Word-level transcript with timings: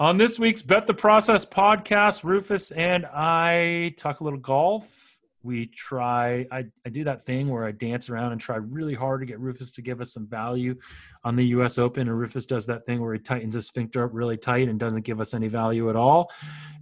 On 0.00 0.16
this 0.16 0.38
week's 0.38 0.62
Bet 0.62 0.86
the 0.86 0.94
Process 0.94 1.44
podcast, 1.44 2.22
Rufus 2.22 2.70
and 2.70 3.04
I 3.06 3.96
talk 3.96 4.20
a 4.20 4.24
little 4.24 4.38
golf. 4.38 5.18
We 5.42 5.66
try, 5.66 6.46
I, 6.52 6.66
I 6.86 6.90
do 6.90 7.02
that 7.02 7.26
thing 7.26 7.48
where 7.48 7.64
I 7.64 7.72
dance 7.72 8.08
around 8.08 8.30
and 8.30 8.40
try 8.40 8.58
really 8.58 8.94
hard 8.94 9.22
to 9.22 9.26
get 9.26 9.40
Rufus 9.40 9.72
to 9.72 9.82
give 9.82 10.00
us 10.00 10.12
some 10.12 10.24
value 10.28 10.76
on 11.24 11.34
the 11.34 11.46
US 11.46 11.78
Open. 11.78 12.06
And 12.06 12.16
Rufus 12.16 12.46
does 12.46 12.66
that 12.66 12.86
thing 12.86 13.00
where 13.00 13.12
he 13.12 13.18
tightens 13.18 13.56
his 13.56 13.66
sphincter 13.66 14.04
up 14.04 14.10
really 14.12 14.36
tight 14.36 14.68
and 14.68 14.78
doesn't 14.78 15.02
give 15.02 15.20
us 15.20 15.34
any 15.34 15.48
value 15.48 15.90
at 15.90 15.96
all. 15.96 16.30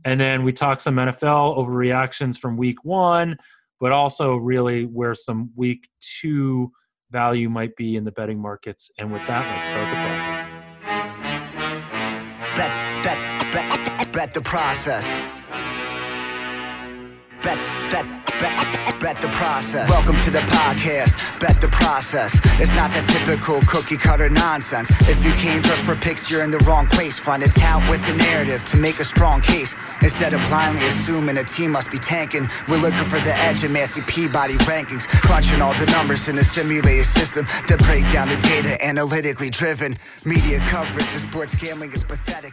And 0.05 0.21
then 0.21 0.45
we 0.45 0.53
talk 0.53 0.83
some 0.83 0.97
NFL 0.97 1.57
overreactions 1.57 2.39
from 2.39 2.59
week 2.59 2.85
one, 2.85 3.39
but 3.81 3.93
also 3.93 4.37
really 4.37 4.85
where 4.85 5.15
some 5.15 5.53
week 5.57 5.89
two 6.03 6.71
value 7.11 7.49
might 7.49 7.77
be 7.77 7.97
in 7.97 8.05
the 8.05 8.13
betting 8.13 8.41
markets. 8.43 8.91
And 8.99 9.11
with 9.11 9.27
that, 9.27 9.51
let's 9.55 9.69
start 9.69 9.89
the 9.89 9.97
process. 10.05 10.51
Bet, 12.59 12.86
bet, 13.07 13.19
bet, 13.53 14.13
bet 14.13 14.35
the 14.35 14.41
process. 14.41 15.13
Bet, 17.43 17.59
bet, 17.91 18.26
bet, 18.41 19.21
the 19.21 19.29
process. 19.29 19.89
Welcome 19.89 20.17
to 20.19 20.31
the 20.31 20.41
podcast. 20.41 21.41
Bet 21.41 21.61
the 21.61 21.69
process. 21.69 22.39
It's 22.61 22.73
not 22.75 22.93
the 22.93 23.03
typical 23.13 23.61
cookie 23.63 23.97
cutter 23.97 24.29
nonsense. 24.29 24.91
If 25.03 25.25
you 25.25 25.33
came 25.33 25.63
just 25.63 25.87
for 25.87 25.97
picks, 25.97 26.31
you're 26.31 26.43
in 26.43 26.51
the 26.51 26.59
wrong 26.61 26.87
place. 26.87 27.19
Find 27.19 27.43
a 27.43 27.49
tout 27.49 27.89
with 27.91 28.07
a 28.09 28.15
narrative 28.15 28.65
to 28.65 28.77
make 28.77 28.99
a 28.99 29.05
strong 29.05 29.41
case. 29.41 29.75
Instead 30.03 30.35
of 30.35 30.41
blindly 30.49 30.87
assuming 30.87 31.37
a 31.39 31.45
team 31.45 31.73
must 31.73 31.91
be 31.91 31.99
tanking, 31.99 32.49
we're 32.69 32.79
looking 32.79 33.05
for 33.05 33.21
the 33.21 33.35
edge 33.37 33.65
in 33.65 33.73
Massey 33.73 34.03
Peabody 34.07 34.55
rankings. 34.65 35.09
Crunching 35.09 35.61
all 35.61 35.75
the 35.75 35.87
numbers 35.87 36.29
in 36.29 36.39
a 36.39 36.45
simulated 36.45 37.07
system 37.07 37.47
that 37.69 37.79
break 37.85 38.11
down 38.13 38.29
the 38.29 38.37
data 38.37 38.83
analytically 38.85 39.51
driven. 39.51 39.97
Media 40.25 40.59
coverage 40.69 41.07
of 41.07 41.21
sports 41.21 41.55
gambling 41.55 41.93
is 41.93 42.05
pathetic. 42.05 42.53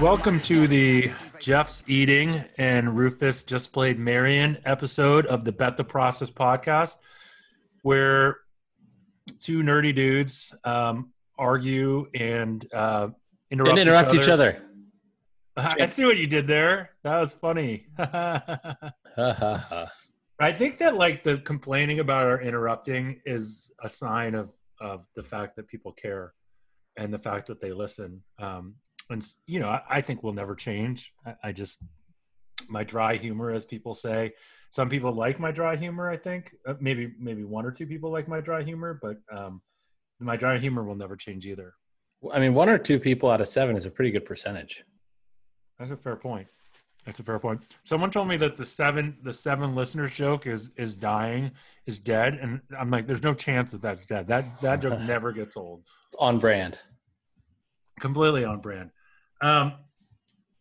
Welcome 0.00 0.38
to 0.40 0.68
the 0.68 1.10
Jeff's 1.40 1.82
Eating 1.86 2.44
and 2.56 2.96
Rufus 2.96 3.42
Just 3.42 3.72
Played 3.72 3.98
Marion 3.98 4.56
episode 4.64 5.23
of 5.26 5.44
the 5.44 5.52
Bet 5.52 5.76
the 5.76 5.84
Process 5.84 6.30
podcast, 6.30 6.96
where 7.82 8.38
two 9.40 9.62
nerdy 9.62 9.94
dudes 9.94 10.56
um, 10.64 11.12
argue 11.38 12.08
and 12.14 12.66
uh, 12.72 13.08
interrupt, 13.50 13.70
and 13.70 13.78
interrupt 13.78 14.14
each 14.14 14.28
other. 14.28 14.62
I 15.56 15.86
see 15.86 16.04
what 16.04 16.16
you 16.16 16.26
did 16.26 16.46
there. 16.46 16.90
That 17.02 17.20
was 17.20 17.32
funny. 17.32 17.86
I 20.40 20.52
think 20.52 20.78
that 20.78 20.96
like 20.96 21.22
the 21.22 21.38
complaining 21.38 22.00
about 22.00 22.26
our 22.26 22.40
interrupting 22.40 23.20
is 23.24 23.72
a 23.82 23.88
sign 23.88 24.34
of 24.34 24.50
of 24.80 25.06
the 25.14 25.22
fact 25.22 25.56
that 25.56 25.68
people 25.68 25.92
care 25.92 26.34
and 26.96 27.12
the 27.12 27.18
fact 27.18 27.46
that 27.46 27.60
they 27.60 27.72
listen. 27.72 28.22
Um, 28.38 28.74
and 29.10 29.24
you 29.46 29.60
know, 29.60 29.68
I, 29.68 29.82
I 29.88 30.00
think 30.00 30.22
will 30.22 30.32
never 30.32 30.54
change. 30.54 31.12
I, 31.24 31.34
I 31.44 31.52
just 31.52 31.82
my 32.68 32.84
dry 32.84 33.16
humor, 33.16 33.50
as 33.50 33.64
people 33.64 33.94
say. 33.94 34.32
Some 34.74 34.88
people 34.88 35.12
like 35.12 35.38
my 35.38 35.52
dry 35.52 35.76
humor. 35.76 36.10
I 36.10 36.16
think 36.16 36.50
uh, 36.66 36.74
maybe 36.80 37.12
maybe 37.16 37.44
one 37.44 37.64
or 37.64 37.70
two 37.70 37.86
people 37.86 38.10
like 38.10 38.26
my 38.26 38.40
dry 38.40 38.64
humor, 38.64 38.98
but 39.00 39.18
um, 39.30 39.62
my 40.18 40.34
dry 40.34 40.58
humor 40.58 40.82
will 40.82 40.96
never 40.96 41.14
change 41.14 41.46
either. 41.46 41.74
I 42.32 42.40
mean, 42.40 42.54
one 42.54 42.68
or 42.68 42.76
two 42.76 42.98
people 42.98 43.30
out 43.30 43.40
of 43.40 43.46
seven 43.46 43.76
is 43.76 43.86
a 43.86 43.90
pretty 43.92 44.10
good 44.10 44.24
percentage. 44.24 44.82
That's 45.78 45.92
a 45.92 45.96
fair 45.96 46.16
point. 46.16 46.48
That's 47.06 47.20
a 47.20 47.22
fair 47.22 47.38
point. 47.38 47.62
Someone 47.84 48.10
told 48.10 48.26
me 48.26 48.36
that 48.38 48.56
the 48.56 48.66
seven 48.66 49.16
the 49.22 49.32
seven 49.32 49.76
listeners 49.76 50.12
joke 50.12 50.48
is 50.48 50.72
is 50.76 50.96
dying, 50.96 51.52
is 51.86 52.00
dead, 52.00 52.34
and 52.42 52.60
I'm 52.76 52.90
like, 52.90 53.06
there's 53.06 53.22
no 53.22 53.32
chance 53.32 53.70
that 53.70 53.80
that's 53.80 54.06
dead. 54.06 54.26
That 54.26 54.60
that 54.60 54.82
joke 54.82 54.98
never 55.06 55.30
gets 55.30 55.56
old. 55.56 55.84
It's 56.08 56.16
on 56.18 56.40
brand. 56.40 56.76
Completely 58.00 58.44
on 58.44 58.60
brand. 58.60 58.90
Um, 59.40 59.74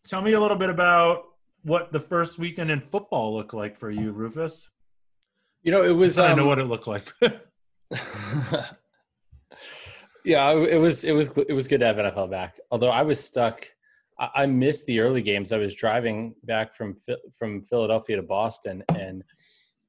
tell 0.08 0.22
me 0.22 0.34
a 0.34 0.40
little 0.40 0.58
bit 0.58 0.70
about 0.70 1.33
what 1.64 1.92
the 1.92 2.00
first 2.00 2.38
weekend 2.38 2.70
in 2.70 2.80
football 2.82 3.34
looked 3.34 3.54
like 3.54 3.78
for 3.78 3.90
you, 3.90 4.12
Rufus. 4.12 4.70
You 5.64 5.72
know, 5.72 5.84
it 5.84 5.92
was. 5.92 6.20
I 6.20 6.34
know 6.34 6.44
um, 6.44 6.48
what 6.50 6.60
it 6.60 6.66
looked 6.66 6.88
like. 6.88 7.12
yeah, 10.26 10.52
it 10.52 10.80
was. 10.80 11.04
It 11.04 11.14
was. 11.14 11.30
It 11.30 11.54
was 11.54 11.68
good 11.68 11.80
to 11.80 11.86
have 11.86 11.96
NFL 11.96 12.30
back. 12.30 12.60
Although 12.70 12.90
I 12.90 13.02
was 13.02 13.24
stuck. 13.24 13.66
I, 14.20 14.30
I 14.36 14.46
missed 14.46 14.86
the 14.86 15.00
early 15.00 15.22
games. 15.22 15.54
I 15.54 15.58
was 15.58 15.74
driving 15.74 16.36
back 16.44 16.74
from 16.74 16.98
from 17.38 17.64
Philadelphia 17.64 18.18
to 18.18 18.24
Boston, 18.24 18.84
and 18.90 19.24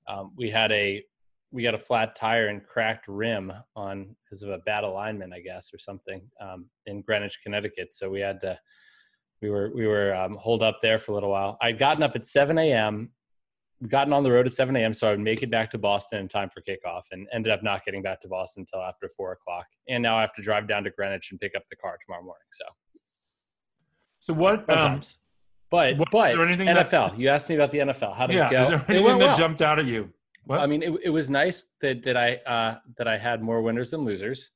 um, 0.07 0.33
we 0.37 0.49
had 0.49 0.71
a 0.71 1.03
we 1.51 1.63
got 1.63 1.75
a 1.75 1.79
flat 1.79 2.15
tire 2.17 2.49
and 2.49 2.65
cracked 2.65 3.09
rim 3.09 3.53
on 3.75 4.15
because 4.25 4.43
of 4.43 4.51
a 4.51 4.59
bad 4.59 4.85
alignment, 4.85 5.33
I 5.33 5.41
guess, 5.41 5.73
or 5.75 5.79
something 5.79 6.23
um, 6.41 6.67
in 6.87 7.03
Greenwich, 7.03 7.41
Connecticut. 7.43 7.95
So 7.95 8.11
we 8.11 8.21
had 8.21 8.41
to. 8.43 8.59
We 9.45 9.51
were 9.51 9.71
we 9.75 9.87
were 9.87 10.15
um, 10.15 10.37
holed 10.37 10.63
up 10.63 10.79
there 10.81 10.97
for 10.97 11.13
a 11.13 11.15
little 11.15 11.29
while. 11.29 11.59
I'd 11.61 11.79
gotten 11.79 12.03
up 12.03 12.17
at 12.17 12.27
7 12.27 12.57
a.m. 12.57 13.11
Gotten 13.89 14.15
on 14.15 14.23
the 14.23 14.33
road 14.33 14.47
at 14.47 14.55
7 14.55 14.75
a.m. 14.75 14.95
so 14.95 15.07
I 15.07 15.11
would 15.11 15.21
make 15.21 15.43
it 15.43 15.51
back 15.51 15.69
to 15.73 15.79
Boston 15.79 16.19
in 16.21 16.29
time 16.29 16.49
for 16.49 16.63
kickoff, 16.63 17.03
and 17.13 17.29
ended 17.31 17.53
up 17.53 17.63
not 17.63 17.85
getting 17.85 18.01
back 18.01 18.21
to 18.23 18.29
Boston 18.29 18.63
until 18.63 18.81
after 18.81 19.07
four 19.15 19.33
o'clock. 19.33 19.67
And 19.87 20.03
now 20.03 20.17
I 20.17 20.23
have 20.23 20.33
to 20.35 20.43
drive 20.43 20.67
down 20.67 20.83
to 20.85 20.91
Greenwich 20.91 21.31
and 21.31 21.39
pick 21.39 21.53
up 21.55 21.65
the 21.69 21.77
car 21.77 21.99
tomorrow 22.07 22.25
morning. 22.25 22.47
So 22.53 22.65
so 24.21 24.33
what? 24.33 24.69
Um. 24.71 25.03
But 25.71 25.99
what- 25.99 26.09
is 26.09 26.11
but 26.13 26.29
there 26.29 26.47
anything 26.47 26.67
that- 26.67 26.89
NFL. 26.89 27.19
you 27.19 27.29
asked 27.29 27.51
me 27.51 27.57
about 27.57 27.71
the 27.71 27.81
NFL. 27.81 28.15
How 28.15 28.27
did 28.27 28.37
yeah, 28.37 28.49
it 28.49 28.53
go? 28.53 28.63
is 28.63 28.69
there 28.69 28.79
it 28.79 28.89
anything 28.89 29.05
went 29.05 29.21
that 29.21 29.27
well. 29.27 29.37
jumped 29.37 29.61
out 29.61 29.79
at 29.79 29.85
you? 29.85 30.11
What? 30.45 30.61
I 30.61 30.67
mean, 30.67 30.83
it, 30.83 30.93
it 31.05 31.11
was 31.11 31.29
nice 31.29 31.73
that 31.83 32.03
that 32.05 32.17
I 32.17 32.37
uh, 32.47 32.79
that 32.97 33.09
I 33.09 33.19
had 33.19 33.43
more 33.43 33.61
winners 33.61 33.91
than 33.91 34.07
losers. 34.07 34.51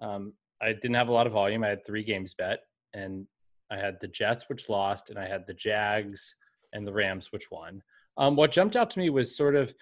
Um, 0.00 0.34
I 0.60 0.74
didn't 0.74 0.94
have 0.94 1.08
a 1.08 1.12
lot 1.12 1.26
of 1.26 1.32
volume. 1.32 1.64
I 1.64 1.68
had 1.68 1.86
three 1.86 2.04
games 2.04 2.34
bet, 2.34 2.60
and 2.92 3.26
I 3.70 3.76
had 3.76 3.98
the 4.00 4.08
Jets, 4.08 4.48
which 4.48 4.68
lost, 4.68 5.10
and 5.10 5.18
I 5.18 5.26
had 5.26 5.46
the 5.46 5.54
Jags 5.54 6.34
and 6.72 6.86
the 6.86 6.92
Rams, 6.92 7.32
which 7.32 7.50
won. 7.50 7.82
Um, 8.16 8.36
what 8.36 8.52
jumped 8.52 8.76
out 8.76 8.90
to 8.90 8.98
me 8.98 9.10
was 9.10 9.36
sort 9.36 9.54
of 9.54 9.72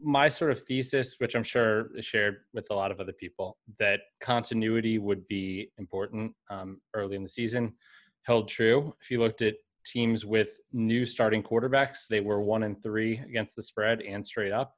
my 0.00 0.28
sort 0.28 0.50
of 0.50 0.62
thesis, 0.62 1.16
which 1.18 1.34
I'm 1.34 1.42
sure 1.42 1.96
is 1.96 2.04
shared 2.04 2.36
with 2.52 2.68
a 2.70 2.74
lot 2.74 2.90
of 2.90 3.00
other 3.00 3.12
people, 3.12 3.56
that 3.78 4.00
continuity 4.20 4.98
would 4.98 5.26
be 5.28 5.70
important 5.78 6.34
um, 6.50 6.80
early 6.94 7.16
in 7.16 7.22
the 7.22 7.28
season. 7.28 7.74
Held 8.22 8.48
true. 8.48 8.94
If 9.00 9.10
you 9.10 9.18
looked 9.18 9.42
at 9.42 9.54
teams 9.84 10.24
with 10.24 10.50
new 10.72 11.04
starting 11.04 11.42
quarterbacks, 11.42 12.06
they 12.08 12.20
were 12.20 12.40
one 12.40 12.62
and 12.62 12.80
three 12.82 13.18
against 13.18 13.56
the 13.56 13.62
spread 13.62 14.00
and 14.02 14.24
straight 14.24 14.52
up, 14.52 14.74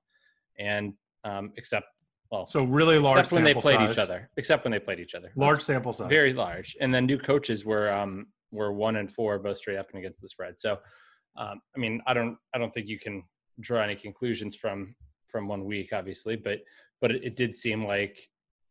and 0.59 0.95
um, 1.25 1.53
except 1.57 1.87
well, 2.34 2.47
so 2.49 2.65
really 2.65 2.99
large 2.99 3.21
except 3.21 3.33
when 3.33 3.45
they 3.45 3.55
played 3.55 3.77
size. 3.77 3.93
each 3.93 3.99
other. 3.99 4.28
Except 4.37 4.65
when 4.65 4.72
they 4.72 4.78
played 4.81 4.99
each 4.99 5.15
other. 5.15 5.31
Large 5.37 5.62
sample 5.62 5.93
size. 5.93 6.09
very 6.09 6.33
large. 6.33 6.77
And 6.81 6.93
then 6.93 7.06
new 7.06 7.19
coaches 7.19 7.65
were 7.65 7.93
um, 7.93 8.27
were 8.53 8.72
one 8.72 8.97
and 8.97 9.11
four, 9.11 9.39
both 9.39 9.59
straight 9.59 9.77
up 9.77 9.87
and 9.91 9.99
against 10.00 10.21
the 10.21 10.28
spread. 10.28 10.59
So, 10.59 10.78
um, 11.37 11.61
I 11.77 11.78
mean, 11.78 12.03
I 12.06 12.12
don't 12.15 12.37
I 12.55 12.59
don't 12.59 12.72
think 12.75 12.89
you 12.89 12.99
can 12.99 13.22
draw 13.61 13.83
any 13.83 13.95
conclusions 13.95 14.56
from 14.56 14.97
from 15.28 15.47
one 15.49 15.65
week, 15.65 15.93
obviously, 15.93 16.34
but 16.37 16.59
but 17.00 17.12
it, 17.12 17.25
it 17.25 17.37
did 17.37 17.55
seem 17.55 17.84
like 17.84 18.19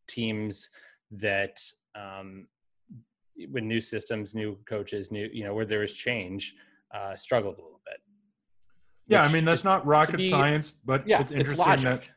teams 0.07 0.67
that 1.11 1.57
um, 1.95 2.47
with 3.49 3.63
new 3.63 3.79
systems, 3.79 4.35
new 4.35 4.57
coaches, 4.67 5.09
new 5.09 5.29
you 5.31 5.45
know 5.45 5.53
where 5.53 5.65
there 5.65 5.79
was 5.79 5.93
change, 5.93 6.53
uh, 6.93 7.15
struggled 7.15 7.55
a 7.57 7.61
little 7.61 7.81
bit. 7.85 7.97
Yeah, 9.07 9.23
I 9.23 9.31
mean 9.31 9.45
that's 9.45 9.63
not 9.63 9.85
rocket 9.85 10.17
be- 10.17 10.29
science, 10.29 10.71
but 10.83 11.07
Yeah, 11.07 11.21
it's 11.21 11.31
it's, 11.31 11.39
interesting 11.39 11.65
logic. 11.65 12.01
that 12.01 12.09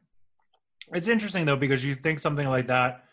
it's 0.92 1.08
interesting 1.08 1.44
though 1.44 1.56
because 1.56 1.84
you 1.84 1.94
think 1.94 2.18
something 2.18 2.48
like 2.48 2.68
that 2.68 3.04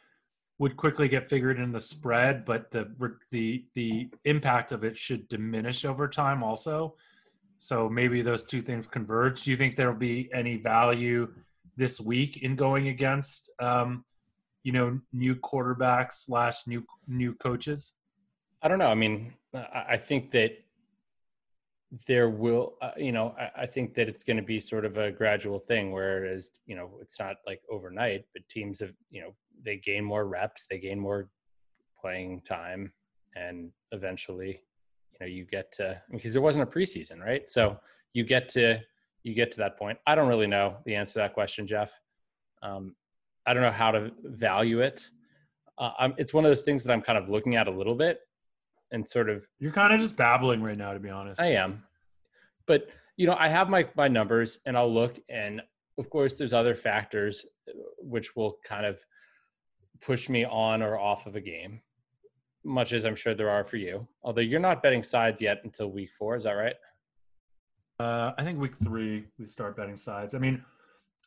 would 0.60 0.78
quickly 0.78 1.08
get 1.08 1.28
figured 1.28 1.60
in 1.60 1.72
the 1.72 1.82
spread, 1.82 2.46
but 2.46 2.72
the 2.72 2.92
the 3.32 3.66
the 3.74 4.10
impact 4.26 4.72
of 4.72 4.84
it 4.84 4.96
should 4.98 5.28
diminish 5.28 5.84
over 5.86 6.08
time 6.08 6.44
also. 6.44 6.96
So 7.58 7.90
maybe 7.90 8.22
those 8.22 8.44
two 8.44 8.62
things 8.62 8.88
converge. 8.88 9.44
Do 9.44 9.52
you 9.52 9.58
think 9.58 9.76
there'll 9.76 9.96
be 9.96 10.30
any 10.34 10.58
value 10.58 11.34
this 11.76 12.00
week 12.00 12.44
in 12.44 12.56
going 12.56 12.90
against, 12.90 13.50
um, 13.60 14.04
you 14.64 14.72
know, 14.72 15.00
new 15.12 15.36
quarterbacks 15.36 16.26
slash 16.26 16.68
new 16.68 16.86
new 17.08 17.34
coaches? 17.36 17.94
I 18.62 18.68
don't 18.68 18.80
know. 18.80 18.88
I 18.90 18.96
mean, 18.96 19.34
I, 19.54 19.86
I 19.90 19.98
think 19.98 20.32
that 20.32 20.63
there 22.08 22.30
will, 22.30 22.76
uh, 22.82 22.92
you 22.98 23.12
know, 23.12 23.36
I, 23.40 23.64
I 23.64 23.66
think 23.66 23.94
that 23.96 24.10
it's 24.10 24.24
going 24.24 24.38
to 24.38 24.44
be 24.44 24.60
sort 24.60 24.86
of 24.86 24.98
a 24.98 25.12
gradual 25.12 25.60
thing. 25.60 25.92
Whereas, 25.92 26.52
you 26.66 26.76
know, 26.76 26.92
it's 27.02 27.20
not 27.20 27.38
like 27.46 27.62
overnight, 27.70 28.26
but 28.34 28.48
teams 28.50 28.80
have, 28.80 28.94
you 29.12 29.22
know, 29.22 29.36
they 29.64 29.78
gain 29.78 30.04
more 30.04 30.26
reps, 30.26 30.66
they 30.66 30.80
gain 30.80 31.00
more 31.00 31.30
playing 32.00 32.42
time, 32.42 32.92
and 33.36 33.72
eventually, 33.92 34.62
you 35.12 35.18
know, 35.22 35.28
you 35.28 35.46
get 35.46 35.72
to 35.74 36.02
because 36.12 36.34
there 36.34 36.42
wasn't 36.42 36.68
a 36.68 36.72
preseason, 36.72 37.20
right? 37.20 37.48
So 37.48 37.78
you 38.14 38.24
get 38.24 38.50
to 38.50 38.80
you 39.24 39.34
get 39.34 39.52
to 39.52 39.58
that 39.60 39.78
point. 39.78 39.98
I 40.06 40.16
don't 40.16 40.28
really 40.28 40.48
know 40.48 40.78
the 40.86 40.96
answer 40.96 41.14
to 41.14 41.20
that 41.20 41.34
question, 41.34 41.68
Jeff. 41.68 41.94
Um, 42.62 42.96
I 43.46 43.54
don't 43.54 43.64
know 43.64 43.72
how 43.72 43.92
to 43.92 44.12
value 44.24 44.82
it. 44.82 45.10
Uh, 45.78 46.10
it's 46.18 46.34
one 46.34 46.46
of 46.46 46.50
those 46.50 46.64
things 46.64 46.84
that 46.84 46.94
I'm 46.94 47.02
kind 47.02 47.18
of 47.18 47.30
looking 47.30 47.56
at 47.56 47.68
a 47.68 47.72
little 47.72 47.96
bit 47.96 48.20
and 48.94 49.06
sort 49.08 49.30
of 49.30 49.46
You're 49.60 49.74
kind 49.74 49.94
of 49.94 50.00
just 50.00 50.16
babbling 50.16 50.64
right 50.64 50.78
now, 50.78 50.94
to 50.94 51.00
be 51.00 51.10
honest. 51.10 51.42
I 51.42 51.48
am. 51.48 51.84
But 52.66 52.90
you 53.18 53.28
know, 53.28 53.36
I 53.38 53.50
have 53.50 53.68
my 53.70 53.88
my 53.96 54.08
numbers 54.08 54.60
and 54.66 54.78
I'll 54.78 54.94
look 54.94 55.20
and 55.30 55.62
of 55.98 56.10
course 56.10 56.36
there's 56.36 56.54
other 56.54 56.76
factors 56.76 57.46
uh, 57.68 57.74
which 58.00 58.36
will 58.36 58.58
kind 58.64 58.86
of 58.86 59.04
push 60.02 60.30
me 60.30 60.46
on 60.46 60.82
or 60.82 60.98
off 60.98 61.28
of 61.28 61.36
a 61.36 61.42
game. 61.42 61.82
much 62.64 62.94
as 62.94 63.06
I'm 63.06 63.16
sure 63.16 63.36
there 63.36 63.50
are 63.50 63.64
for 63.66 63.78
you. 63.78 64.08
Although 64.24 64.42
you're 64.42 64.60
not 64.60 64.82
betting 64.82 65.04
sides 65.04 65.42
yet 65.42 65.60
until 65.64 65.90
week 65.92 66.10
four, 66.18 66.36
is 66.36 66.44
that 66.46 66.54
right? 66.54 66.76
Uh, 68.00 68.32
I 68.38 68.44
think 68.44 68.60
week 68.60 68.74
three 68.84 69.26
we 69.38 69.46
start 69.46 69.78
betting 69.78 69.98
sides. 69.98 70.34
I 70.34 70.40
mean, 70.40 70.64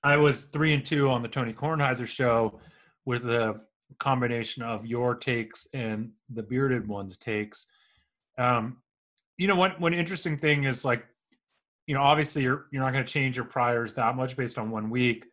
I 0.02 0.16
was 0.16 0.44
three 0.46 0.74
and 0.74 0.84
two 0.84 1.10
on 1.10 1.22
the 1.22 1.28
Tony 1.28 1.52
Kornheiser 1.52 2.06
show 2.06 2.60
with 3.04 3.22
the 3.22 3.60
combination 3.98 4.62
of 4.62 4.86
your 4.86 5.14
takes 5.14 5.66
and 5.72 6.10
the 6.30 6.42
bearded 6.42 6.86
ones 6.86 7.16
takes. 7.16 7.66
Um, 8.38 8.78
you 9.38 9.46
know, 9.46 9.56
one 9.56 9.72
one 9.78 9.94
interesting 9.94 10.36
thing 10.36 10.64
is 10.64 10.84
like, 10.84 11.04
you 11.86 11.94
know, 11.94 12.02
obviously 12.02 12.42
you're 12.42 12.66
you're 12.72 12.82
not 12.82 12.92
going 12.92 13.04
to 13.04 13.12
change 13.12 13.36
your 13.36 13.44
priors 13.44 13.94
that 13.94 14.16
much 14.16 14.36
based 14.36 14.58
on 14.58 14.70
one 14.70 14.90
week, 14.90 15.26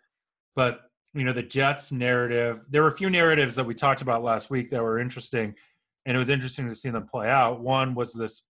but 0.56 0.82
you 1.14 1.24
know 1.24 1.34
the 1.34 1.44
Jets 1.44 1.92
narrative. 1.92 2.62
There 2.70 2.82
were 2.82 2.90
a 2.90 2.96
few 2.96 3.10
narratives 3.10 3.56
that 3.56 3.66
we 3.66 3.74
talked 3.74 4.02
about 4.02 4.24
last 4.24 4.50
week 4.50 4.72
that 4.72 4.82
were 4.82 5.00
interesting, 5.00 5.56
and 6.06 6.16
it 6.16 6.20
was 6.20 6.30
interesting 6.30 6.68
to 6.68 6.76
see 6.76 6.90
them 6.90 7.08
play 7.08 7.30
out. 7.30 7.62
One 7.62 7.96
was 7.96 8.14
this, 8.14 8.44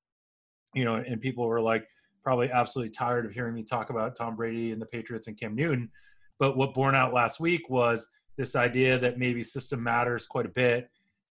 you 0.74 0.86
know, 0.86 0.96
and 0.96 1.22
people 1.22 1.46
were 1.46 1.62
like 1.62 1.88
probably 2.24 2.50
absolutely 2.52 2.92
tired 2.92 3.26
of 3.26 3.34
hearing 3.34 3.54
me 3.54 3.64
talk 3.64 3.90
about 3.90 4.16
Tom 4.16 4.36
Brady 4.36 4.72
and 4.72 4.82
the 4.82 4.86
Patriots 4.86 5.28
and 5.28 5.38
Cam 5.38 5.56
Newton. 5.56 5.92
But 6.40 6.58
what 6.58 6.74
borne 6.74 6.96
out 6.96 7.14
last 7.14 7.40
week 7.40 7.70
was 7.70 8.08
this 8.38 8.56
idea 8.56 8.98
that 9.00 9.18
maybe 9.18 9.44
system 9.44 9.84
matters 9.84 10.26
quite 10.26 10.46
a 10.46 10.50
bit, 10.50 10.90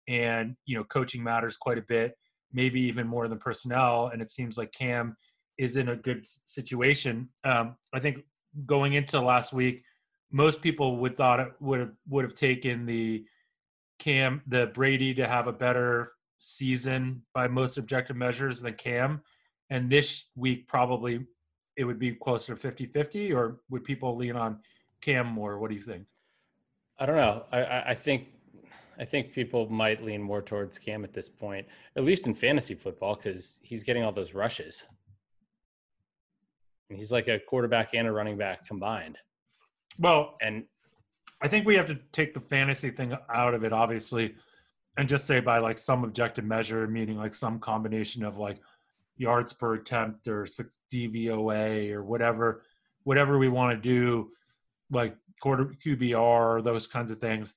and 0.08 0.56
you 0.64 0.76
know, 0.76 0.84
coaching 0.84 1.22
matters 1.22 1.56
quite 1.56 1.78
a 1.78 1.82
bit, 1.82 2.16
maybe 2.52 2.80
even 2.82 3.06
more 3.06 3.28
than 3.28 3.38
personnel. 3.38 4.10
And 4.12 4.22
it 4.22 4.30
seems 4.30 4.58
like 4.58 4.72
Cam 4.72 5.16
is 5.58 5.76
in 5.76 5.88
a 5.88 5.96
good 5.96 6.26
situation. 6.46 7.28
Um, 7.44 7.76
I 7.92 8.00
think 8.00 8.24
going 8.66 8.94
into 8.94 9.20
last 9.20 9.52
week 9.52 9.82
most 10.32 10.62
people 10.62 10.96
would 10.96 11.16
thought 11.16 11.40
it 11.40 11.52
would 11.60 11.78
have 11.78 11.96
would 12.08 12.24
have 12.24 12.34
taken 12.34 12.86
the 12.86 13.24
Cam 13.98 14.42
the 14.46 14.66
Brady 14.74 15.14
to 15.14 15.28
have 15.28 15.46
a 15.46 15.52
better 15.52 16.10
season 16.38 17.22
by 17.34 17.46
most 17.46 17.78
objective 17.78 18.16
measures 18.16 18.60
than 18.60 18.74
Cam. 18.74 19.22
And 19.70 19.90
this 19.90 20.24
week 20.34 20.66
probably 20.66 21.26
it 21.76 21.84
would 21.84 21.98
be 21.98 22.12
closer 22.12 22.54
to 22.54 22.68
50-50 22.68 23.34
or 23.34 23.60
would 23.70 23.84
people 23.84 24.16
lean 24.16 24.36
on 24.36 24.58
Cam 25.00 25.26
more? 25.26 25.58
What 25.58 25.70
do 25.70 25.76
you 25.76 25.82
think? 25.82 26.04
I 26.98 27.06
don't 27.06 27.16
know. 27.16 27.44
I, 27.52 27.90
I 27.90 27.94
think 27.94 28.28
I 28.98 29.04
think 29.04 29.32
people 29.32 29.68
might 29.68 30.04
lean 30.04 30.22
more 30.22 30.42
towards 30.42 30.78
Cam 30.78 31.04
at 31.04 31.12
this 31.12 31.28
point, 31.28 31.66
at 31.96 32.04
least 32.04 32.26
in 32.26 32.34
fantasy 32.34 32.74
football, 32.74 33.16
because 33.16 33.58
he's 33.62 33.82
getting 33.82 34.04
all 34.04 34.12
those 34.12 34.34
rushes. 34.34 34.84
And 36.90 36.98
he's 36.98 37.10
like 37.10 37.28
a 37.28 37.38
quarterback 37.38 37.94
and 37.94 38.06
a 38.06 38.12
running 38.12 38.36
back 38.36 38.66
combined. 38.66 39.16
Well, 39.98 40.36
and 40.40 40.64
I 41.40 41.48
think 41.48 41.66
we 41.66 41.76
have 41.76 41.86
to 41.88 41.98
take 42.12 42.34
the 42.34 42.40
fantasy 42.40 42.90
thing 42.90 43.16
out 43.32 43.54
of 43.54 43.64
it, 43.64 43.72
obviously, 43.72 44.34
and 44.96 45.08
just 45.08 45.26
say 45.26 45.40
by 45.40 45.58
like 45.58 45.78
some 45.78 46.04
objective 46.04 46.44
measure, 46.44 46.86
meaning 46.86 47.16
like 47.16 47.34
some 47.34 47.58
combination 47.58 48.24
of 48.24 48.36
like 48.36 48.60
yards 49.16 49.52
per 49.52 49.74
attempt 49.74 50.28
or 50.28 50.46
DVOA 50.92 51.92
or 51.92 52.04
whatever, 52.04 52.62
whatever 53.04 53.38
we 53.38 53.48
want 53.48 53.74
to 53.74 53.80
do, 53.80 54.30
like 54.92 55.16
quarter 55.40 55.74
QBR, 55.84 56.62
those 56.62 56.86
kinds 56.86 57.10
of 57.10 57.18
things, 57.18 57.54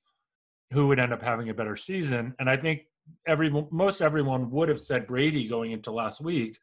who 0.72 0.88
would 0.88 0.98
end 0.98 1.12
up 1.12 1.22
having 1.22 1.48
a 1.48 1.54
better 1.54 1.76
season. 1.76 2.34
And 2.38 2.50
I 2.50 2.56
think 2.56 2.82
every 3.26 3.50
most 3.70 4.00
everyone 4.00 4.50
would 4.50 4.68
have 4.68 4.80
said 4.80 5.06
Brady 5.06 5.46
going 5.46 5.72
into 5.72 5.92
last 5.92 6.20
week. 6.20 6.58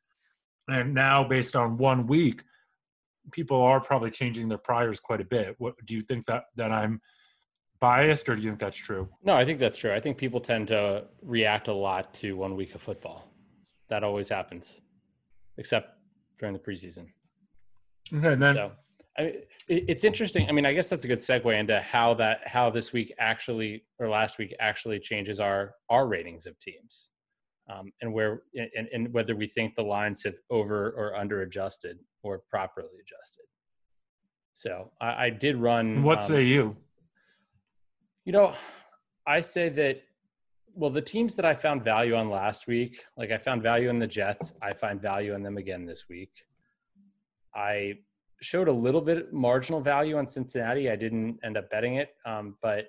And 0.67 0.93
now, 0.93 1.23
based 1.23 1.55
on 1.55 1.77
one 1.77 2.07
week, 2.07 2.43
people 3.31 3.61
are 3.61 3.79
probably 3.79 4.11
changing 4.11 4.49
their 4.49 4.57
priors 4.57 4.99
quite 4.99 5.21
a 5.21 5.25
bit. 5.25 5.55
What 5.57 5.75
do 5.85 5.93
you 5.93 6.01
think 6.01 6.25
that 6.25 6.45
that 6.55 6.71
I'm 6.71 7.01
biased, 7.79 8.29
or 8.29 8.35
do 8.35 8.41
you 8.41 8.49
think 8.49 8.59
that's 8.59 8.77
true? 8.77 9.09
No, 9.23 9.35
I 9.35 9.45
think 9.45 9.59
that's 9.59 9.77
true. 9.77 9.93
I 9.93 9.99
think 9.99 10.17
people 10.17 10.39
tend 10.39 10.69
to 10.69 11.05
react 11.21 11.67
a 11.67 11.73
lot 11.73 12.13
to 12.15 12.33
one 12.37 12.55
week 12.55 12.75
of 12.75 12.81
football. 12.81 13.29
That 13.89 14.03
always 14.03 14.29
happens, 14.29 14.79
except 15.57 15.97
during 16.39 16.53
the 16.53 16.59
preseason. 16.59 17.07
Okay, 18.13 18.35
then. 18.35 18.55
So, 18.55 18.71
I 19.17 19.23
mean, 19.23 19.33
it's 19.67 20.03
interesting. 20.03 20.49
I 20.49 20.51
mean, 20.51 20.65
I 20.65 20.73
guess 20.73 20.89
that's 20.89 21.05
a 21.05 21.07
good 21.07 21.19
segue 21.19 21.57
into 21.57 21.79
how 21.79 22.15
that 22.15 22.47
how 22.47 22.69
this 22.69 22.91
week 22.91 23.13
actually 23.19 23.85
or 23.99 24.09
last 24.09 24.39
week 24.39 24.55
actually 24.59 24.99
changes 24.99 25.39
our 25.39 25.75
our 25.89 26.07
ratings 26.07 26.47
of 26.47 26.57
teams 26.59 27.11
um, 27.69 27.91
and 28.01 28.11
where 28.11 28.41
and, 28.55 28.87
and 28.91 29.13
whether 29.13 29.35
we 29.35 29.47
think 29.47 29.75
the 29.75 29.83
lines 29.83 30.23
have 30.23 30.35
over 30.49 30.91
or 30.91 31.15
under 31.15 31.41
adjusted 31.43 31.97
or 32.23 32.41
properly 32.49 32.89
adjusted. 33.01 33.43
So 34.53 34.91
I, 34.99 35.25
I 35.25 35.29
did 35.29 35.57
run. 35.57 36.03
What 36.03 36.21
um, 36.21 36.27
say 36.27 36.43
you? 36.43 36.75
You 38.25 38.33
know, 38.33 38.53
I 39.27 39.41
say 39.41 39.69
that. 39.69 40.01
Well, 40.75 40.89
the 40.89 41.03
teams 41.03 41.35
that 41.35 41.45
I 41.45 41.53
found 41.53 41.83
value 41.83 42.15
on 42.15 42.31
last 42.31 42.65
week, 42.65 42.97
like 43.15 43.29
I 43.29 43.37
found 43.37 43.61
value 43.61 43.89
in 43.91 43.99
the 43.99 44.07
Jets, 44.07 44.53
I 44.59 44.73
find 44.73 44.99
value 44.99 45.35
in 45.35 45.43
them 45.43 45.57
again 45.57 45.85
this 45.85 46.05
week. 46.09 46.31
I 47.55 47.93
showed 48.43 48.67
a 48.67 48.73
little 48.73 49.01
bit 49.01 49.33
marginal 49.33 49.81
value 49.81 50.17
on 50.17 50.27
Cincinnati. 50.27 50.89
I 50.89 50.95
didn't 50.95 51.39
end 51.43 51.57
up 51.57 51.69
betting 51.69 51.95
it, 51.95 52.09
um, 52.25 52.55
but 52.61 52.87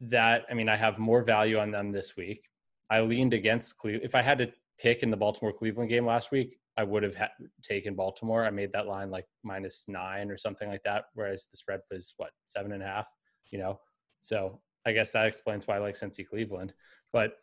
that 0.00 0.44
I 0.50 0.54
mean, 0.54 0.68
I 0.68 0.76
have 0.76 0.98
more 0.98 1.22
value 1.22 1.58
on 1.58 1.70
them 1.70 1.92
this 1.92 2.16
week. 2.16 2.48
I 2.90 3.00
leaned 3.00 3.34
against 3.34 3.76
Cleveland. 3.78 4.04
If 4.04 4.14
I 4.14 4.22
had 4.22 4.38
to 4.38 4.52
pick 4.78 5.02
in 5.02 5.10
the 5.10 5.16
Baltimore 5.16 5.52
Cleveland 5.52 5.90
game 5.90 6.06
last 6.06 6.30
week, 6.30 6.58
I 6.76 6.82
would 6.82 7.02
have 7.02 7.14
ha- 7.14 7.28
taken 7.62 7.94
Baltimore. 7.94 8.44
I 8.44 8.50
made 8.50 8.72
that 8.72 8.86
line 8.86 9.10
like 9.10 9.26
minus 9.42 9.84
nine 9.88 10.30
or 10.30 10.36
something 10.36 10.68
like 10.68 10.82
that, 10.84 11.06
whereas 11.14 11.46
the 11.46 11.56
spread 11.56 11.80
was 11.90 12.14
what 12.16 12.30
seven 12.46 12.72
and 12.72 12.82
a 12.82 12.86
half. 12.86 13.06
You 13.50 13.58
know, 13.58 13.80
so 14.20 14.60
I 14.86 14.92
guess 14.92 15.12
that 15.12 15.26
explains 15.26 15.66
why 15.66 15.76
I 15.76 15.78
like 15.78 15.94
Cincy 15.94 16.26
Cleveland. 16.26 16.72
But 17.12 17.34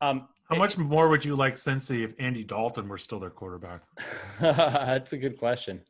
um, 0.00 0.28
how 0.48 0.56
much 0.56 0.76
more 0.76 1.08
would 1.08 1.24
you 1.24 1.36
like 1.36 1.54
Cincy 1.54 2.04
if 2.04 2.14
Andy 2.18 2.44
Dalton 2.44 2.88
were 2.88 2.98
still 2.98 3.20
their 3.20 3.30
quarterback? 3.30 3.82
That's 4.40 5.12
a 5.12 5.16
good 5.16 5.38
question. 5.38 5.80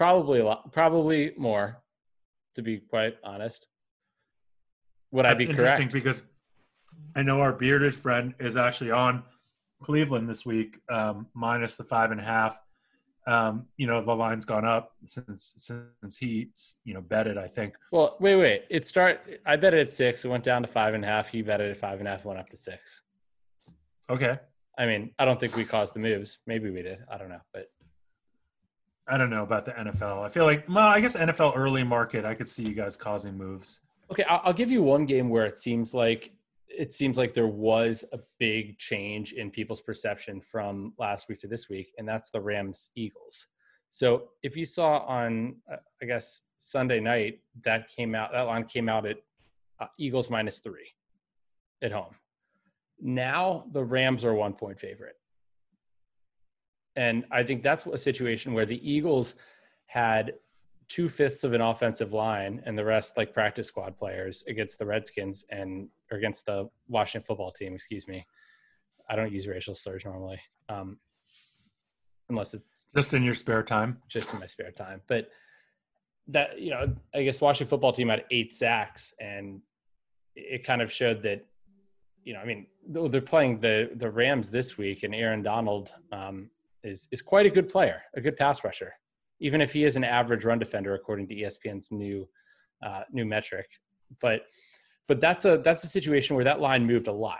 Probably 0.00 0.40
a 0.40 0.44
lot. 0.46 0.72
Probably 0.72 1.34
more, 1.36 1.82
to 2.54 2.62
be 2.62 2.78
quite 2.78 3.16
honest. 3.22 3.66
Would 5.10 5.26
That's 5.26 5.34
I 5.34 5.36
be 5.36 5.44
interesting 5.44 5.90
correct? 5.90 5.92
Because 5.92 6.22
I 7.14 7.22
know 7.22 7.42
our 7.42 7.52
bearded 7.52 7.94
friend 7.94 8.32
is 8.40 8.56
actually 8.56 8.92
on 8.92 9.24
Cleveland 9.82 10.26
this 10.26 10.46
week, 10.46 10.78
um, 10.88 11.26
minus 11.34 11.76
the 11.76 11.84
five 11.84 12.12
and 12.12 12.18
a 12.18 12.24
half. 12.24 12.58
Um, 13.26 13.66
you 13.76 13.86
know, 13.86 14.02
the 14.02 14.16
line's 14.16 14.46
gone 14.46 14.64
up 14.64 14.92
since 15.04 15.52
since 15.58 16.16
he 16.16 16.48
you 16.86 16.94
know 16.94 17.02
betted. 17.02 17.36
I 17.36 17.48
think. 17.48 17.74
Well, 17.92 18.16
wait, 18.20 18.36
wait. 18.36 18.64
It 18.70 18.86
start. 18.86 19.20
I 19.44 19.56
bet 19.56 19.74
it 19.74 19.80
at 19.80 19.92
six. 19.92 20.24
It 20.24 20.28
went 20.28 20.44
down 20.44 20.62
to 20.62 20.68
five 20.68 20.94
and 20.94 21.04
a 21.04 21.08
half. 21.08 21.28
He 21.28 21.42
betted 21.42 21.72
at 21.72 21.76
five 21.76 21.98
and 21.98 22.08
a 22.08 22.12
half. 22.12 22.24
Went 22.24 22.40
up 22.40 22.48
to 22.48 22.56
six. 22.56 23.02
Okay. 24.08 24.38
I 24.78 24.86
mean, 24.86 25.10
I 25.18 25.26
don't 25.26 25.38
think 25.38 25.56
we 25.56 25.66
caused 25.66 25.94
the 25.94 26.00
moves. 26.00 26.38
Maybe 26.46 26.70
we 26.70 26.80
did. 26.80 27.00
I 27.12 27.18
don't 27.18 27.28
know, 27.28 27.42
but 27.52 27.66
I 29.08 29.16
don't 29.16 29.30
know 29.30 29.42
about 29.42 29.64
the 29.64 29.72
NFL. 29.72 30.24
I 30.24 30.28
feel 30.28 30.44
like, 30.44 30.68
well, 30.68 30.86
I 30.86 31.00
guess 31.00 31.16
NFL 31.16 31.56
early 31.56 31.82
market. 31.82 32.24
I 32.24 32.34
could 32.34 32.48
see 32.48 32.62
you 32.62 32.74
guys 32.74 32.96
causing 32.96 33.36
moves. 33.36 33.80
Okay, 34.10 34.24
I'll 34.24 34.52
give 34.52 34.70
you 34.70 34.82
one 34.82 35.06
game 35.06 35.28
where 35.28 35.46
it 35.46 35.56
seems 35.58 35.94
like 35.94 36.32
it 36.68 36.92
seems 36.92 37.18
like 37.18 37.34
there 37.34 37.48
was 37.48 38.04
a 38.12 38.18
big 38.38 38.78
change 38.78 39.32
in 39.32 39.50
people's 39.50 39.80
perception 39.80 40.40
from 40.40 40.92
last 40.98 41.28
week 41.28 41.40
to 41.40 41.48
this 41.48 41.68
week, 41.68 41.92
and 41.98 42.08
that's 42.08 42.30
the 42.30 42.40
Rams 42.40 42.90
Eagles. 42.94 43.46
So 43.90 44.28
if 44.42 44.56
you 44.56 44.64
saw 44.64 44.98
on, 45.00 45.56
uh, 45.70 45.76
I 46.00 46.06
guess 46.06 46.42
Sunday 46.56 47.00
night, 47.00 47.40
that 47.64 47.88
came 47.88 48.14
out. 48.14 48.30
That 48.32 48.42
line 48.42 48.64
came 48.64 48.88
out 48.88 49.04
at 49.04 49.16
uh, 49.80 49.86
Eagles 49.98 50.30
minus 50.30 50.58
three 50.58 50.88
at 51.82 51.90
home. 51.90 52.14
Now 53.00 53.64
the 53.72 53.82
Rams 53.82 54.24
are 54.24 54.34
one 54.34 54.52
point 54.52 54.78
favorite, 54.78 55.16
and 56.96 57.24
I 57.30 57.42
think 57.42 57.62
that's 57.62 57.86
a 57.86 57.98
situation 57.98 58.52
where 58.52 58.66
the 58.66 58.90
Eagles 58.90 59.34
had 59.86 60.34
two 60.88 61.08
fifths 61.08 61.44
of 61.44 61.52
an 61.52 61.60
offensive 61.60 62.12
line 62.12 62.60
and 62.66 62.76
the 62.76 62.84
rest 62.84 63.16
like 63.16 63.32
practice 63.32 63.68
squad 63.68 63.96
players 63.96 64.42
against 64.48 64.78
the 64.78 64.84
Redskins 64.84 65.44
and 65.50 65.88
or 66.10 66.18
against 66.18 66.46
the 66.46 66.68
Washington 66.88 67.24
football 67.24 67.52
team. 67.52 67.74
Excuse 67.74 68.08
me. 68.08 68.26
I 69.08 69.16
don't 69.16 69.32
use 69.32 69.46
racial 69.46 69.74
slurs 69.74 70.04
normally, 70.04 70.40
um, 70.68 70.98
unless 72.28 72.54
it's 72.54 72.86
just 72.94 73.14
in 73.14 73.22
your 73.22 73.34
spare 73.34 73.62
time. 73.62 73.98
Just 74.08 74.32
in 74.32 74.40
my 74.40 74.46
spare 74.46 74.70
time, 74.70 75.00
but 75.08 75.30
that 76.28 76.60
you 76.60 76.70
know, 76.70 76.94
I 77.14 77.22
guess 77.22 77.40
Washington 77.40 77.70
football 77.70 77.92
team 77.92 78.08
had 78.08 78.24
eight 78.30 78.54
sacks, 78.54 79.14
and 79.20 79.62
it 80.36 80.64
kind 80.64 80.80
of 80.80 80.92
showed 80.92 81.22
that 81.24 81.44
you 82.22 82.34
know, 82.34 82.40
I 82.40 82.44
mean, 82.44 82.66
they're 82.86 83.20
playing 83.20 83.58
the 83.58 83.90
the 83.96 84.10
Rams 84.10 84.50
this 84.50 84.78
week, 84.78 85.02
and 85.02 85.14
Aaron 85.14 85.42
Donald 85.42 85.92
um, 86.12 86.50
is 86.82 87.08
is 87.12 87.22
quite 87.22 87.46
a 87.46 87.50
good 87.50 87.68
player, 87.68 88.02
a 88.14 88.20
good 88.20 88.36
pass 88.36 88.64
rusher 88.64 88.92
even 89.40 89.60
if 89.60 89.72
he 89.72 89.84
is 89.84 89.96
an 89.96 90.04
average 90.04 90.44
run 90.44 90.58
defender 90.58 90.94
according 90.94 91.26
to 91.28 91.34
ESPN's 91.34 91.90
new 91.90 92.28
uh, 92.86 93.02
new 93.10 93.24
metric. 93.24 93.66
But 94.20 94.42
but 95.08 95.20
that's 95.20 95.44
a 95.44 95.58
that's 95.58 95.82
a 95.84 95.88
situation 95.88 96.36
where 96.36 96.44
that 96.44 96.60
line 96.60 96.86
moved 96.86 97.08
a 97.08 97.12
lot. 97.12 97.38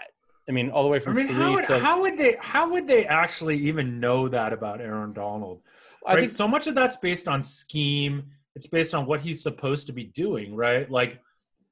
I 0.49 0.53
mean, 0.53 0.71
all 0.71 0.83
the 0.83 0.89
way 0.89 0.99
from 0.99 1.17
I 1.17 1.23
mean, 1.23 1.29
how 1.29 1.53
would, 1.53 1.65
to, 1.67 1.79
how 1.79 2.01
would 2.01 2.19
they 2.19 2.37
how 2.41 2.71
would 2.73 2.87
they 2.87 3.07
actually 3.07 3.57
even 3.59 4.01
know 4.01 4.29
that 4.29 4.53
about 4.53 4.81
Aaron 4.81 5.13
Donald? 5.13 5.61
Right. 6.07 6.17
I 6.17 6.21
think 6.21 6.33
so 6.33 6.49
much 6.49 6.67
of 6.67 6.75
that's 6.75 6.97
based 6.97 7.29
on 7.29 7.43
scheme. 7.43 8.25
It's 8.57 8.67
based 8.67 8.95
on 8.95 9.07
what 9.07 9.21
he's 9.21 9.43
supposed 9.43 9.87
to 9.87 9.93
be 9.93 10.05
doing, 10.05 10.57
right? 10.57 10.91
Like 10.91 11.21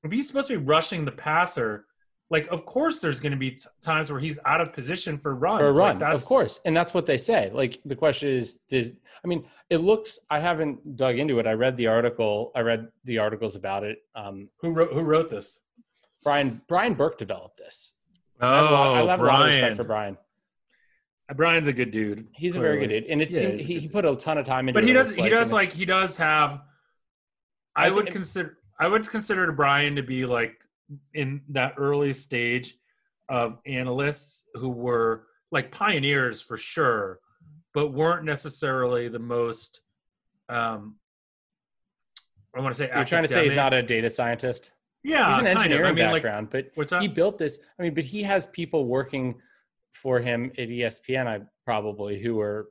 if 0.04 0.12
he's 0.12 0.28
supposed 0.28 0.48
to 0.48 0.58
be 0.58 0.64
rushing 0.64 1.04
the 1.04 1.12
passer, 1.12 1.86
like 2.30 2.46
of 2.48 2.66
course 2.66 2.98
there's 2.98 3.20
going 3.20 3.32
to 3.32 3.38
be 3.38 3.52
t- 3.52 3.64
times 3.80 4.10
where 4.12 4.20
he's 4.20 4.38
out 4.44 4.60
of 4.60 4.72
position 4.72 5.16
for 5.18 5.34
runs. 5.34 5.60
for 5.60 5.68
a 5.68 5.72
Like, 5.72 5.78
run, 5.80 5.98
that's, 5.98 6.22
of 6.22 6.28
course, 6.28 6.60
and 6.64 6.76
that's 6.76 6.92
what 6.92 7.06
they 7.06 7.16
say. 7.16 7.50
Like 7.52 7.78
the 7.84 7.96
question 7.96 8.28
is, 8.30 8.58
does 8.68 8.92
I 9.24 9.26
mean, 9.28 9.44
it 9.70 9.78
looks. 9.78 10.18
I 10.30 10.38
haven't 10.38 10.96
dug 10.96 11.18
into 11.18 11.38
it. 11.40 11.46
I 11.46 11.52
read 11.52 11.76
the 11.76 11.88
article. 11.88 12.52
I 12.54 12.60
read 12.60 12.88
the 13.04 13.18
articles 13.18 13.56
about 13.56 13.82
it. 13.82 13.98
Um, 14.14 14.48
Who 14.60 14.70
wrote 14.70 14.92
who 14.92 15.00
wrote 15.02 15.30
this? 15.30 15.60
Brian 16.22 16.60
Brian 16.68 16.94
Burke 16.94 17.16
developed 17.18 17.56
this. 17.58 17.94
Oh, 18.40 18.46
I 18.46 18.56
have, 18.62 18.70
lot, 18.70 18.86
I 18.86 19.10
have 19.10 19.20
a 19.20 19.24
lot 19.24 19.40
of 19.40 19.46
respect 19.46 19.60
Brian. 19.60 19.74
for 19.76 19.84
Brian. 19.84 20.16
Brian's 21.34 21.68
a 21.68 21.72
good 21.72 21.90
dude. 21.90 22.28
He's 22.32 22.56
a 22.56 22.60
very 22.60 22.78
good 22.80 22.88
dude, 22.88 23.04
and 23.04 23.20
it 23.20 23.30
Yeah, 23.30 23.38
seemed 23.40 23.60
he, 23.60 23.80
he 23.80 23.88
put 23.88 24.04
a 24.06 24.14
ton 24.16 24.38
of 24.38 24.46
time 24.46 24.68
into. 24.68 24.78
It. 24.78 24.82
But 24.82 24.88
he 24.88 24.92
does. 24.94 25.14
He 25.14 25.22
like, 25.22 25.30
does 25.30 25.52
like 25.52 25.72
he 25.72 25.84
does 25.84 26.16
have. 26.16 26.62
I, 27.76 27.86
I 27.86 27.90
would 27.90 28.06
consider. 28.06 28.58
I 28.80 28.88
would 28.88 29.08
consider 29.10 29.50
Brian 29.52 29.96
to 29.96 30.02
be 30.02 30.24
like 30.24 30.52
in 31.14 31.42
that 31.50 31.74
early 31.76 32.12
stage 32.12 32.74
of 33.28 33.58
analysts 33.66 34.44
who 34.54 34.68
were 34.68 35.26
like 35.50 35.70
pioneers 35.70 36.40
for 36.40 36.56
sure, 36.56 37.20
but 37.74 37.92
weren't 37.92 38.24
necessarily 38.24 39.08
the 39.08 39.18
most. 39.18 39.80
Um, 40.48 40.96
I 42.54 42.60
want 42.60 42.74
to 42.74 42.82
say 42.82 42.90
You're 42.94 43.04
trying 43.04 43.22
to 43.22 43.28
say 43.28 43.44
he's 43.44 43.54
not 43.54 43.74
a 43.74 43.82
data 43.82 44.10
scientist. 44.10 44.72
Yeah, 45.04 45.28
he's 45.28 45.38
an 45.38 45.44
kind 45.44 45.56
of. 45.56 45.62
engineering 45.62 45.90
I 45.90 45.92
mean, 45.92 46.10
like, 46.10 46.22
background, 46.22 46.48
but 46.50 46.70
what's 46.74 46.92
he 46.98 47.08
built 47.08 47.38
this. 47.38 47.60
I 47.78 47.82
mean, 47.82 47.94
but 47.94 48.04
he 48.04 48.22
has 48.24 48.46
people 48.46 48.86
working 48.86 49.36
for 49.92 50.18
him 50.20 50.50
at 50.58 50.68
ESPN, 50.68 51.26
I 51.26 51.40
probably 51.64 52.20
who 52.20 52.40
are. 52.40 52.68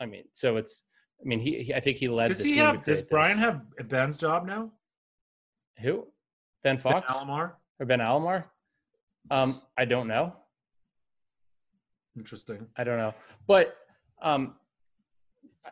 I 0.00 0.06
mean, 0.06 0.24
so 0.32 0.56
it's. 0.56 0.82
I 1.20 1.28
mean, 1.28 1.38
he. 1.38 1.62
he 1.62 1.74
I 1.74 1.80
think 1.80 1.98
he 1.98 2.08
led. 2.08 2.28
Does 2.28 2.38
the 2.38 2.52
he 2.52 2.56
have? 2.58 2.84
Does 2.84 3.02
Brian 3.02 3.36
this. 3.36 3.44
have 3.78 3.88
Ben's 3.88 4.18
job 4.18 4.46
now? 4.46 4.72
who? 5.78 6.06
Ben 6.64 6.78
Fox 6.78 7.06
Ben 7.12 7.16
Alamar. 7.26 7.52
or 7.78 7.86
Ben 7.86 8.00
Alamar? 8.00 8.44
Um, 9.30 9.60
I 9.78 9.84
don't 9.84 10.08
know. 10.08 10.34
Interesting. 12.16 12.66
I 12.76 12.84
don't 12.84 12.98
know, 12.98 13.14
but 13.46 13.76
um, 14.22 14.54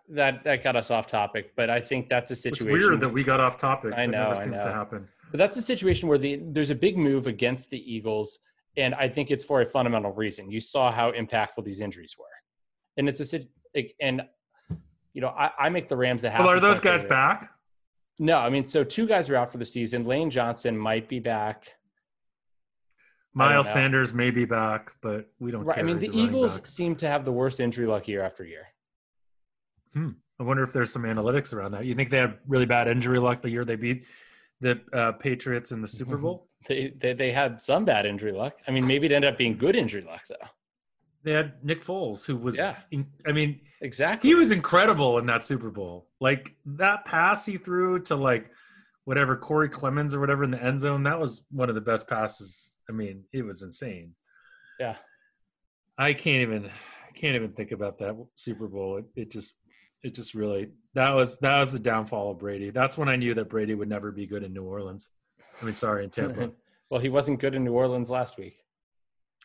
that 0.08 0.42
that 0.44 0.62
got 0.64 0.74
us 0.76 0.90
off 0.90 1.06
topic. 1.06 1.52
But 1.56 1.70
I 1.70 1.80
think 1.80 2.08
that's 2.08 2.30
a 2.30 2.36
situation. 2.36 2.74
It's 2.76 2.84
weird 2.88 3.00
that 3.00 3.08
we 3.08 3.22
got 3.24 3.40
off 3.40 3.56
topic. 3.56 3.92
I 3.94 4.06
That 4.06 4.10
know, 4.10 4.22
never 4.28 4.34
I 4.40 4.44
seems 4.44 4.58
to 4.60 4.64
know. 4.68 4.72
happen. 4.74 5.08
But 5.30 5.38
that's 5.38 5.56
a 5.56 5.62
situation 5.62 6.08
where 6.08 6.18
the 6.18 6.40
there's 6.50 6.70
a 6.70 6.74
big 6.74 6.98
move 6.98 7.26
against 7.26 7.70
the 7.70 7.78
Eagles, 7.78 8.38
and 8.76 8.94
I 8.94 9.08
think 9.08 9.30
it's 9.30 9.44
for 9.44 9.60
a 9.62 9.66
fundamental 9.66 10.12
reason. 10.12 10.50
You 10.50 10.60
saw 10.60 10.90
how 10.90 11.12
impactful 11.12 11.64
these 11.64 11.80
injuries 11.80 12.16
were, 12.18 12.24
and 12.96 13.08
it's 13.08 13.32
a 13.32 13.40
and 14.00 14.22
you 15.14 15.20
know 15.20 15.28
I, 15.28 15.50
I 15.58 15.68
make 15.68 15.88
the 15.88 15.96
Rams 15.96 16.24
a 16.24 16.30
half. 16.30 16.40
Well, 16.40 16.48
are 16.50 16.60
those 16.60 16.80
guys 16.80 17.02
favorite. 17.02 17.08
back? 17.10 17.50
No, 18.18 18.38
I 18.38 18.50
mean, 18.50 18.64
so 18.64 18.84
two 18.84 19.06
guys 19.06 19.28
are 19.30 19.36
out 19.36 19.50
for 19.50 19.58
the 19.58 19.64
season. 19.64 20.04
Lane 20.04 20.30
Johnson 20.30 20.76
might 20.76 21.08
be 21.08 21.18
back. 21.18 21.76
Miles. 23.34 23.72
Sanders 23.72 24.12
may 24.12 24.30
be 24.30 24.44
back, 24.44 24.92
but 25.00 25.30
we 25.40 25.50
don't 25.50 25.64
Right. 25.64 25.76
care. 25.76 25.84
I 25.84 25.86
mean, 25.86 25.98
the 25.98 26.10
Eagles 26.16 26.60
seem 26.68 26.94
to 26.96 27.08
have 27.08 27.24
the 27.24 27.32
worst 27.32 27.60
injury 27.60 27.86
luck 27.86 28.06
year 28.06 28.22
after 28.22 28.44
year. 28.44 28.66
Hmm. 29.94 30.10
I 30.38 30.42
wonder 30.42 30.62
if 30.62 30.72
there's 30.72 30.92
some 30.92 31.04
analytics 31.04 31.54
around 31.54 31.72
that. 31.72 31.86
You 31.86 31.94
think 31.94 32.10
they 32.10 32.18
had 32.18 32.38
really 32.46 32.66
bad 32.66 32.88
injury 32.88 33.18
luck 33.18 33.40
the 33.42 33.50
year 33.50 33.64
they 33.64 33.76
beat 33.76 34.04
the 34.60 34.80
uh, 34.92 35.12
Patriots 35.12 35.72
in 35.72 35.80
the 35.80 35.88
Super 35.88 36.16
Bowl? 36.18 36.48
They, 36.68 36.92
they 36.98 37.12
they 37.14 37.32
had 37.32 37.62
some 37.62 37.84
bad 37.84 38.06
injury 38.06 38.32
luck. 38.32 38.58
I 38.68 38.70
mean, 38.70 38.86
maybe 38.86 39.06
it 39.06 39.12
ended 39.12 39.32
up 39.32 39.38
being 39.38 39.56
good 39.56 39.76
injury 39.76 40.02
luck 40.02 40.22
though. 40.28 40.46
They 41.24 41.32
had 41.32 41.64
Nick 41.64 41.84
Foles, 41.84 42.24
who 42.26 42.36
was, 42.36 42.56
Yeah. 42.56 42.76
in, 42.90 43.06
I 43.26 43.32
mean, 43.32 43.60
Exactly. 43.80 44.28
he 44.28 44.34
was 44.34 44.50
incredible 44.50 45.18
in 45.18 45.26
that 45.26 45.44
Super 45.44 45.70
Bowl. 45.70 46.08
Like 46.20 46.54
that 46.66 47.04
pass 47.04 47.46
he 47.46 47.58
threw 47.58 48.00
to 48.04 48.16
like 48.16 48.50
whatever 49.04 49.36
Corey 49.36 49.68
Clement 49.68 50.12
or 50.14 50.20
whatever 50.20 50.42
in 50.44 50.50
the 50.50 50.62
end 50.62 50.80
zone, 50.80 51.04
that 51.04 51.20
was 51.20 51.44
one 51.50 51.68
of 51.68 51.74
the 51.74 51.80
best 51.80 52.08
passes. 52.08 52.76
I 52.88 52.92
mean, 52.92 53.24
it 53.32 53.42
was 53.42 53.62
insane. 53.62 54.14
yeah. 54.80 54.96
I 55.98 56.14
can't 56.14 56.42
even 56.42 56.66
I 56.66 57.12
can't 57.14 57.36
even 57.36 57.52
think 57.52 57.70
about 57.70 57.98
that 57.98 58.16
Super 58.36 58.66
Bowl. 58.66 58.96
It, 58.96 59.04
it 59.14 59.30
just 59.30 59.52
it 60.02 60.14
just 60.14 60.34
really 60.34 60.70
that 60.94 61.10
was 61.10 61.38
that 61.40 61.60
was 61.60 61.70
the 61.70 61.78
downfall 61.78 62.30
of 62.32 62.38
Brady. 62.38 62.70
That's 62.70 62.96
when 62.96 63.08
I 63.10 63.16
knew 63.16 63.34
that 63.34 63.50
Brady 63.50 63.74
would 63.74 63.88
never 63.90 64.10
be 64.10 64.26
good 64.26 64.42
in 64.42 64.52
New 64.54 64.64
Orleans. 64.64 65.10
I 65.60 65.64
mean, 65.64 65.74
sorry, 65.74 66.02
in 66.04 66.10
Tampa. 66.10 66.50
well, 66.90 67.00
he 67.00 67.10
wasn't 67.10 67.40
good 67.40 67.54
in 67.54 67.62
New 67.62 67.74
Orleans 67.74 68.10
last 68.10 68.38
week. 68.38 68.56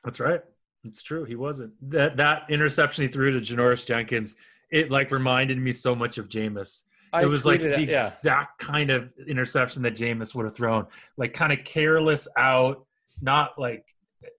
That's 0.06 0.20
right. 0.22 0.42
It's 0.88 1.02
true. 1.02 1.24
He 1.24 1.36
wasn't. 1.36 1.74
That 1.92 2.18
that 2.18 2.44
interception 2.50 3.04
he 3.04 3.08
threw 3.08 3.32
to 3.32 3.40
Janoris 3.40 3.86
Jenkins, 3.86 4.36
it 4.72 4.92
like 4.92 5.12
reminded 5.12 5.58
me 5.58 5.72
so 5.72 5.96
much 5.96 6.18
of 6.18 6.30
Jameis. 6.30 6.84
I 7.14 7.24
it 7.24 7.30
was 7.30 7.46
like 7.46 7.62
the 7.62 7.80
it- 7.80 7.90
yeah. 7.90 8.08
exact 8.08 8.60
kind 8.60 8.90
of 8.90 9.12
interception 9.28 9.82
that 9.84 9.96
Jameis 9.96 10.36
would 10.36 10.46
have 10.46 10.56
thrown. 10.56 10.88
Like 11.16 11.34
kind 11.34 11.54
of 11.54 11.64
careless 11.64 12.28
out, 12.38 12.86
not 13.22 13.60
like 13.60 13.86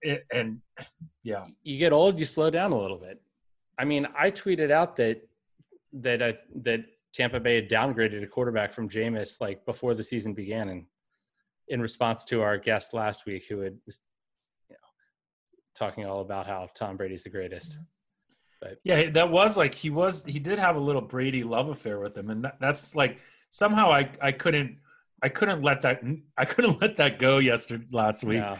it, 0.03 0.27
and 0.33 0.61
yeah. 1.23 1.47
you 1.63 1.79
get 1.79 1.93
old, 1.93 2.19
you 2.19 2.25
slow 2.25 2.51
down 2.51 2.73
a 2.73 2.79
little 2.79 2.99
bit. 2.99 3.21
I 3.79 3.85
mean, 3.85 4.07
I 4.19 4.31
tweeted 4.31 4.71
out 4.71 4.97
that 4.97 5.27
that 5.95 6.23
I, 6.23 6.39
that 6.63 6.85
Tampa 7.13 7.41
Bay 7.41 7.57
had 7.57 7.71
downgraded 7.71 8.23
a 8.23 8.27
quarterback 8.27 8.73
from 8.73 8.89
Jameis 8.89 9.41
like 9.41 9.65
before 9.65 9.95
the 9.95 10.05
season 10.05 10.35
began, 10.35 10.69
and 10.69 10.85
in 11.69 11.81
response 11.81 12.25
to 12.27 12.43
our 12.43 12.59
guest 12.59 12.93
last 12.93 13.27
week, 13.27 13.47
who 13.49 13.61
had 13.61 13.77
was 13.87 13.99
you 13.99 13.99
know 13.99 14.08
talking 15.79 16.05
all 16.05 16.21
about 16.21 16.47
how 16.47 16.69
Tom 16.75 16.97
Brady's 16.97 17.23
the 17.23 17.31
greatest. 17.31 17.79
Yeah, 18.83 19.11
that 19.11 19.31
was 19.31 19.57
like 19.57 19.73
he 19.75 19.89
was. 19.89 20.25
He 20.25 20.41
did 20.41 20.59
have 20.59 20.75
a 20.75 20.81
little 20.81 21.01
Brady 21.01 21.45
love 21.45 21.69
affair 21.69 22.01
with 22.01 22.17
him, 22.17 22.29
and 22.31 22.45
that, 22.45 22.57
that's 22.61 22.97
like 22.97 23.19
somehow 23.51 23.93
I 23.93 24.11
I 24.21 24.33
couldn't 24.33 24.79
I 25.23 25.29
couldn't 25.29 25.63
let 25.63 25.83
that 25.83 26.03
I 26.37 26.45
couldn't 26.45 26.81
let 26.81 26.97
that 26.97 27.21
go 27.21 27.39
yesterday 27.39 27.85
last 27.93 28.25
week, 28.25 28.39
Yeah. 28.39 28.59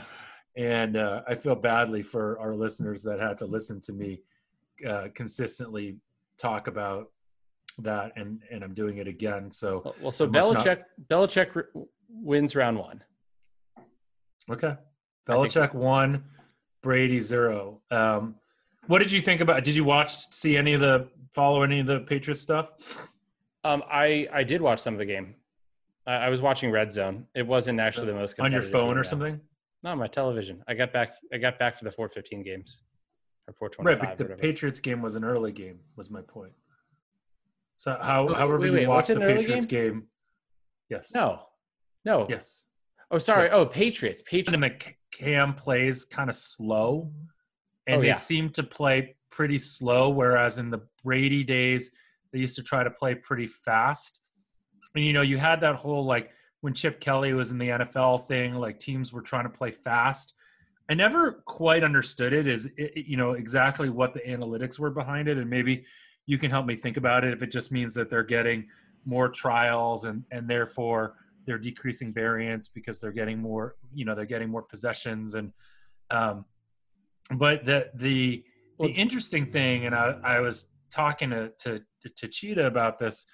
and 0.57 0.97
uh, 0.97 1.23
I 1.27 1.35
feel 1.35 1.57
badly 1.57 2.03
for 2.03 2.39
our 2.39 2.55
listeners 2.55 3.03
that 3.03 3.19
had 3.19 3.39
to 3.39 3.47
listen 3.47 3.81
to 3.83 3.93
me 3.93 4.21
uh, 4.89 5.09
consistently 5.17 5.97
talk 6.39 6.69
about 6.69 7.11
that, 7.79 8.13
and 8.15 8.41
and 8.53 8.63
I'm 8.63 8.75
doing 8.75 8.99
it 8.99 9.09
again. 9.09 9.51
So 9.51 9.95
Well, 10.01 10.13
so 10.13 10.29
must 10.29 10.53
not- 10.53 10.65
Belichick 10.65 10.83
Belichick 11.11 11.57
r- 11.57 11.69
wins 12.09 12.55
round 12.55 12.79
one. 12.79 13.03
okay, 14.49 14.69
I 14.69 14.71
think- 14.75 15.53
Belichick 15.53 15.75
one, 15.75 16.25
Brady 16.83 17.21
zero. 17.21 17.81
Um, 17.91 18.37
what 18.87 19.01
did 19.01 19.13
you 19.13 19.21
think 19.21 19.41
about? 19.41 19.65
Did 19.65 19.77
you 19.77 19.85
watch 19.85 20.15
see 20.15 20.57
any 20.57 20.75
of 20.75 20.81
the 20.81 21.09
follow 21.33 21.63
any 21.63 21.81
of 21.81 21.87
the 21.87 22.01
Patriots 22.01 22.41
stuff? 22.41 23.07
Um, 23.65 23.83
I 23.91 24.29
I 24.33 24.45
did 24.45 24.61
watch 24.61 24.81
some 24.81 24.95
of 24.95 24.99
the 24.99 25.05
game. 25.05 25.35
I, 26.07 26.17
I 26.17 26.29
was 26.29 26.41
watching 26.41 26.71
Red 26.71 26.91
Zone. 26.91 27.27
It 27.35 27.47
wasn't 27.47 27.81
actually 27.81 28.07
the 28.07 28.15
most 28.15 28.39
on 28.41 28.53
your 28.53 28.63
phone 28.63 28.97
or 28.97 29.05
something? 29.05 29.41
No, 29.83 29.95
my 29.95 30.09
television. 30.09 30.63
I 30.67 30.75
got 30.75 30.93
back. 30.93 31.15
I 31.33 31.39
got 31.39 31.59
back 31.59 31.77
for 31.77 31.85
the 31.85 31.91
4:15 31.91 32.45
games 32.45 32.83
or 33.47 33.71
4:25. 33.71 33.85
Right, 33.85 34.01
but 34.01 34.19
the 34.19 34.25
whatever. 34.25 34.41
Patriots 34.41 34.81
game 34.81 35.03
was 35.03 35.15
an 35.15 35.25
early 35.25 35.53
game. 35.53 35.81
Was 35.97 36.11
my 36.11 36.23
point. 36.23 36.53
So 37.77 37.97
how, 38.01 38.27
Wait, 38.27 38.37
however 38.37 38.59
wait, 38.59 38.67
you 38.67 38.73
wait, 38.73 38.87
watched 38.89 39.09
what's 39.09 39.09
the 39.09 39.17
an 39.17 39.23
early 39.23 39.37
Patriots 39.43 39.67
game? 39.67 40.09
Yes. 40.89 41.15
No, 41.15 41.43
no. 42.05 42.27
Yes. 42.29 42.67
Oh, 43.11 43.19
sorry. 43.19 43.45
Yes. 43.45 43.55
Oh, 43.55 43.67
Patriots. 43.67 44.23
Patriots. 44.23 44.85
And 45.13 45.19
the 45.19 45.25
C- 45.25 45.25
Cam 45.25 45.55
plays 45.55 46.05
kind 46.05 46.29
of 46.31 46.37
slow, 46.37 47.11
oh, 47.13 47.23
and 47.87 47.97
Oh, 47.99 48.03
they 48.03 48.13
seem 48.15 48.51
to 48.51 48.63
play 48.63 49.17
pretty 49.31 49.59
slow. 49.59 50.11
Whereas 50.11 50.59
in 50.59 50.71
the 50.71 50.81
Brady 51.05 51.45
days, 51.45 51.91
they 52.33 52.39
used 52.41 52.57
to 52.57 52.63
try 52.63 52.85
to 52.85 52.91
play 52.91 53.15
pretty 53.15 53.47
fast. 53.47 54.21
And 54.95 55.05
you 55.05 55.13
know, 55.13 55.23
you 55.23 55.39
had 55.39 55.61
that 55.61 55.77
whole 55.77 56.05
like 56.05 56.31
when 56.61 56.75
Chip 56.75 57.01
Kelly 57.01 57.33
was 57.33 57.51
in 57.53 57.59
the 57.59 57.69
NFL 57.69 58.27
thing, 58.27 58.55
like 58.55 58.79
teams 58.79 59.13
were 59.13 59.23
trying 59.23 59.45
to 59.45 59.51
play 59.51 59.71
fast. 59.71 60.35
I 60.91 60.95
never 60.95 61.33
quite 61.45 61.85
understood 61.85 62.33
it. 62.33 62.47
Is 62.47 62.67
it- 62.77 63.07
you 63.07 63.17
know 63.17 63.33
exactly 63.33 63.91
what 63.91 64.15
the 64.15 64.21
analytics 64.21 64.79
were 64.79 64.91
behind 64.91 65.29
it, 65.29 65.39
and 65.39 65.49
maybe 65.49 65.85
you 66.27 66.39
can 66.39 66.51
help 66.51 66.67
me 66.67 66.77
think 66.77 66.97
about 66.97 67.25
it 67.25 67.33
if 67.33 67.43
it 67.43 67.51
just 67.51 67.73
means 67.73 67.95
that 67.95 68.11
they're 68.11 68.23
getting 68.23 68.69
more 69.05 69.29
trials 69.29 70.05
and 70.05 70.25
and 70.31 70.49
therefore 70.49 71.15
they're 71.49 71.59
decreasing 71.59 72.13
variance 72.13 72.69
because 72.69 73.01
they're 73.01 73.11
getting 73.11 73.39
more 73.39 73.75
you 73.93 74.05
know 74.05 74.15
they're 74.15 74.25
getting 74.25 74.51
more 74.51 74.63
possessions. 74.63 75.35
And 75.35 75.53
um 76.11 76.45
but 77.37 77.65
the 77.65 77.91
the 77.95 78.45
the 78.79 78.91
interesting 78.93 79.51
thing 79.51 79.87
and 79.87 79.95
i 79.95 80.15
i 80.25 80.41
was 80.41 80.73
talking 80.91 81.31
to 81.31 81.53
to 81.59 81.81
to 82.17 82.29
cheetah 82.29 82.67
about 82.67 82.99
this 82.99 83.27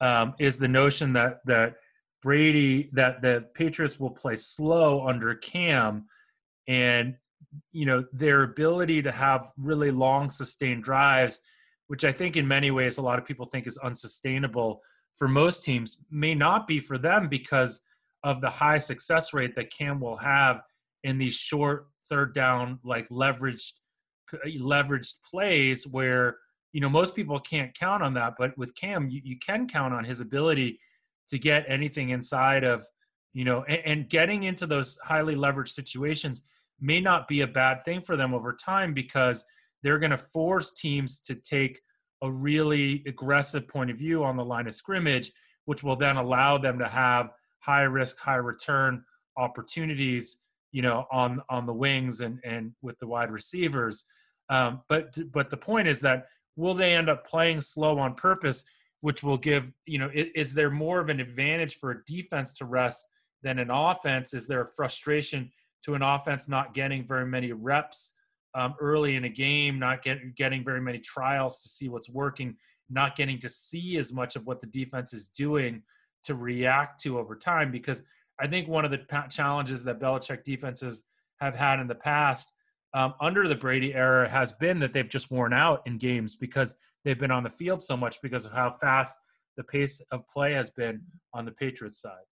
um 0.00 0.34
is 0.38 0.58
the 0.58 0.68
notion 0.68 1.12
that 1.12 1.40
that 1.46 1.74
brady 2.22 2.88
that 2.92 3.22
the 3.22 3.44
patriots 3.54 3.98
will 3.98 4.10
play 4.10 4.36
slow 4.36 5.06
under 5.06 5.34
cam 5.34 6.06
and 6.68 7.16
you 7.72 7.84
know 7.84 8.04
their 8.12 8.44
ability 8.44 9.02
to 9.02 9.10
have 9.10 9.50
really 9.56 9.90
long 9.90 10.30
sustained 10.30 10.84
drives 10.84 11.40
which 11.88 12.04
i 12.04 12.12
think 12.12 12.36
in 12.36 12.46
many 12.46 12.70
ways 12.70 12.98
a 12.98 13.02
lot 13.02 13.18
of 13.18 13.24
people 13.24 13.46
think 13.46 13.66
is 13.66 13.78
unsustainable 13.78 14.80
for 15.16 15.28
most 15.28 15.64
teams 15.64 15.98
may 16.10 16.34
not 16.34 16.66
be 16.66 16.80
for 16.80 16.98
them 16.98 17.28
because 17.28 17.80
of 18.24 18.40
the 18.40 18.50
high 18.50 18.78
success 18.78 19.32
rate 19.32 19.54
that 19.56 19.70
cam 19.70 20.00
will 20.00 20.16
have 20.16 20.62
in 21.04 21.18
these 21.18 21.34
short 21.34 21.88
third 22.08 22.34
down 22.34 22.78
like 22.84 23.08
leveraged 23.08 23.72
leveraged 24.58 25.14
plays 25.28 25.86
where 25.86 26.36
you 26.72 26.80
know 26.80 26.88
most 26.88 27.14
people 27.14 27.38
can't 27.38 27.74
count 27.74 28.02
on 28.02 28.14
that. 28.14 28.34
But 28.38 28.56
with 28.56 28.74
cam 28.74 29.08
you, 29.10 29.20
you 29.24 29.38
can 29.38 29.68
count 29.68 29.94
on 29.94 30.04
his 30.04 30.20
ability 30.20 30.78
to 31.28 31.38
get 31.38 31.64
anything 31.68 32.10
inside 32.10 32.64
of 32.64 32.84
you 33.32 33.44
know 33.44 33.64
and, 33.64 33.82
and 33.84 34.08
getting 34.08 34.44
into 34.44 34.66
those 34.66 34.98
highly 35.02 35.34
leveraged 35.34 35.70
situations 35.70 36.42
may 36.80 37.00
not 37.00 37.28
be 37.28 37.42
a 37.42 37.46
bad 37.46 37.84
thing 37.84 38.00
for 38.00 38.16
them 38.16 38.34
over 38.34 38.52
time 38.52 38.92
because 38.92 39.44
they're 39.82 39.98
going 39.98 40.10
to 40.10 40.18
force 40.18 40.72
teams 40.72 41.20
to 41.20 41.34
take 41.34 41.80
a 42.22 42.30
really 42.30 43.02
aggressive 43.06 43.66
point 43.68 43.90
of 43.90 43.98
view 43.98 44.24
on 44.24 44.36
the 44.36 44.44
line 44.44 44.66
of 44.66 44.74
scrimmage, 44.74 45.32
which 45.64 45.82
will 45.82 45.96
then 45.96 46.16
allow 46.16 46.56
them 46.56 46.78
to 46.78 46.88
have 46.88 47.30
high 47.58 47.82
risk, 47.82 48.18
high 48.18 48.36
return 48.36 49.04
opportunities, 49.36 50.40
you 50.70 50.82
know, 50.82 51.06
on 51.12 51.42
on 51.50 51.66
the 51.66 51.72
wings 51.72 52.20
and 52.20 52.38
and 52.44 52.72
with 52.80 52.98
the 53.00 53.06
wide 53.06 53.30
receivers. 53.30 54.04
Um, 54.48 54.82
but 54.88 55.16
but 55.32 55.50
the 55.50 55.56
point 55.56 55.88
is 55.88 56.00
that 56.00 56.26
will 56.56 56.74
they 56.74 56.94
end 56.94 57.10
up 57.10 57.26
playing 57.26 57.60
slow 57.60 57.98
on 57.98 58.14
purpose, 58.14 58.64
which 59.00 59.22
will 59.22 59.38
give 59.38 59.72
you 59.86 59.98
know 59.98 60.10
is, 60.14 60.26
is 60.34 60.54
there 60.54 60.70
more 60.70 61.00
of 61.00 61.08
an 61.08 61.20
advantage 61.20 61.76
for 61.76 61.90
a 61.90 62.04
defense 62.04 62.54
to 62.54 62.64
rest 62.64 63.04
than 63.42 63.58
an 63.58 63.70
offense? 63.70 64.32
Is 64.32 64.46
there 64.46 64.62
a 64.62 64.72
frustration 64.76 65.50
to 65.84 65.94
an 65.94 66.02
offense 66.02 66.48
not 66.48 66.74
getting 66.74 67.04
very 67.06 67.26
many 67.26 67.52
reps 67.52 68.14
um, 68.54 68.74
early 68.80 69.16
in 69.16 69.24
a 69.24 69.28
game, 69.28 69.78
not 69.78 70.02
get, 70.02 70.34
getting 70.34 70.64
very 70.64 70.80
many 70.80 70.98
trials 70.98 71.62
to 71.62 71.68
see 71.68 71.88
what's 71.88 72.10
working, 72.10 72.56
not 72.90 73.16
getting 73.16 73.38
to 73.40 73.48
see 73.48 73.96
as 73.96 74.12
much 74.12 74.36
of 74.36 74.46
what 74.46 74.60
the 74.60 74.66
defense 74.66 75.12
is 75.12 75.28
doing 75.28 75.82
to 76.24 76.34
react 76.34 77.00
to 77.02 77.18
over 77.18 77.36
time? 77.36 77.70
Because 77.70 78.02
I 78.40 78.46
think 78.46 78.68
one 78.68 78.84
of 78.84 78.90
the 78.90 79.04
challenges 79.30 79.84
that 79.84 80.00
Belichick 80.00 80.44
defenses 80.44 81.04
have 81.40 81.54
had 81.54 81.80
in 81.80 81.86
the 81.86 81.94
past 81.94 82.52
um, 82.94 83.14
under 83.20 83.48
the 83.48 83.54
Brady 83.54 83.94
era 83.94 84.28
has 84.28 84.52
been 84.52 84.78
that 84.80 84.92
they've 84.92 85.08
just 85.08 85.30
worn 85.30 85.52
out 85.52 85.82
in 85.86 85.98
games 85.98 86.36
because 86.36 86.76
they've 87.04 87.18
been 87.18 87.30
on 87.30 87.42
the 87.42 87.50
field 87.50 87.82
so 87.82 87.96
much 87.96 88.20
because 88.22 88.44
of 88.44 88.52
how 88.52 88.76
fast 88.80 89.16
the 89.56 89.64
pace 89.64 90.00
of 90.10 90.28
play 90.28 90.52
has 90.52 90.70
been 90.70 91.02
on 91.34 91.44
the 91.44 91.52
Patriots 91.52 92.00
side. 92.00 92.24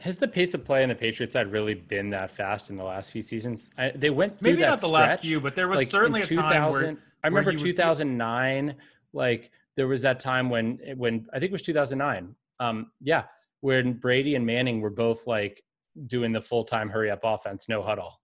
Has 0.00 0.18
the 0.18 0.28
pace 0.28 0.54
of 0.54 0.64
play 0.64 0.82
on 0.82 0.88
the 0.88 0.94
Patriots 0.94 1.32
side 1.32 1.50
really 1.50 1.74
been 1.74 2.10
that 2.10 2.30
fast 2.30 2.70
in 2.70 2.76
the 2.76 2.84
last 2.84 3.10
few 3.10 3.22
seasons? 3.22 3.72
I, 3.76 3.90
they 3.94 4.10
went 4.10 4.38
through 4.38 4.50
maybe 4.50 4.62
not 4.62 4.80
the 4.80 4.86
stretch, 4.86 5.08
last 5.08 5.20
few, 5.20 5.40
but 5.40 5.56
there 5.56 5.66
was 5.66 5.78
like 5.78 5.88
certainly 5.88 6.20
a 6.20 6.26
time 6.26 6.70
where 6.70 6.96
I 7.24 7.26
remember 7.26 7.52
2009. 7.52 8.76
like 9.12 9.50
there 9.76 9.88
was 9.88 10.02
that 10.02 10.20
time 10.20 10.50
when 10.50 10.78
when 10.96 11.26
I 11.32 11.38
think 11.38 11.50
it 11.50 11.52
was 11.52 11.62
2009. 11.62 12.34
Um, 12.60 12.90
yeah, 13.00 13.24
when 13.60 13.94
Brady 13.94 14.34
and 14.34 14.46
Manning 14.46 14.80
were 14.80 14.90
both 14.90 15.26
like 15.26 15.62
doing 16.06 16.32
the 16.32 16.42
full 16.42 16.64
time 16.64 16.88
hurry 16.88 17.10
up 17.10 17.20
offense, 17.24 17.68
no 17.68 17.82
huddle, 17.82 18.20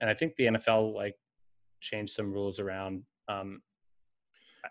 and 0.00 0.08
I 0.08 0.14
think 0.14 0.36
the 0.36 0.44
NFL 0.44 0.94
like 0.94 1.16
changed 1.80 2.14
some 2.14 2.32
rules 2.32 2.58
around. 2.58 3.02
Um, 3.28 3.62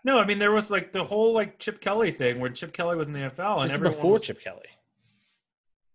no, 0.04 0.18
I 0.18 0.26
mean 0.26 0.38
there 0.38 0.52
was 0.52 0.70
like 0.70 0.92
the 0.92 1.04
whole 1.04 1.34
like 1.34 1.58
Chip 1.58 1.80
Kelly 1.80 2.10
thing 2.10 2.40
where 2.40 2.50
Chip 2.50 2.72
Kelly 2.72 2.96
was 2.96 3.06
in 3.06 3.12
the 3.12 3.20
NFL 3.20 3.62
and 3.62 3.70
everyone 3.70 3.94
before 3.94 4.12
was, 4.14 4.22
Chip 4.22 4.40
Kelly. 4.40 4.66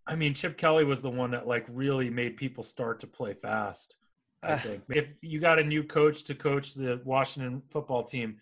I 0.05 0.15
mean, 0.15 0.33
Chip 0.33 0.57
Kelly 0.57 0.83
was 0.83 1.01
the 1.01 1.09
one 1.09 1.31
that 1.31 1.47
like 1.47 1.65
really 1.69 2.09
made 2.09 2.37
people 2.37 2.63
start 2.63 2.99
to 3.01 3.07
play 3.07 3.33
fast. 3.33 3.95
I 4.43 4.57
think 4.57 4.83
if 4.89 5.09
you 5.21 5.39
got 5.39 5.59
a 5.59 5.63
new 5.63 5.83
coach 5.83 6.23
to 6.25 6.35
coach 6.35 6.73
the 6.73 7.01
Washington 7.05 7.61
football 7.69 8.03
team, 8.03 8.37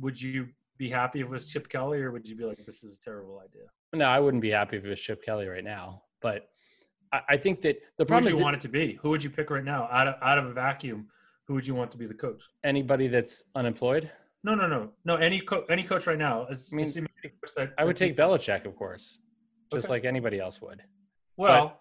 would 0.00 0.20
you 0.20 0.48
be 0.78 0.88
happy 0.88 1.20
if 1.20 1.26
it 1.26 1.30
was 1.30 1.50
Chip 1.50 1.68
Kelly, 1.68 2.00
or 2.00 2.10
would 2.10 2.26
you 2.26 2.34
be 2.34 2.44
like, 2.44 2.64
"This 2.64 2.82
is 2.82 2.96
a 2.98 3.00
terrible 3.00 3.40
idea"? 3.40 3.64
No, 3.92 4.06
I 4.06 4.18
wouldn't 4.20 4.42
be 4.42 4.50
happy 4.50 4.78
if 4.78 4.84
it 4.84 4.88
was 4.88 5.00
Chip 5.00 5.22
Kelly 5.22 5.46
right 5.46 5.62
now. 5.62 6.02
But 6.20 6.48
I, 7.12 7.20
I 7.30 7.36
think 7.36 7.60
that 7.62 7.78
the 7.98 8.06
problem 8.06 8.24
who 8.24 8.36
would 8.36 8.38
you 8.38 8.38
that, 8.38 8.44
want 8.44 8.56
it 8.56 8.62
to 8.62 8.68
be? 8.68 8.98
Who 9.02 9.10
would 9.10 9.22
you 9.22 9.30
pick 9.30 9.50
right 9.50 9.64
now 9.64 9.88
out 9.92 10.08
of 10.08 10.14
out 10.22 10.38
of 10.38 10.46
a 10.46 10.52
vacuum? 10.52 11.08
Who 11.46 11.54
would 11.54 11.66
you 11.66 11.74
want 11.74 11.90
to 11.90 11.98
be 11.98 12.06
the 12.06 12.14
coach? 12.14 12.42
Anybody 12.64 13.06
that's 13.06 13.44
unemployed. 13.54 14.10
No, 14.44 14.54
no, 14.54 14.66
no, 14.66 14.90
no. 15.04 15.16
Any 15.16 15.40
co- 15.40 15.64
any 15.68 15.82
coach 15.82 16.06
right 16.06 16.18
now. 16.18 16.46
I 16.50 16.54
mean, 16.74 16.86
I 17.78 17.84
would 17.84 17.96
take 17.96 18.16
Belichick, 18.16 18.66
of 18.66 18.76
course, 18.76 19.18
just 19.72 19.86
okay. 19.86 19.92
like 19.92 20.04
anybody 20.04 20.40
else 20.40 20.60
would. 20.60 20.82
Well, 21.36 21.80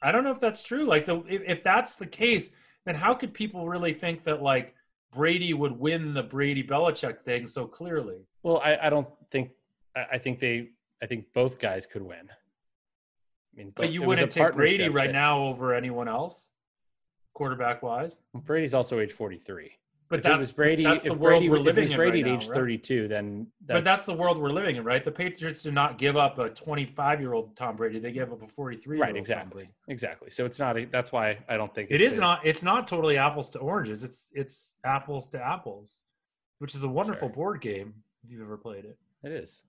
but, 0.00 0.08
I 0.08 0.12
don't 0.12 0.24
know 0.24 0.30
if 0.30 0.40
that's 0.40 0.62
true. 0.62 0.84
Like 0.84 1.06
the 1.06 1.22
if, 1.28 1.42
if 1.46 1.62
that's 1.62 1.96
the 1.96 2.06
case, 2.06 2.54
then 2.84 2.94
how 2.94 3.14
could 3.14 3.34
people 3.34 3.66
really 3.66 3.92
think 3.92 4.24
that 4.24 4.42
like 4.42 4.74
Brady 5.12 5.54
would 5.54 5.72
win 5.72 6.14
the 6.14 6.22
Brady 6.22 6.62
Belichick 6.62 7.22
thing 7.22 7.46
so 7.46 7.66
clearly? 7.66 8.26
Well, 8.42 8.60
I, 8.64 8.76
I 8.82 8.90
don't 8.90 9.08
think 9.30 9.50
I 9.94 10.18
think 10.18 10.38
they 10.38 10.70
I 11.02 11.06
think 11.06 11.26
both 11.34 11.58
guys 11.58 11.86
could 11.86 12.02
win. 12.02 12.28
I 12.30 13.56
mean, 13.56 13.72
but 13.74 13.90
you 13.90 14.02
wouldn't 14.02 14.30
take 14.30 14.52
Brady 14.54 14.88
right 14.88 15.08
that, 15.08 15.12
now 15.12 15.40
over 15.44 15.74
anyone 15.74 16.08
else, 16.08 16.50
quarterback 17.32 17.82
wise. 17.82 18.18
Brady's 18.34 18.74
also 18.74 19.00
age 19.00 19.12
forty 19.12 19.38
three. 19.38 19.72
But 20.08 20.20
if 20.20 20.22
that's 20.22 20.52
Brady. 20.52 20.84
That's 20.84 21.02
the 21.02 21.14
world 21.14 21.40
Brady, 21.40 21.48
we're 21.48 21.58
living 21.58 21.90
in. 21.90 21.96
Brady 21.96 22.22
right 22.22 22.32
at 22.32 22.42
age 22.42 22.48
now, 22.48 22.54
thirty-two, 22.54 23.08
then. 23.08 23.48
That's, 23.64 23.78
but 23.78 23.84
that's 23.84 24.04
the 24.04 24.14
world 24.14 24.38
we're 24.38 24.50
living 24.50 24.76
in, 24.76 24.84
right? 24.84 25.04
The 25.04 25.10
Patriots 25.10 25.64
did 25.64 25.74
not 25.74 25.98
give 25.98 26.16
up 26.16 26.38
a 26.38 26.50
twenty-five-year-old 26.50 27.56
Tom 27.56 27.74
Brady; 27.74 27.98
they 27.98 28.12
gave 28.12 28.32
up 28.32 28.40
a 28.40 28.46
forty-three-year-old. 28.46 29.14
Right, 29.14 29.18
exactly, 29.18 29.68
exactly. 29.88 30.30
So 30.30 30.44
it's 30.44 30.60
not. 30.60 30.78
A, 30.78 30.84
that's 30.84 31.10
why 31.10 31.38
I 31.48 31.56
don't 31.56 31.74
think 31.74 31.90
it 31.90 32.00
is 32.00 32.18
a, 32.18 32.20
not. 32.20 32.40
It's 32.44 32.62
not 32.62 32.86
totally 32.86 33.18
apples 33.18 33.50
to 33.50 33.58
oranges. 33.58 34.04
It's 34.04 34.30
it's 34.32 34.76
apples 34.84 35.28
to 35.30 35.44
apples, 35.44 36.04
which 36.58 36.76
is 36.76 36.84
a 36.84 36.88
wonderful 36.88 37.28
sure. 37.28 37.34
board 37.34 37.60
game 37.60 37.94
if 38.24 38.30
you've 38.30 38.42
ever 38.42 38.56
played 38.56 38.84
it. 38.84 38.96
It 39.24 39.32
is. 39.32 39.64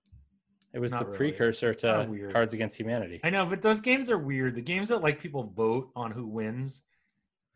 It 0.72 0.78
was 0.78 0.92
not 0.92 1.00
the 1.00 1.06
really. 1.06 1.16
precursor 1.16 1.72
to 1.74 2.28
Cards 2.30 2.52
Against 2.54 2.76
Humanity. 2.78 3.20
I 3.24 3.30
know, 3.30 3.46
but 3.46 3.62
those 3.62 3.80
games 3.80 4.10
are 4.10 4.18
weird. 4.18 4.54
The 4.54 4.60
games 4.60 4.90
that 4.90 5.02
like 5.02 5.18
people 5.18 5.44
vote 5.56 5.90
on 5.96 6.10
who 6.10 6.26
wins, 6.26 6.82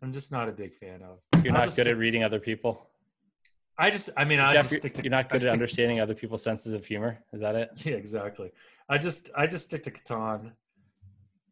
I'm 0.02 0.12
just 0.12 0.32
not 0.32 0.48
a 0.48 0.52
big 0.52 0.74
fan 0.74 1.00
of. 1.02 1.44
You're 1.44 1.54
I'll 1.54 1.66
not 1.66 1.76
good 1.76 1.86
at 1.86 1.96
reading 1.96 2.24
other 2.24 2.40
people. 2.40 2.88
I 3.78 3.90
just, 3.90 4.10
I 4.16 4.24
mean, 4.24 4.40
I 4.40 4.54
just 4.54 4.74
stick 4.74 4.94
to. 4.94 5.02
You're 5.02 5.10
not 5.10 5.30
good 5.30 5.42
at 5.42 5.48
understanding 5.48 6.00
other 6.00 6.14
people's 6.14 6.42
senses 6.42 6.72
of 6.72 6.84
humor. 6.84 7.18
Is 7.32 7.40
that 7.40 7.54
it? 7.54 7.70
Yeah, 7.84 7.94
exactly. 7.94 8.50
I 8.88 8.98
just, 8.98 9.30
I 9.36 9.46
just 9.46 9.64
stick 9.66 9.82
to 9.84 9.90
Catan, 9.90 10.52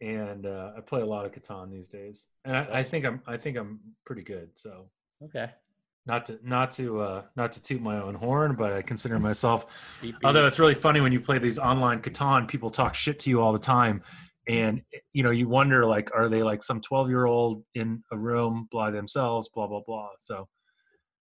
and 0.00 0.46
uh, 0.46 0.72
I 0.76 0.80
play 0.80 1.00
a 1.00 1.06
lot 1.06 1.24
of 1.24 1.32
Catan 1.32 1.70
these 1.70 1.88
days, 1.88 2.28
and 2.44 2.56
I, 2.56 2.78
I 2.78 2.82
think 2.82 3.06
I'm, 3.06 3.22
I 3.26 3.36
think 3.36 3.56
I'm 3.56 3.80
pretty 4.04 4.22
good. 4.22 4.50
So 4.54 4.86
okay, 5.24 5.50
not 6.06 6.26
to 6.26 6.38
not 6.42 6.72
to 6.72 7.00
uh, 7.00 7.22
not 7.36 7.52
to 7.52 7.62
toot 7.62 7.80
my 7.80 8.00
own 8.00 8.14
horn, 8.14 8.54
but 8.56 8.72
I 8.72 8.82
consider 8.82 9.18
myself. 9.18 9.66
Beep, 10.02 10.16
beep. 10.16 10.24
Although 10.24 10.46
it's 10.46 10.58
really 10.58 10.74
funny 10.74 11.00
when 11.00 11.12
you 11.12 11.20
play 11.20 11.38
these 11.38 11.58
online 11.58 12.02
Catan, 12.02 12.48
people 12.48 12.68
talk 12.68 12.94
shit 12.94 13.18
to 13.20 13.30
you 13.30 13.40
all 13.40 13.52
the 13.52 13.58
time, 13.58 14.02
and 14.50 14.82
you 15.12 15.22
know 15.22 15.30
you 15.30 15.48
wonder 15.48 15.86
like, 15.86 16.10
are 16.14 16.28
they 16.28 16.42
like 16.42 16.62
some 16.62 16.80
twelve 16.80 17.08
year 17.08 17.26
old 17.26 17.64
in 17.74 18.02
a 18.12 18.18
room 18.18 18.68
by 18.72 18.90
themselves? 18.90 19.48
Blah 19.54 19.68
blah 19.68 19.82
blah. 19.86 20.08
So 20.18 20.48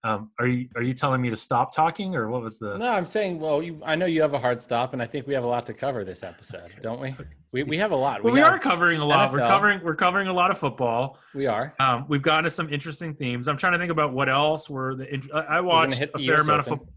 um, 0.04 0.32
are 0.39 0.48
you 0.48 0.70
are 0.76 0.82
you 0.82 0.94
telling 0.94 1.22
me 1.22 1.30
to 1.30 1.36
stop 1.36 1.76
talking, 1.76 2.15
or 2.15 2.30
what 2.30 2.42
was 2.42 2.58
the? 2.58 2.78
No, 2.78 2.88
I'm 2.88 3.06
saying. 3.06 3.39
Well, 3.39 3.62
you, 3.62 3.82
I 3.86 3.96
know 3.96 4.06
you 4.06 4.22
have 4.22 4.34
a 4.34 4.39
hard 4.39 4.62
stop, 4.62 4.94
and 4.94 5.02
I 5.02 5.06
think 5.06 5.28
we 5.28 5.34
have 5.34 5.44
a 5.44 5.48
lot 5.48 5.65
to 5.68 5.74
cover 5.74 6.06
this 6.06 6.24
episode, 6.24 6.72
don't 6.82 7.02
we? 7.02 7.15
We 7.52 7.63
we 7.63 7.78
have 7.80 7.92
a 7.92 7.96
lot. 7.96 8.24
Well, 8.24 8.34
we, 8.34 8.39
we 8.39 8.46
are 8.46 8.58
covering 8.58 9.02
a 9.02 9.06
lot. 9.06 9.30
NFL. 9.30 9.34
We're 9.34 9.48
covering 9.48 9.82
we're 9.84 9.96
covering 9.96 10.28
a 10.28 10.34
lot 10.34 10.52
of 10.52 10.58
football. 10.58 11.20
We 11.34 11.48
are. 11.48 11.74
Um, 11.80 12.06
we've 12.08 12.22
gotten 12.22 12.46
to 12.46 12.50
some 12.50 12.72
interesting 12.72 13.13
themes. 13.15 13.48
I'm 13.48 13.58
trying 13.58 13.74
to 13.74 13.80
think 13.80 13.92
about 13.92 14.13
what 14.13 14.30
else 14.30 14.70
were 14.70 14.96
the. 14.96 15.46
I 15.50 15.60
watched 15.60 16.02
a 16.02 16.08
fair 16.08 16.38
US 16.38 16.44
amount 16.44 16.48
Open. 16.48 16.60
of 16.60 16.65
football. 16.65 16.94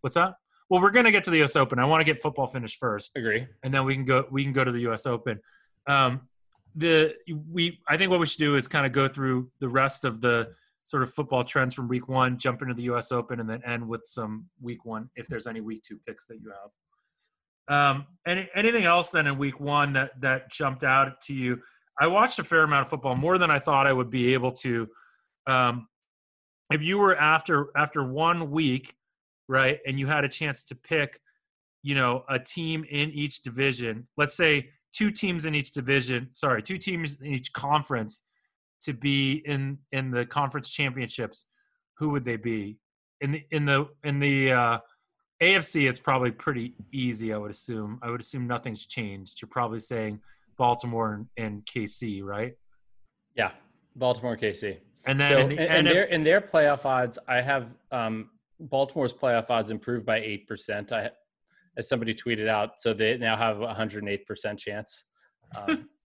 What's 0.00 0.14
that? 0.14 0.34
Well, 0.70 0.80
we're 0.80 0.90
gonna 0.90 1.10
get 1.10 1.24
to 1.24 1.30
the 1.30 1.38
U.S. 1.38 1.56
Open. 1.56 1.78
I 1.78 1.84
want 1.84 2.00
to 2.00 2.04
get 2.04 2.22
football 2.22 2.46
finished 2.46 2.78
first. 2.78 3.12
Agree. 3.16 3.46
And 3.62 3.72
then 3.72 3.84
we 3.84 3.94
can 3.94 4.04
go. 4.04 4.24
We 4.30 4.44
can 4.44 4.52
go 4.52 4.64
to 4.64 4.72
the 4.72 4.80
U.S. 4.80 5.04
Open. 5.06 5.40
Um, 5.86 6.22
the 6.74 7.14
we 7.50 7.80
I 7.88 7.96
think 7.96 8.10
what 8.10 8.20
we 8.20 8.26
should 8.26 8.38
do 8.38 8.54
is 8.54 8.68
kind 8.68 8.86
of 8.86 8.92
go 8.92 9.08
through 9.08 9.50
the 9.60 9.68
rest 9.68 10.04
of 10.04 10.20
the 10.20 10.50
sort 10.86 11.02
of 11.02 11.12
football 11.12 11.42
trends 11.42 11.74
from 11.74 11.88
week 11.88 12.08
one, 12.08 12.38
jump 12.38 12.62
into 12.62 12.74
the 12.74 12.84
US 12.84 13.10
Open, 13.10 13.40
and 13.40 13.50
then 13.50 13.60
end 13.66 13.86
with 13.86 14.02
some 14.04 14.46
week 14.60 14.84
one, 14.84 15.10
if 15.16 15.26
there's 15.26 15.48
any 15.48 15.60
week 15.60 15.82
two 15.82 15.98
picks 16.06 16.26
that 16.26 16.36
you 16.40 16.52
have. 16.52 16.70
Um, 17.68 18.06
any, 18.24 18.48
anything 18.54 18.84
else 18.84 19.10
then 19.10 19.26
in 19.26 19.36
week 19.36 19.58
one 19.58 19.94
that, 19.94 20.12
that 20.20 20.48
jumped 20.52 20.84
out 20.84 21.20
to 21.22 21.34
you? 21.34 21.60
I 22.00 22.06
watched 22.06 22.38
a 22.38 22.44
fair 22.44 22.62
amount 22.62 22.82
of 22.82 22.88
football, 22.88 23.16
more 23.16 23.36
than 23.36 23.50
I 23.50 23.58
thought 23.58 23.88
I 23.88 23.92
would 23.92 24.10
be 24.10 24.32
able 24.34 24.52
to. 24.52 24.88
Um, 25.48 25.88
if 26.70 26.82
you 26.82 26.98
were 26.98 27.16
after 27.16 27.68
after 27.76 28.04
one 28.04 28.50
week, 28.50 28.94
right, 29.48 29.78
and 29.86 29.98
you 29.98 30.06
had 30.06 30.24
a 30.24 30.28
chance 30.28 30.64
to 30.66 30.76
pick, 30.76 31.18
you 31.82 31.96
know, 31.96 32.24
a 32.28 32.38
team 32.38 32.84
in 32.88 33.10
each 33.10 33.42
division, 33.42 34.06
let's 34.16 34.36
say 34.36 34.70
two 34.96 35.10
teams 35.10 35.44
in 35.44 35.54
each 35.54 35.72
division, 35.72 36.28
sorry, 36.32 36.62
two 36.62 36.78
teams 36.78 37.16
in 37.20 37.26
each 37.26 37.52
conference 37.52 38.22
to 38.82 38.94
be 38.94 39.42
in 39.44 39.78
in 39.92 40.10
the 40.10 40.24
conference 40.24 40.70
championships, 40.70 41.46
who 41.98 42.10
would 42.10 42.24
they 42.24 42.36
be? 42.36 42.78
In 43.20 43.32
the 43.32 43.42
in 43.50 43.66
the 43.66 43.88
in 44.04 44.18
the 44.20 44.52
uh, 44.52 44.78
AFC, 45.42 45.88
it's 45.88 46.00
probably 46.00 46.30
pretty 46.30 46.74
easy. 46.92 47.32
I 47.32 47.36
would 47.36 47.50
assume. 47.50 47.98
I 48.02 48.10
would 48.10 48.20
assume 48.20 48.46
nothing's 48.46 48.86
changed. 48.86 49.40
You're 49.40 49.48
probably 49.48 49.80
saying 49.80 50.20
Baltimore 50.56 51.12
and, 51.14 51.26
and 51.36 51.66
KC, 51.66 52.22
right? 52.22 52.54
Yeah, 53.34 53.50
Baltimore, 53.96 54.36
KC. 54.36 54.78
And 55.06 55.20
then 55.20 55.30
so, 55.30 55.38
in, 55.38 55.48
the 55.50 55.70
and, 55.70 55.86
their, 55.86 56.04
in 56.12 56.24
their 56.24 56.40
playoff 56.40 56.84
odds, 56.84 57.18
I 57.28 57.40
have 57.40 57.68
um, 57.92 58.30
Baltimore's 58.58 59.12
playoff 59.12 59.50
odds 59.50 59.70
improved 59.70 60.06
by 60.06 60.18
eight 60.18 60.48
percent. 60.48 60.92
I, 60.92 61.10
as 61.76 61.88
somebody 61.88 62.14
tweeted 62.14 62.48
out, 62.48 62.80
so 62.80 62.92
they 62.94 63.16
now 63.18 63.36
have 63.36 63.58
a 63.58 63.66
108 63.66 64.26
percent 64.26 64.58
chance. 64.58 65.04
Um, 65.56 65.88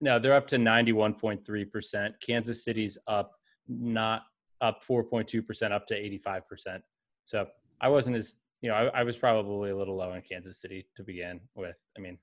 No, 0.00 0.18
they're 0.18 0.34
up 0.34 0.46
to 0.48 0.56
91.3%. 0.56 2.12
Kansas 2.24 2.64
City's 2.64 2.98
up 3.06 3.32
not 3.66 4.22
up 4.60 4.84
4.2% 4.84 5.72
up 5.72 5.86
to 5.88 5.94
85%. 5.94 6.80
So 7.24 7.46
I 7.80 7.88
wasn't 7.88 8.16
as, 8.16 8.36
you 8.60 8.70
know, 8.70 8.76
I, 8.76 9.00
I, 9.00 9.02
was 9.02 9.16
probably 9.16 9.70
a 9.70 9.76
little 9.76 9.96
low 9.96 10.12
in 10.14 10.22
Kansas 10.22 10.60
City 10.60 10.86
to 10.96 11.02
begin 11.02 11.40
with. 11.54 11.76
I 11.96 12.00
mean, 12.00 12.18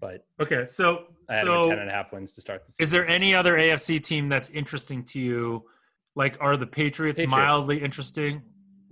but 0.00 0.26
Okay, 0.40 0.66
so 0.66 1.04
I 1.30 1.34
had 1.34 1.44
so 1.44 1.68
ten 1.68 1.78
and 1.78 1.88
a 1.88 1.92
half 1.92 2.12
wins 2.12 2.32
to 2.32 2.40
start 2.40 2.66
the 2.66 2.72
season. 2.72 2.82
is 2.82 2.90
there 2.90 3.06
any 3.06 3.32
other 3.34 3.56
AFC 3.56 4.02
team 4.02 4.28
that's 4.28 4.50
interesting 4.50 5.04
to 5.04 5.20
you? 5.20 5.64
Like, 6.16 6.36
are 6.40 6.56
the 6.56 6.66
Patriots, 6.66 7.20
Patriots. 7.20 7.36
mildly 7.36 7.80
interesting? 7.80 8.42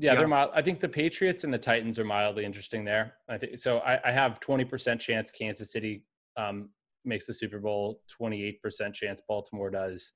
Yeah, 0.03 0.13
Yeah. 0.13 0.19
they're 0.19 0.29
mild. 0.29 0.51
I 0.53 0.63
think 0.63 0.81
the 0.81 0.89
Patriots 0.89 1.45
and 1.45 1.55
the 1.55 1.59
Titans 1.59 1.99
are 1.99 2.05
mildly 2.05 2.45
interesting 2.45 2.85
there. 2.85 3.15
I 3.29 3.39
think 3.39 3.59
so. 3.59 3.79
I, 3.79 4.01
I 4.09 4.13
have 4.13 4.41
twenty 4.41 4.65
percent 4.65 5.01
chance 5.01 5.31
Kansas 5.31 5.71
City 5.73 6.05
um, 6.37 6.71
makes 7.05 7.27
the 7.27 7.35
Super 7.35 7.61
Bowl. 7.61 8.01
Twenty 8.09 8.43
eight 8.43 8.61
percent 8.61 8.95
chance 8.95 9.23
Baltimore 9.27 9.71
does. 9.71 10.11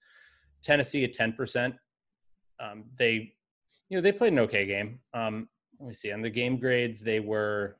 Tennessee 0.62 1.05
at 1.05 1.12
ten 1.12 1.33
percent. 1.33 1.77
Um, 2.59 2.85
they, 2.99 3.33
you 3.88 3.96
know, 3.96 4.01
they 4.01 4.12
played 4.12 4.33
an 4.33 4.40
okay 4.40 4.66
game. 4.66 4.99
Um, 5.14 5.49
let 5.79 5.88
me 5.88 5.94
see. 5.94 6.11
On 6.11 6.20
the 6.22 6.31
game 6.31 6.59
grades, 6.59 7.01
they 7.03 7.20
were, 7.20 7.77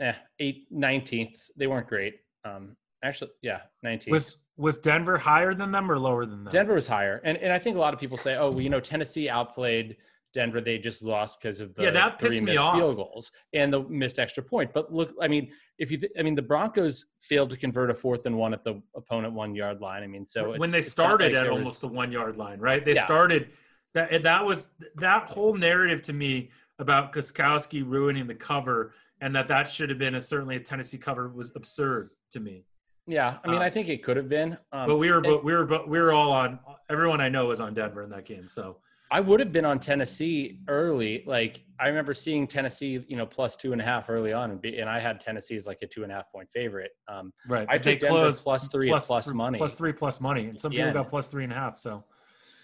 eh, 0.00 0.12
eight 0.38 0.66
nineteenths. 0.70 1.50
They 1.56 1.66
weren't 1.66 1.88
great. 1.88 2.20
Um, 2.44 2.76
actually, 3.02 3.30
yeah, 3.42 3.62
nineteenth. 3.82 4.12
Was 4.12 4.38
was 4.60 4.78
Denver 4.78 5.16
higher 5.18 5.54
than 5.54 5.72
them 5.72 5.90
or 5.90 5.98
lower 5.98 6.26
than 6.26 6.44
them? 6.44 6.50
Denver 6.52 6.74
was 6.74 6.86
higher, 6.86 7.20
and 7.24 7.38
and 7.38 7.52
I 7.52 7.58
think 7.58 7.76
a 7.76 7.80
lot 7.80 7.94
of 7.94 8.00
people 8.00 8.18
say, 8.18 8.36
oh, 8.36 8.50
well, 8.50 8.60
you 8.60 8.68
know, 8.70 8.80
Tennessee 8.80 9.28
outplayed 9.28 9.96
Denver. 10.34 10.60
They 10.60 10.78
just 10.78 11.02
lost 11.02 11.40
because 11.40 11.60
of 11.60 11.74
the 11.74 11.84
Yeah, 11.84 11.90
that 11.90 12.18
three 12.20 12.28
pissed 12.28 12.40
me 12.42 12.46
missed 12.52 12.58
off. 12.60 12.76
field 12.76 12.96
goals 12.96 13.32
and 13.54 13.72
the 13.72 13.80
missed 13.84 14.18
extra 14.18 14.42
point. 14.42 14.72
But 14.72 14.92
look, 14.92 15.12
I 15.20 15.28
mean, 15.28 15.50
if 15.78 15.90
you, 15.90 15.96
th- 15.96 16.12
I 16.18 16.22
mean, 16.22 16.34
the 16.34 16.42
Broncos 16.42 17.06
failed 17.20 17.50
to 17.50 17.56
convert 17.56 17.90
a 17.90 17.94
fourth 17.94 18.26
and 18.26 18.36
one 18.36 18.52
at 18.52 18.62
the 18.62 18.80
opponent 18.94 19.32
one 19.32 19.54
yard 19.54 19.80
line. 19.80 20.02
I 20.02 20.06
mean, 20.06 20.26
so 20.26 20.56
when 20.56 20.70
they 20.70 20.82
started 20.82 21.32
like 21.32 21.40
at 21.42 21.48
almost 21.48 21.64
was- 21.66 21.80
the 21.80 21.88
one 21.88 22.12
yard 22.12 22.36
line, 22.36 22.60
right? 22.60 22.84
They 22.84 22.94
Yeah. 22.94 23.04
started 23.06 23.48
that 23.94 24.22
that 24.22 24.44
was 24.44 24.70
that 24.96 25.30
whole 25.30 25.54
narrative 25.54 26.02
to 26.02 26.12
me 26.12 26.50
about 26.78 27.12
Gostkowski 27.12 27.82
ruining 27.84 28.26
the 28.26 28.34
cover 28.34 28.92
and 29.20 29.34
that 29.34 29.48
that 29.48 29.68
should 29.68 29.90
have 29.90 29.98
been 29.98 30.14
a 30.14 30.20
certainly 30.20 30.56
a 30.56 30.60
Tennessee 30.60 30.96
cover 30.98 31.28
was 31.28 31.54
absurd 31.56 32.10
to 32.32 32.40
me. 32.40 32.64
Yeah, 33.06 33.38
I 33.44 33.48
mean, 33.48 33.56
um, 33.56 33.62
I 33.62 33.70
think 33.70 33.88
it 33.88 34.02
could 34.02 34.16
have 34.16 34.28
been. 34.28 34.56
Um, 34.72 34.86
But 34.88 34.96
we 34.96 35.10
were 35.10 35.20
but 35.20 35.44
we 35.44 35.52
were 35.52 35.64
but 35.66 35.88
we 35.88 35.98
were 35.98 36.12
all 36.12 36.32
on 36.32 36.58
everyone 36.88 37.20
I 37.20 37.28
know 37.28 37.46
was 37.46 37.60
on 37.60 37.74
Denver 37.74 38.02
in 38.02 38.10
that 38.10 38.24
game. 38.24 38.46
So 38.48 38.78
I 39.12 39.20
would 39.20 39.40
have 39.40 39.50
been 39.52 39.64
on 39.64 39.80
Tennessee 39.80 40.60
early. 40.68 41.24
Like 41.26 41.64
I 41.80 41.88
remember 41.88 42.14
seeing 42.14 42.46
Tennessee, 42.46 43.04
you 43.08 43.16
know, 43.16 43.26
plus 43.26 43.56
two 43.56 43.72
and 43.72 43.80
a 43.80 43.84
half 43.84 44.08
early 44.08 44.32
on, 44.32 44.52
and, 44.52 44.60
be, 44.60 44.78
and 44.78 44.88
I 44.88 45.00
had 45.00 45.20
Tennessee 45.20 45.56
as 45.56 45.66
like 45.66 45.78
a 45.82 45.86
two 45.86 46.04
and 46.04 46.12
a 46.12 46.14
half 46.14 46.30
point 46.30 46.48
favorite. 46.52 46.92
Um, 47.08 47.32
right. 47.48 47.66
I 47.68 47.76
but 47.78 47.82
they 47.84 47.92
took 47.94 48.00
Denver 48.02 48.14
closed 48.20 48.44
plus 48.44 48.68
three 48.68 48.88
plus 48.88 49.28
money. 49.32 49.58
Plus 49.58 49.74
three 49.74 49.92
plus 49.92 50.20
money. 50.20 50.46
And 50.46 50.60
some 50.60 50.72
Yeah. 50.72 50.86
people 50.86 51.02
got 51.02 51.10
plus 51.10 51.26
three 51.26 51.44
and 51.44 51.52
a 51.52 51.56
half. 51.56 51.76
So 51.76 52.04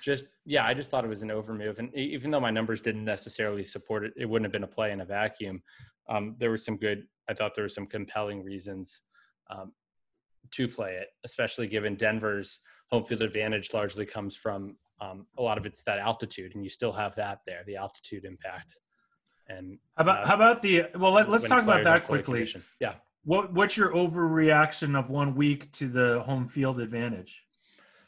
just 0.02 0.26
yeah, 0.44 0.64
I 0.64 0.74
just 0.74 0.90
thought 0.90 1.04
it 1.04 1.08
was 1.08 1.22
an 1.22 1.30
overmove, 1.30 1.78
and 1.80 1.88
e- 1.96 2.12
even 2.14 2.30
though 2.30 2.38
my 2.38 2.50
numbers 2.50 2.80
didn't 2.80 3.04
necessarily 3.04 3.64
support 3.64 4.04
it, 4.04 4.12
it 4.16 4.26
wouldn't 4.26 4.44
have 4.44 4.52
been 4.52 4.62
a 4.62 4.68
play 4.68 4.92
in 4.92 5.00
a 5.00 5.04
vacuum. 5.04 5.62
Um, 6.08 6.36
there 6.38 6.50
were 6.50 6.58
some 6.58 6.76
good. 6.76 7.08
I 7.28 7.34
thought 7.34 7.56
there 7.56 7.64
were 7.64 7.68
some 7.68 7.86
compelling 7.86 8.44
reasons 8.44 9.00
um, 9.50 9.72
to 10.52 10.68
play 10.68 10.94
it, 10.94 11.08
especially 11.24 11.66
given 11.66 11.94
Denver's 11.94 12.58
home 12.90 13.04
field 13.04 13.22
advantage 13.22 13.72
largely 13.74 14.06
comes 14.06 14.36
from 14.36 14.76
um, 15.00 15.26
a 15.38 15.42
lot 15.42 15.58
of 15.58 15.66
it's 15.66 15.82
that 15.82 15.98
altitude, 15.98 16.54
and 16.54 16.64
you 16.64 16.70
still 16.70 16.92
have 16.92 17.14
that 17.16 17.40
there, 17.46 17.62
the 17.66 17.76
altitude 17.76 18.24
impact. 18.24 18.78
And 19.48 19.78
how 19.96 20.02
about 20.02 20.24
uh, 20.24 20.26
how 20.26 20.34
about 20.34 20.62
the 20.62 20.84
well 20.98 21.12
let, 21.12 21.30
let's 21.30 21.48
talk 21.48 21.62
about 21.62 21.84
that 21.84 22.04
quickly. 22.04 22.38
conditioned. 22.38 22.64
Yeah. 22.80 22.94
What 23.24 23.52
what's 23.52 23.76
your 23.76 23.92
overreaction 23.92 24.98
of 24.98 25.10
one 25.10 25.34
week 25.34 25.70
to 25.72 25.88
the 25.88 26.22
home 26.24 26.48
field 26.48 26.80
advantage? 26.80 27.42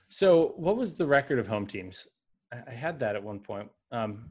So, 0.09 0.55
what 0.57 0.77
was 0.77 0.94
the 0.94 1.07
record 1.07 1.38
of 1.38 1.46
home 1.46 1.66
teams? 1.66 2.07
I, 2.53 2.59
I 2.68 2.74
had 2.74 3.01
that 3.01 3.14
at 3.14 3.22
one 3.22 3.40
point. 3.40 3.68
Um, 3.92 4.31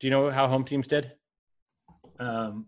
do 0.00 0.06
you 0.06 0.10
know 0.10 0.30
how 0.30 0.48
home 0.48 0.64
teams 0.64 0.88
did? 0.88 1.12
Um, 2.18 2.66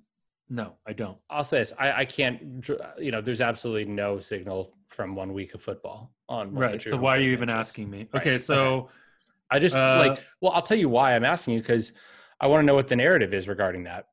no, 0.53 0.75
I 0.87 0.93
don't. 0.93 1.17
I'll 1.31 1.45
say 1.45 1.61
this: 1.61 1.73
I, 1.79 1.93
I 1.93 2.05
can't. 2.05 2.69
You 2.99 3.11
know, 3.11 3.23
there's 3.23 3.41
absolutely 3.41 3.91
no 3.91 4.19
signal 4.19 4.75
from 4.89 5.15
one 5.15 5.33
week 5.33 5.55
of 5.55 5.63
football 5.63 6.13
on. 6.29 6.53
Right. 6.53 6.81
So 6.83 6.99
why 6.99 7.17
are 7.17 7.21
you 7.21 7.31
even 7.33 7.49
asking 7.49 7.89
me? 7.89 8.07
Right, 8.13 8.21
Okay. 8.21 8.37
So 8.37 8.91
I 9.51 9.59
just 9.59 9.75
Uh, 9.75 9.97
like. 10.07 10.23
Well, 10.43 10.53
I'll 10.53 10.61
tell 10.61 10.77
you 10.77 10.91
why 10.91 11.17
I'm 11.17 11.25
asking 11.25 11.55
you 11.55 11.61
because 11.61 11.95
I 12.39 12.49
want 12.49 12.61
to 12.61 12.67
know 12.67 12.75
what 12.75 12.87
the 12.87 12.97
narrative 12.97 13.33
is 13.33 13.49
regarding 13.49 13.85
that. 13.85 14.09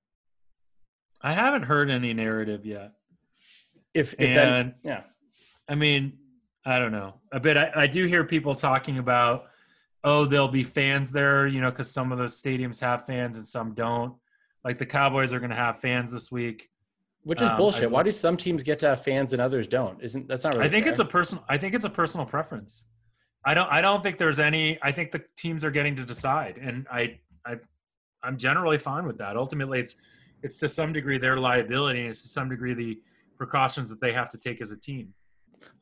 I 1.22 1.34
haven't 1.34 1.64
heard 1.64 1.90
any 1.90 2.14
narrative 2.14 2.66
yet. 2.66 2.94
If, 3.94 4.14
if 4.14 4.20
that, 4.20 4.48
And 4.48 4.74
yeah, 4.82 5.02
I 5.68 5.76
mean, 5.76 6.20
I 6.64 6.80
don't 6.80 6.94
know. 6.94 7.16
A 7.34 7.40
bit. 7.42 7.58
I, 7.58 7.72
I 7.76 7.88
do 7.88 8.06
hear 8.06 8.24
people 8.24 8.56
talking 8.56 8.98
about, 8.98 9.48
oh, 10.06 10.24
there'll 10.24 10.48
be 10.48 10.64
fans 10.64 11.12
there, 11.12 11.48
you 11.48 11.60
know, 11.60 11.70
because 11.70 11.92
some 11.92 12.14
of 12.14 12.18
the 12.18 12.26
stadiums 12.26 12.80
have 12.80 13.06
fans 13.06 13.36
and 13.38 13.46
some 13.46 13.74
don't. 13.74 14.14
Like 14.64 14.78
the 14.78 14.86
Cowboys 14.86 15.34
are 15.34 15.40
going 15.40 15.52
to 15.52 15.56
have 15.56 15.80
fans 15.80 16.12
this 16.12 16.32
week. 16.32 16.70
which 17.24 17.42
is 17.42 17.48
Um, 17.50 17.56
I 17.56 17.58
bullshit. 17.58 17.92
Why 17.92 18.04
do 18.04 18.12
some 18.12 18.38
teams 18.38 18.64
get 18.64 18.80
to 18.80 18.88
have 18.90 19.04
fans 19.04 19.34
and 19.34 19.42
others 19.42 19.68
don't? 19.68 20.02
Isn't 20.02 20.28
that's 20.28 20.44
not 20.44 20.54
really? 20.54 20.66
I 20.66 20.70
think 20.70 20.88
it's 20.88 21.00
a 21.00 21.06
personal. 21.06 21.44
I 21.50 21.58
think 21.58 21.74
it's 21.76 21.86
a 21.86 21.90
personal 21.90 22.26
preference. 22.26 22.86
I 23.46 23.54
don't. 23.54 23.70
I 23.72 23.82
don't 23.82 24.04
think 24.04 24.18
there's 24.18 24.40
any. 24.40 24.78
I 24.82 24.92
think 24.92 25.12
the 25.12 25.24
teams 25.38 25.64
are 25.64 25.72
getting 25.72 25.96
to 25.98 26.06
decide, 26.06 26.58
and 26.62 26.86
I, 26.92 27.20
I, 27.46 27.56
I'm 28.24 28.38
generally 28.38 28.78
fine 28.78 29.06
with 29.06 29.18
that. 29.20 29.38
Ultimately, 29.38 29.80
it's 29.80 29.98
it's 30.44 30.60
to 30.60 30.68
some 30.68 30.92
degree 30.94 31.18
their 31.18 31.38
liability, 31.38 32.00
and 32.02 32.10
it's 32.10 32.22
to 32.24 32.28
some 32.30 32.50
degree 32.50 32.74
the 32.74 33.02
precautions 33.38 33.90
that 33.90 34.02
they 34.02 34.12
have 34.12 34.30
to 34.30 34.38
take 34.38 34.62
as 34.62 34.72
a 34.74 34.78
team. 34.80 35.14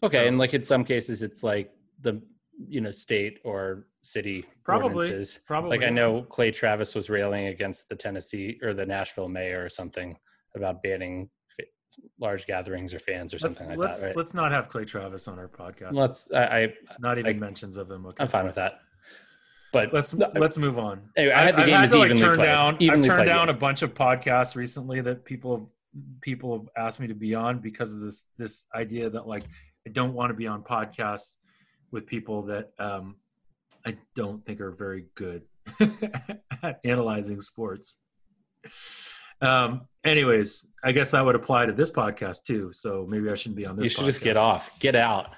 okay. 0.04 0.18
so- 0.24 0.28
and 0.28 0.38
like 0.38 0.54
in 0.54 0.64
some 0.64 0.84
cases, 0.84 1.24
it's 1.24 1.42
like 1.44 1.72
the 2.02 2.22
you 2.68 2.82
know 2.82 2.92
state 2.92 3.40
or 3.44 3.88
city 4.04 4.46
Probably. 4.64 4.96
ordinances. 5.08 5.40
Probably, 5.46 5.78
Like 5.78 5.86
I 5.88 5.90
know 5.92 6.24
Clay 6.24 6.52
Travis 6.52 6.96
was 6.96 7.10
railing 7.10 7.48
against 7.48 7.90
the 7.90 7.96
Tennessee 7.96 8.58
or 8.64 8.74
the 8.74 8.86
Nashville 8.86 9.28
mayor 9.30 9.64
or 9.64 9.70
something 9.70 10.18
about 10.56 10.82
banning 10.82 11.30
large 12.20 12.46
gatherings 12.48 12.94
or 12.94 13.00
fans 13.00 13.34
or 13.34 13.38
Let's 13.42 13.58
something 13.58 13.78
like 13.78 13.88
let's 13.88 14.02
that. 14.02 14.08
Right? 14.08 14.18
let's 14.18 14.34
not 14.34 14.52
have 14.52 14.70
Clay 14.70 14.86
Travis 14.86 15.28
on 15.28 15.38
our 15.40 15.48
podcast. 15.48 15.94
Let's. 15.96 16.32
I, 16.32 16.44
I 16.44 16.74
not 17.00 17.18
even 17.18 17.34
like- 17.34 17.40
mentions 17.42 17.78
of 17.78 17.90
him. 17.92 18.06
Okay. 18.06 18.16
I'm 18.20 18.28
fine 18.28 18.46
with 18.46 18.56
that. 18.56 18.80
But 19.74 19.94
Let's 19.94 20.14
no, 20.14 20.32
let's 20.36 20.58
move 20.58 20.80
on. 20.80 21.02
Anyway, 21.18 21.34
I 21.34 21.42
had 21.42 21.56
the 21.58 21.62
I've 21.62 21.66
game 21.68 21.76
had 21.76 21.90
to 21.92 21.98
like 22.00 22.16
turn 22.16 22.36
played. 22.38 22.46
down. 22.46 22.78
I've 22.90 23.02
turned 23.04 23.26
down 23.26 23.50
a 23.50 23.54
bunch 23.54 23.82
of 23.82 23.94
podcasts 23.94 24.56
recently 24.56 25.02
that 25.02 25.26
people 25.26 25.58
have 25.58 25.66
people 26.22 26.58
have 26.58 26.70
asked 26.78 27.00
me 27.02 27.08
to 27.08 27.14
be 27.14 27.36
on 27.36 27.60
because 27.60 27.94
of 27.94 28.00
this 28.00 28.24
this 28.38 28.66
idea 28.74 29.10
that 29.10 29.28
like 29.28 29.44
I 29.86 29.90
don't 29.92 30.14
want 30.14 30.30
to 30.30 30.34
be 30.36 30.48
on 30.48 30.64
podcasts 30.64 31.36
with 31.92 32.06
people 32.06 32.44
that 32.44 32.72
um, 32.80 33.16
I 33.86 33.98
don't 34.16 34.46
think 34.46 34.62
are 34.62 34.72
very 34.72 35.06
good 35.16 35.44
at 36.64 36.80
analyzing 36.84 37.42
sports. 37.42 38.00
Um. 39.42 39.82
Anyways, 40.04 40.74
I 40.84 40.94
guess 40.94 41.12
that 41.12 41.24
would 41.24 41.36
apply 41.36 41.66
to 41.66 41.74
this 41.74 41.92
podcast 41.92 42.44
too. 42.44 42.72
So 42.72 43.06
maybe 43.10 43.30
I 43.30 43.36
shouldn't 43.36 43.58
be 43.58 43.66
on 43.66 43.76
this. 43.76 43.84
you 43.86 43.90
should 43.90 44.06
just 44.06 44.22
get 44.22 44.38
off, 44.38 44.80
get 44.80 44.96
out. 44.96 45.32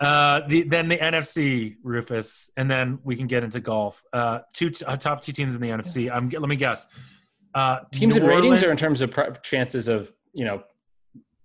Uh, 0.00 0.40
the 0.48 0.62
then 0.62 0.88
the 0.88 0.96
NFC, 0.96 1.76
Rufus, 1.82 2.50
and 2.56 2.68
then 2.70 2.98
we 3.04 3.16
can 3.16 3.26
get 3.26 3.44
into 3.44 3.60
golf. 3.60 4.02
Uh, 4.12 4.40
two 4.52 4.70
uh, 4.86 4.96
top 4.96 5.20
two 5.20 5.32
teams 5.32 5.54
in 5.54 5.60
the 5.60 5.68
NFC. 5.68 6.10
I'm 6.12 6.28
let 6.30 6.48
me 6.48 6.56
guess. 6.56 6.86
Uh, 7.54 7.80
Teams 7.92 8.16
New 8.16 8.22
and 8.22 8.28
ratings, 8.28 8.44
Orleans- 8.46 8.64
or 8.64 8.70
in 8.72 8.76
terms 8.76 9.00
of 9.02 9.12
pre- 9.12 9.28
chances 9.42 9.86
of 9.86 10.12
you 10.32 10.44
know 10.44 10.64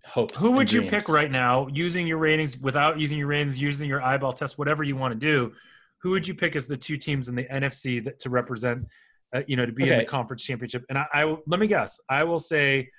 hopes. 0.10 0.40
Who 0.40 0.52
would 0.52 0.72
you 0.72 0.82
dreams? 0.82 0.92
pick 1.06 1.10
right 1.10 1.32
now, 1.32 1.68
using 1.72 2.06
your 2.08 2.18
ratings, 2.18 2.58
without 2.58 3.00
using 3.00 3.18
your 3.18 3.28
ratings, 3.28 3.62
using 3.62 3.88
your 3.88 4.02
eyeball 4.02 4.34
test, 4.34 4.58
whatever 4.58 4.84
you 4.84 4.96
want 4.96 5.14
to 5.14 5.20
do? 5.20 5.54
Who 6.02 6.12
would 6.12 6.28
you 6.28 6.34
pick 6.34 6.56
as 6.56 6.66
the 6.68 6.78
two 6.78 6.98
teams 6.98 7.30
in 7.30 7.36
the 7.36 7.44
NFC 7.46 8.04
that 8.06 8.20
to 8.20 8.30
represent, 8.30 8.88
uh, 9.36 9.42
you 9.48 9.56
know, 9.58 9.66
to 9.66 9.72
be 9.72 9.90
in 9.90 9.98
the 10.00 10.06
conference 10.06 10.44
championship? 10.44 10.86
And 10.90 10.98
I, 10.98 11.06
I 11.14 11.38
let 11.48 11.60
me 11.60 11.68
guess. 11.68 12.00
I 12.10 12.24
will 12.24 12.40
say 12.40 12.90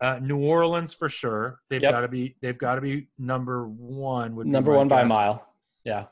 uh, 0.00 0.18
New 0.20 0.38
Orleans 0.38 0.94
for 0.94 1.08
sure. 1.08 1.60
They've 1.70 1.80
Yep. 1.82 1.92
got 1.92 2.00
to 2.00 2.08
be. 2.08 2.36
They've 2.42 2.58
got 2.58 2.74
to 2.76 2.80
be 2.80 3.08
number 3.18 3.66
one. 3.68 4.36
Would 4.36 4.46
Number 4.48 4.72
one 4.72 4.88
by 4.88 5.02
a 5.02 5.06
mile. 5.06 5.46
Yeah, 5.84 6.06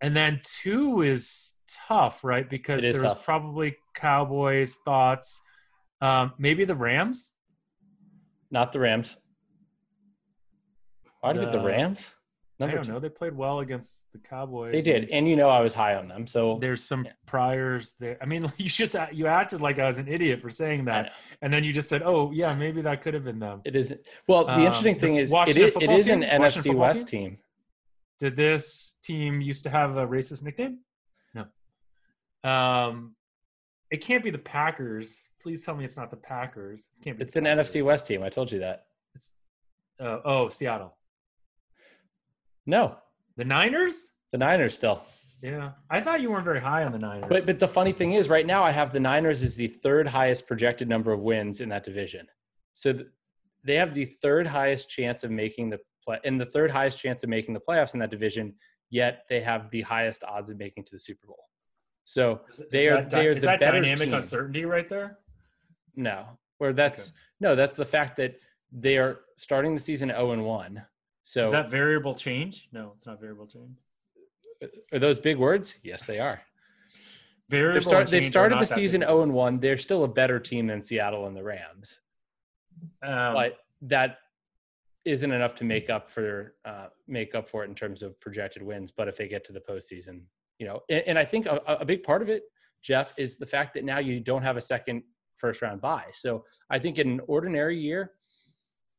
And 0.00 0.14
then 0.14 0.40
two 0.44 1.02
is 1.02 1.54
tough, 1.88 2.22
right? 2.22 2.48
Because 2.48 2.82
there's 2.82 3.14
probably 3.24 3.76
Cowboys 3.94 4.76
thoughts. 4.84 5.40
Um, 6.00 6.34
maybe 6.38 6.64
the 6.64 6.74
Rams. 6.76 7.34
not 8.50 8.72
the 8.72 8.78
Rams. 8.80 9.16
Why 11.28 11.32
did 11.44 11.52
the 11.52 11.58
The- 11.58 11.64
Rams? 11.64 12.14
I 12.60 12.64
Number 12.64 12.76
don't 12.78 12.86
two. 12.86 12.92
know. 12.94 12.98
They 12.98 13.08
played 13.08 13.36
well 13.36 13.60
against 13.60 14.02
the 14.12 14.18
Cowboys. 14.18 14.72
They 14.72 14.80
did, 14.80 15.10
and 15.10 15.28
you 15.28 15.36
know 15.36 15.48
I 15.48 15.60
was 15.60 15.74
high 15.74 15.94
on 15.94 16.08
them. 16.08 16.26
So 16.26 16.58
There's 16.60 16.82
some 16.82 17.04
Yeah. 17.04 17.12
priors 17.24 17.92
there. 18.00 18.18
I 18.20 18.26
mean, 18.26 18.52
you 18.56 18.68
just 18.68 18.96
you 19.12 19.28
acted 19.28 19.60
like 19.60 19.78
I 19.78 19.86
was 19.86 19.98
an 19.98 20.08
idiot 20.08 20.40
for 20.40 20.50
saying 20.50 20.86
that, 20.86 21.12
and 21.40 21.52
then 21.52 21.62
you 21.62 21.72
just 21.72 21.88
said, 21.88 22.02
"Oh, 22.02 22.32
yeah, 22.32 22.52
maybe 22.54 22.82
that 22.82 23.00
could 23.02 23.14
have 23.14 23.22
been 23.24 23.38
them." 23.38 23.60
it 23.64 23.76
isn't. 23.76 24.00
Well, 24.26 24.44
the 24.44 24.52
Um, 24.54 24.60
interesting 24.62 24.94
the 24.94 25.00
thing 25.00 25.16
is, 25.16 25.30
it 25.30 25.34
Washington 25.34 25.64
is, 25.68 25.76
it 25.76 25.90
is 25.92 26.08
an 26.08 26.20
team? 26.22 26.30
NFC 26.30 26.74
West 26.74 27.06
team. 27.06 27.38
Did 28.18 28.34
this 28.34 28.96
team 29.04 29.40
used 29.40 29.62
to 29.62 29.70
have 29.70 29.96
a 29.96 30.04
racist 30.04 30.42
nickname? 30.42 30.80
No. 31.34 31.46
Um, 32.50 33.14
it 33.92 33.98
can't 33.98 34.24
be 34.24 34.30
the 34.30 34.38
Packers. 34.38 35.28
Please 35.40 35.64
tell 35.64 35.76
me 35.76 35.84
it's 35.84 35.96
not 35.96 36.10
the 36.10 36.16
Packers. 36.16 36.88
It 36.98 37.04
can't 37.04 37.18
be. 37.18 37.24
It's 37.24 37.36
an 37.36 37.44
Packers. 37.44 37.72
NFC 37.72 37.84
West 37.84 38.04
team. 38.08 38.24
I 38.24 38.30
told 38.30 38.50
you 38.50 38.58
that. 38.58 38.86
Uh, 40.00 40.18
oh, 40.24 40.48
Seattle. 40.48 40.96
No, 42.68 42.96
The 43.36 43.44
Niners? 43.44 44.12
the 44.30 44.38
Niners 44.38 44.74
still. 44.74 45.02
Yeah. 45.42 45.70
I 45.90 46.00
thought 46.00 46.20
you 46.20 46.30
weren't 46.30 46.44
very 46.44 46.60
high 46.60 46.84
on 46.84 46.92
the 46.92 46.98
Niners. 46.98 47.24
But 47.28 47.46
but 47.46 47.58
the 47.58 47.66
funny 47.68 47.92
thing 47.92 48.12
is, 48.12 48.28
right 48.28 48.44
now 48.46 48.62
I 48.62 48.72
have 48.72 48.92
the 48.92 49.00
Niners 49.00 49.42
as 49.42 49.56
the 49.56 49.68
third 49.68 50.06
highest 50.06 50.46
projected 50.46 50.86
number 50.88 51.12
of 51.12 51.20
wins 51.20 51.60
in 51.62 51.68
that 51.70 51.82
division. 51.84 52.26
So 52.74 52.92
th- 52.92 53.06
they 53.64 53.76
have 53.76 53.94
the 53.94 54.04
third 54.04 54.46
highest 54.46 54.90
chance 54.90 55.24
of 55.24 55.30
making 55.30 55.70
the 55.70 55.80
play 56.04 56.18
and 56.24 56.38
the 56.40 56.44
third 56.46 56.70
highest 56.70 56.98
chance 56.98 57.22
of 57.24 57.30
making 57.30 57.54
the 57.54 57.60
playoffs 57.60 57.94
in 57.94 58.00
that 58.00 58.10
division. 58.10 58.54
Yet 58.90 59.24
they 59.30 59.40
have 59.40 59.70
the 59.70 59.82
highest 59.82 60.24
odds 60.24 60.50
of 60.50 60.58
making 60.58 60.84
to 60.84 60.92
the 60.92 61.00
Super 61.00 61.26
Bowl. 61.26 61.44
So 62.04 62.40
Is, 62.48 62.62
they 62.72 62.86
is 62.86 62.92
are 62.92 62.96
that, 63.02 63.10
they 63.10 63.28
are 63.28 63.32
is 63.32 63.42
the 63.42 63.46
that 63.48 63.60
better 63.60 63.80
dynamic 63.80 63.98
team. 64.08 64.14
uncertainty 64.14 64.64
right 64.66 64.88
there? 64.90 65.18
No, 65.96 66.24
where 66.58 66.72
that's 66.74 67.12
no, 67.40 67.54
that's 67.54 67.76
the 67.76 67.84
fact 67.86 68.16
that 68.16 68.38
they 68.72 68.98
are 68.98 69.20
starting 69.36 69.74
the 69.74 69.80
season 69.80 70.08
zero 70.10 70.32
and 70.32 70.44
one. 70.44 70.82
So 71.28 71.44
Is 71.44 71.50
that 71.50 71.68
variable 71.68 72.14
change? 72.14 72.70
No, 72.72 72.94
it's 72.96 73.04
not 73.04 73.20
variable 73.20 73.46
change. 73.46 73.76
are 74.94 74.98
those 74.98 75.20
big 75.20 75.36
words? 75.36 75.74
Yes, 75.82 76.04
they 76.04 76.18
are. 76.18 76.40
Variable 77.50 77.74
They've, 77.74 77.84
start, 77.84 78.06
they've 78.08 78.26
started 78.26 78.58
the 78.58 78.64
season 78.64 79.02
zero 79.02 79.20
and 79.20 79.34
one. 79.34 79.60
They're 79.60 79.76
still 79.76 80.04
a 80.04 80.08
better 80.08 80.40
team 80.40 80.66
than 80.66 80.82
Seattle 80.82 81.26
and 81.26 81.36
the 81.36 81.42
Rams, 81.42 82.00
Um, 83.02 83.34
but 83.34 83.58
that 83.82 84.20
isn't 85.04 85.30
enough 85.30 85.54
to 85.56 85.64
make 85.64 85.90
up 85.90 86.10
for 86.10 86.54
uh, 86.64 86.86
make 87.06 87.34
up 87.34 87.50
for 87.50 87.62
it 87.62 87.68
in 87.68 87.74
terms 87.74 88.02
of 88.02 88.18
projected 88.20 88.62
wins. 88.62 88.90
But 88.90 89.06
if 89.06 89.18
they 89.18 89.28
get 89.28 89.44
to 89.44 89.52
the 89.52 89.60
postseason, 89.60 90.22
you 90.58 90.66
know, 90.66 90.80
and, 90.88 91.04
and 91.08 91.18
I 91.18 91.26
think 91.26 91.44
a, 91.44 91.60
a 91.66 91.84
big 91.84 92.04
part 92.04 92.22
of 92.22 92.30
it, 92.30 92.44
Jeff, 92.82 93.12
is 93.18 93.36
the 93.36 93.44
fact 93.44 93.74
that 93.74 93.84
now 93.84 93.98
you 93.98 94.18
don't 94.20 94.42
have 94.42 94.56
a 94.56 94.62
second 94.62 95.02
first 95.36 95.60
round 95.60 95.82
bye. 95.82 96.06
So 96.14 96.46
I 96.70 96.78
think 96.78 96.98
in 96.98 97.10
an 97.10 97.20
ordinary 97.26 97.78
year, 97.78 98.12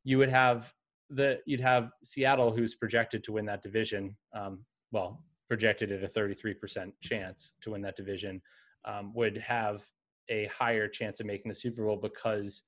you 0.03 0.19
would 0.19 0.29
have 0.29 0.71
the 1.09 1.39
you'd 1.45 1.59
have 1.59 1.91
Seattle, 2.03 2.51
who's 2.51 2.75
projected 2.75 3.23
to 3.23 3.31
win 3.33 3.45
that 3.45 3.63
division. 3.63 4.15
Um, 4.33 4.65
well, 4.91 5.23
projected 5.47 5.91
at 5.91 6.03
a 6.03 6.07
33% 6.07 6.91
chance 7.01 7.53
to 7.61 7.71
win 7.71 7.81
that 7.81 7.95
division, 7.95 8.41
um, 8.85 9.11
would 9.13 9.37
have 9.37 9.83
a 10.29 10.45
higher 10.45 10.87
chance 10.87 11.19
of 11.19 11.25
making 11.25 11.49
the 11.49 11.55
Super 11.55 11.83
Bowl 11.85 11.97
because 11.97 12.61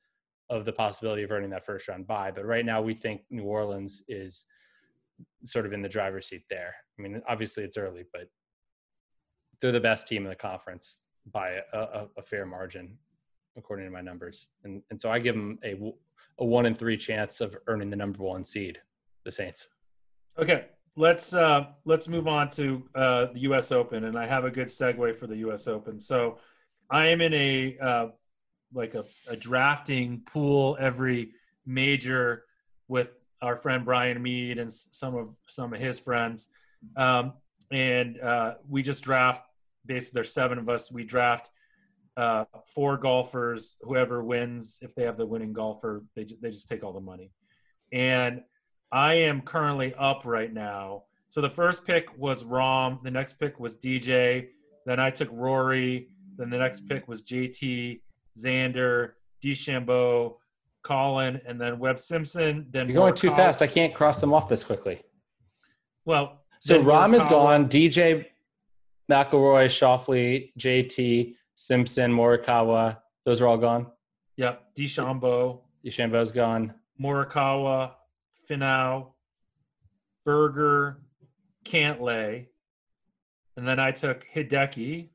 of 0.49 0.65
the 0.65 0.73
possibility 0.73 1.23
of 1.23 1.31
earning 1.31 1.51
that 1.51 1.65
first 1.65 1.87
round 1.87 2.07
bye. 2.07 2.31
But 2.31 2.45
right 2.45 2.65
now, 2.65 2.81
we 2.81 2.93
think 2.93 3.21
New 3.29 3.43
Orleans 3.43 4.03
is 4.09 4.45
sort 5.45 5.65
of 5.65 5.73
in 5.73 5.81
the 5.81 5.89
driver's 5.89 6.27
seat 6.27 6.43
there. 6.49 6.75
I 6.97 7.01
mean, 7.01 7.21
obviously 7.29 7.63
it's 7.63 7.77
early, 7.77 8.03
but 8.11 8.27
they're 9.61 9.71
the 9.71 9.79
best 9.79 10.07
team 10.07 10.23
in 10.23 10.29
the 10.29 10.35
conference 10.35 11.03
by 11.31 11.59
a, 11.71 11.77
a, 11.77 12.07
a 12.17 12.21
fair 12.21 12.45
margin, 12.45 12.97
according 13.57 13.85
to 13.85 13.91
my 13.91 14.01
numbers. 14.01 14.49
And 14.63 14.81
and 14.89 14.99
so 14.99 15.11
I 15.11 15.19
give 15.19 15.35
them 15.35 15.59
a 15.63 15.75
a 16.39 16.45
one 16.45 16.65
in 16.65 16.75
three 16.75 16.97
chance 16.97 17.41
of 17.41 17.55
earning 17.67 17.89
the 17.89 17.95
number 17.95 18.23
one 18.23 18.43
seed, 18.43 18.79
the 19.23 19.31
Saints. 19.31 19.67
Okay, 20.37 20.65
let's 20.95 21.33
uh, 21.33 21.67
let's 21.85 22.07
move 22.07 22.27
on 22.27 22.49
to 22.49 22.83
uh, 22.95 23.25
the 23.33 23.41
U.S. 23.41 23.71
Open, 23.71 24.05
and 24.05 24.17
I 24.17 24.25
have 24.25 24.45
a 24.45 24.51
good 24.51 24.67
segue 24.67 25.15
for 25.15 25.27
the 25.27 25.37
U.S. 25.37 25.67
Open. 25.67 25.99
So, 25.99 26.39
I 26.89 27.07
am 27.07 27.21
in 27.21 27.33
a 27.33 27.77
uh, 27.79 28.07
like 28.73 28.95
a, 28.95 29.05
a 29.27 29.35
drafting 29.35 30.21
pool 30.25 30.77
every 30.79 31.31
major 31.65 32.45
with 32.87 33.11
our 33.41 33.55
friend 33.55 33.85
Brian 33.85 34.21
Mead 34.21 34.57
and 34.57 34.71
some 34.71 35.15
of 35.15 35.29
some 35.47 35.73
of 35.73 35.79
his 35.79 35.99
friends, 35.99 36.47
um, 36.95 37.33
and 37.71 38.19
uh, 38.19 38.55
we 38.67 38.81
just 38.81 39.03
draft. 39.03 39.43
Basically, 39.85 40.19
there's 40.19 40.33
seven 40.33 40.57
of 40.57 40.69
us. 40.69 40.91
We 40.91 41.03
draft 41.03 41.49
uh, 42.17 42.45
four 42.73 42.97
golfers. 42.97 43.77
Whoever 43.81 44.23
wins, 44.23 44.79
if 44.81 44.93
they 44.95 45.03
have 45.03 45.17
the 45.17 45.25
winning 45.25 45.53
golfer, 45.53 46.03
they 46.15 46.25
they 46.41 46.49
just 46.49 46.67
take 46.67 46.83
all 46.83 46.93
the 46.93 46.99
money, 47.01 47.31
and 47.91 48.41
I 48.91 49.13
am 49.15 49.41
currently 49.41 49.93
up 49.95 50.23
right 50.25 50.51
now. 50.53 51.03
So 51.27 51.39
the 51.41 51.49
first 51.49 51.85
pick 51.85 52.09
was 52.17 52.43
Rahm. 52.43 53.01
The 53.03 53.11
next 53.11 53.33
pick 53.33 53.59
was 53.59 53.75
DJ. 53.77 54.47
Then 54.85 54.99
I 54.99 55.09
took 55.11 55.29
Rory. 55.31 56.09
Then 56.37 56.49
the 56.49 56.57
next 56.57 56.81
pick 56.87 57.07
was 57.07 57.23
JT, 57.23 58.01
Xander, 58.37 59.11
DeChambeau, 59.43 60.35
Collin, 60.83 61.39
and 61.47 61.59
then 61.61 61.79
Webb 61.79 61.99
Simpson. 61.99 62.65
Then 62.71 62.87
You're 62.89 62.95
going 62.95 63.13
too 63.13 63.29
Morikawa- 63.29 63.35
fast. 63.35 63.61
I 63.61 63.67
can't 63.67 63.93
cross 63.93 64.19
them 64.19 64.33
off 64.33 64.49
this 64.49 64.63
quickly. 64.63 65.01
Well, 66.03 66.41
So 66.59 66.83
Rahm 66.83 67.13
is 67.15 67.23
Morikawa- 67.23 67.29
gone. 67.29 67.69
DJ, 67.69 68.25
McIlroy, 69.09 69.65
Schauffele, 69.67 70.51
JT, 70.57 71.35
Simpson, 71.61 72.11
Morikawa. 72.11 72.97
Those 73.23 73.39
are 73.39 73.47
all 73.47 73.57
gone. 73.57 73.85
Yep, 74.37 74.73
DeChambeau, 74.75 75.59
DeChambeau's 75.85 76.31
gone. 76.31 76.73
Morikawa, 76.99 77.91
Finau, 78.49 79.09
Berger, 80.25 81.01
Cantlay, 81.63 82.47
and 83.55 83.67
then 83.67 83.79
I 83.79 83.91
took 83.91 84.25
Hideki 84.33 85.09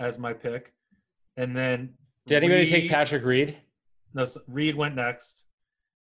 as 0.00 0.18
my 0.18 0.32
pick, 0.32 0.72
and 1.36 1.56
then 1.56 1.94
Did 2.26 2.42
anybody 2.42 2.66
take 2.66 2.90
Patrick 2.90 3.24
Reed? 3.24 3.56
No, 4.14 4.26
Reed 4.48 4.74
went 4.74 4.96
next. 4.96 5.44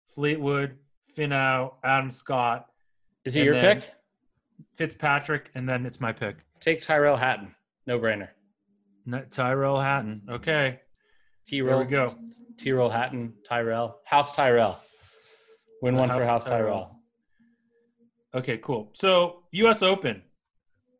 Fleetwood, 0.06 0.78
Finau, 1.18 1.74
Adam 1.84 2.12
Scott, 2.12 2.68
Is 3.26 3.34
he 3.34 3.42
your 3.44 3.56
pick? 3.56 3.92
Fitzpatrick, 4.76 5.50
and 5.56 5.68
then 5.68 5.88
it's 5.88 6.00
my 6.00 6.12
pick. 6.12 6.36
Take 6.60 6.84
Tyrrell 6.84 7.18
Hatton. 7.18 7.56
No 7.88 7.98
brainer. 7.98 8.30
Tyrrell 9.32 9.80
Hatton. 9.80 10.22
Mm-hmm. 10.26 10.36
Okay, 10.36 10.80
T 11.48 11.62
there 11.62 11.78
we 11.78 11.86
go. 11.86 12.14
Tyrrell 12.58 12.90
Hatton. 12.90 13.34
Tyrell. 13.48 14.00
House 14.06 14.36
Tyrell. 14.36 14.80
Win 15.82 15.96
The 15.96 16.00
one 16.00 16.10
for 16.10 16.16
House 16.16 16.28
House 16.28 16.44
Tyrell. 16.46 16.66
Tyrell. 16.66 17.00
Okay, 18.36 18.58
cool. 18.64 18.92
So 18.94 19.44
U.S. 19.52 19.84
Open. 19.84 20.24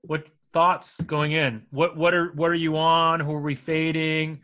What 0.02 0.28
thoughts 0.52 1.02
going 1.02 1.32
in? 1.32 1.64
What 1.72 1.98
what 1.98 2.14
are 2.14 2.32
what 2.34 2.52
are 2.52 2.56
you 2.56 2.78
on? 2.78 3.20
Who 3.20 3.34
are 3.34 3.42
we 3.42 3.56
fading? 3.56 4.42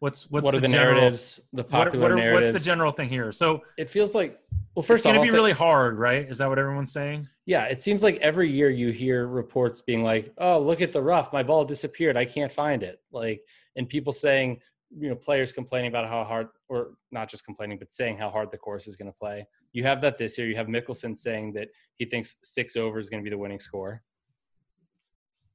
What's 0.00 0.30
what's 0.30 0.44
what 0.44 0.54
are 0.54 0.60
the 0.60 0.68
general- 0.68 0.94
narratives? 1.00 1.40
The 1.52 1.62
What, 1.62 1.70
popular 1.70 2.02
what 2.02 2.12
are, 2.12 2.16
narratives. 2.16 2.52
what's 2.52 2.64
the 2.64 2.68
general 2.70 2.92
thing 2.92 3.08
here? 3.08 3.32
So 3.32 3.62
It 3.78 3.88
feels 3.90 4.14
like. 4.14 4.40
Well, 4.74 4.82
first 4.82 5.00
it's 5.00 5.02
going 5.04 5.16
to 5.16 5.22
be 5.22 5.28
say- 5.28 5.34
really 5.34 5.52
hard, 5.52 5.98
right? 5.98 6.28
Is 6.28 6.36
that 6.38 6.48
what 6.50 6.58
everyone's 6.58 6.92
saying? 6.92 7.26
Yeah, 7.46 7.64
it 7.64 7.80
seems 7.80 8.02
like 8.02 8.16
every 8.18 8.50
year 8.50 8.68
you 8.68 8.90
hear 8.90 9.26
reports 9.26 9.80
being 9.80 10.02
like, 10.04 10.34
"Oh, 10.36 10.58
look 10.60 10.82
at 10.82 10.92
the 10.92 11.00
rough. 11.00 11.32
My 11.32 11.42
ball 11.42 11.64
disappeared. 11.64 12.14
I 12.16 12.26
can't 12.26 12.52
find 12.52 12.82
it." 12.82 13.00
Like, 13.10 13.40
and 13.76 13.88
people 13.88 14.12
saying, 14.12 14.60
you 14.90 15.08
know, 15.08 15.14
players 15.14 15.50
complaining 15.50 15.88
about 15.88 16.08
how 16.10 16.24
hard, 16.24 16.48
or 16.68 16.90
not 17.10 17.30
just 17.30 17.44
complaining, 17.46 17.78
but 17.78 17.90
saying 17.90 18.18
how 18.18 18.28
hard 18.28 18.50
the 18.50 18.58
course 18.58 18.86
is 18.86 18.96
going 18.96 19.10
to 19.10 19.16
play. 19.18 19.46
You 19.72 19.82
have 19.84 20.02
that 20.02 20.18
this 20.18 20.36
year. 20.36 20.46
You 20.46 20.56
have 20.56 20.66
Mickelson 20.66 21.16
saying 21.16 21.54
that 21.54 21.68
he 21.96 22.04
thinks 22.04 22.36
six 22.42 22.76
over 22.76 22.98
is 22.98 23.08
going 23.08 23.22
to 23.22 23.24
be 23.24 23.30
the 23.30 23.38
winning 23.38 23.60
score, 23.60 24.02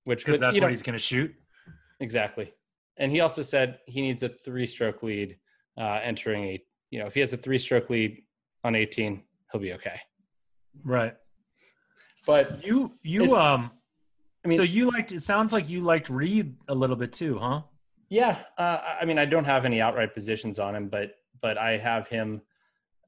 which 0.06 0.26
Because 0.26 0.40
that's 0.40 0.56
you 0.56 0.62
what 0.62 0.68
know, 0.68 0.72
he's 0.72 0.82
going 0.84 0.98
to 0.98 1.04
shoot. 1.04 1.34
exactly. 2.00 2.52
And 3.02 3.12
he 3.12 3.20
also 3.20 3.42
said 3.42 3.80
he 3.88 4.02
needs 4.02 4.24
a 4.24 4.30
three-stroke 4.30 5.04
lead 5.04 5.38
uh, 5.78 6.00
entering 6.04 6.46
a. 6.46 6.64
You 6.92 7.00
know, 7.00 7.06
if 7.06 7.14
he 7.14 7.20
has 7.22 7.34
a 7.34 7.38
three-stroke 7.38 7.90
lead 7.90 8.22
on 8.64 8.76
18, 8.76 9.24
he'll 9.52 9.62
be 9.62 9.74
okay. 9.74 10.00
Right. 10.84 11.16
But 12.26 12.66
You 12.66 12.94
you 13.02 13.36
um. 13.36 13.72
I 14.46 14.48
mean, 14.48 14.58
so 14.58 14.64
you 14.64 14.90
liked. 14.92 15.12
It 15.12 15.24
sounds 15.24 15.52
like 15.54 15.70
you 15.70 15.82
liked 15.82 16.10
Reed 16.10 16.56
a 16.68 16.76
little 16.76 16.96
bit 16.96 17.14
too, 17.14 17.38
huh? 17.38 17.62
Yeah, 18.10 18.40
uh, 18.58 18.80
I 19.00 19.06
mean, 19.06 19.18
I 19.18 19.26
don't 19.26 19.46
have 19.46 19.66
any 19.66 19.80
outright 19.82 20.14
positions 20.14 20.60
on 20.60 20.76
him, 20.76 20.88
but 20.88 21.16
but 21.42 21.58
I 21.58 21.78
have 21.78 22.08
him 22.08 22.42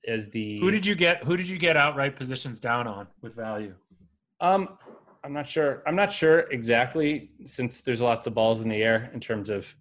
as 0.07 0.29
the. 0.29 0.59
Who 0.59 0.71
did 0.71 0.85
you 0.85 0.95
get? 0.95 1.23
Who 1.23 1.37
did 1.37 1.47
you 1.47 1.57
get 1.57 1.77
outright 1.77 2.15
positions 2.15 2.59
down 2.59 2.87
on 2.87 3.07
with 3.21 3.35
value? 3.35 3.75
Um, 4.41 4.77
I'm 5.23 5.33
not 5.33 5.47
sure. 5.47 5.83
I'm 5.85 5.95
not 5.95 6.11
sure 6.11 6.39
exactly 6.51 7.31
since 7.45 7.81
there's 7.81 8.01
lots 8.01 8.27
of 8.27 8.33
balls 8.33 8.61
in 8.61 8.69
the 8.69 8.81
air 8.81 9.09
in 9.13 9.19
terms 9.19 9.49
of, 9.49 9.75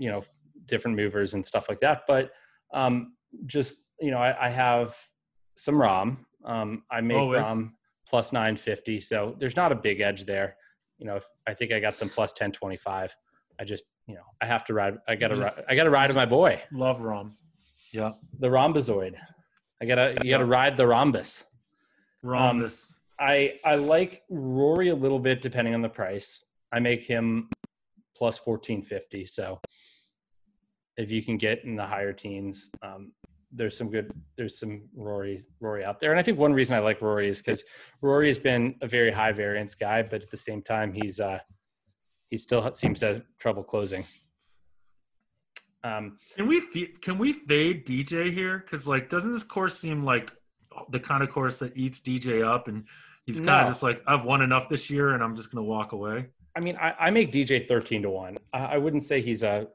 you 0.00 0.10
know, 0.10 0.24
different 0.66 0.96
movers 0.96 1.34
and 1.34 1.44
stuff 1.46 1.68
like 1.68 1.80
that. 1.80 2.02
But 2.08 2.30
um, 2.72 3.14
just 3.46 3.76
you 4.00 4.10
know, 4.10 4.18
I, 4.18 4.46
I 4.46 4.50
have 4.50 4.96
some 5.56 5.76
Rahm. 5.76 6.18
Um, 6.44 6.82
I 6.90 7.00
make 7.00 7.18
Always. 7.18 7.44
Rahm 7.44 7.72
plus 8.08 8.32
950, 8.32 8.98
so 8.98 9.36
there's 9.38 9.54
not 9.54 9.70
a 9.70 9.74
big 9.76 10.00
edge 10.00 10.24
there. 10.24 10.56
You 10.98 11.06
know, 11.06 11.16
if, 11.16 11.28
I 11.46 11.54
think 11.54 11.70
I 11.72 11.78
got 11.78 11.96
some 11.96 12.08
plus 12.08 12.30
1025. 12.32 13.14
I 13.60 13.64
just, 13.64 13.84
you 14.08 14.14
know, 14.14 14.22
I 14.40 14.46
have 14.46 14.64
to 14.64 14.74
ride. 14.74 14.96
I 15.06 15.14
got 15.14 15.28
to 15.28 15.36
Just- 15.36 15.58
ride. 15.58 15.66
I 15.68 15.74
got 15.76 15.84
to 15.84 15.90
ride 15.90 16.08
with 16.08 16.16
my 16.16 16.26
boy. 16.26 16.60
Love 16.72 16.98
Rahm. 17.00 17.32
Yeah. 17.92 18.12
the 18.38 18.48
rhombozoid. 18.50 19.16
I 19.82 19.86
gotta 19.86 20.16
you 20.22 20.30
gotta 20.30 20.44
ride 20.44 20.76
the 20.76 20.86
rhombus. 20.86 21.44
Rhombus. 22.22 22.94
I 23.18 23.54
I 23.64 23.76
like 23.76 24.22
Rory 24.28 24.88
a 24.90 24.94
little 24.94 25.18
bit 25.18 25.42
depending 25.42 25.74
on 25.74 25.82
the 25.82 25.88
price. 25.88 26.44
I 26.72 26.80
make 26.80 27.02
him 27.02 27.48
plus 28.20 28.36
fourteen 28.36 28.82
fifty. 28.82 29.24
So 29.24 29.58
if 30.98 31.10
you 31.10 31.22
can 31.22 31.38
get 31.38 31.64
in 31.64 31.74
the 31.74 31.86
higher 31.86 32.12
teens, 32.12 32.70
um, 32.82 33.12
there's 33.50 33.76
some 33.78 33.90
good 33.90 34.12
there's 34.36 34.58
some 34.58 34.82
Rory 34.94 35.40
Rory 35.58 35.84
out 35.86 36.00
there. 36.00 36.10
And 36.10 36.20
I 36.20 36.22
think 36.22 36.38
one 36.38 36.52
reason 36.52 36.76
I 36.76 36.80
like 36.80 37.00
Rory 37.00 37.30
is 37.30 37.40
because 37.40 37.64
Rory 38.02 38.26
has 38.26 38.38
been 38.38 38.74
a 38.82 38.86
very 38.86 39.10
high 39.10 39.32
variance 39.32 39.74
guy, 39.74 40.02
but 40.02 40.22
at 40.22 40.30
the 40.30 40.36
same 40.36 40.60
time 40.60 40.92
he's 40.92 41.18
uh 41.18 41.38
he 42.28 42.36
still 42.36 42.72
seems 42.74 43.00
to 43.00 43.06
have 43.06 43.22
trouble 43.40 43.64
closing. 43.64 44.04
Um, 45.82 46.18
Can 46.36 46.46
we 46.46 46.60
can 47.00 47.16
we 47.16 47.32
fade 47.32 47.86
DJ 47.86 48.30
here? 48.34 48.58
Because 48.58 48.86
like, 48.86 49.08
doesn't 49.08 49.32
this 49.32 49.42
course 49.44 49.78
seem 49.78 50.04
like 50.04 50.30
the 50.90 51.00
kind 51.00 51.22
of 51.22 51.30
course 51.30 51.58
that 51.60 51.74
eats 51.74 52.00
DJ 52.02 52.46
up, 52.46 52.68
and 52.68 52.84
he's 53.24 53.38
kind 53.38 53.48
of 53.60 53.64
No. 53.64 53.70
just 53.70 53.82
like, 53.82 54.02
I've 54.06 54.24
won 54.24 54.42
enough 54.42 54.68
this 54.68 54.90
year, 54.90 55.14
and 55.14 55.22
I'm 55.24 55.34
just 55.34 55.50
gonna 55.50 55.64
walk 55.64 55.92
away. 55.92 56.26
I 56.56 56.60
mean, 56.60 56.76
I, 56.76 56.94
I 56.98 57.10
make 57.10 57.32
DJ 57.32 57.66
thirteen 57.66 58.02
to 58.02 58.10
one. 58.10 58.38
I, 58.52 58.58
I 58.58 58.78
wouldn't 58.78 59.04
say 59.04 59.20
he's 59.20 59.42
a 59.42 59.68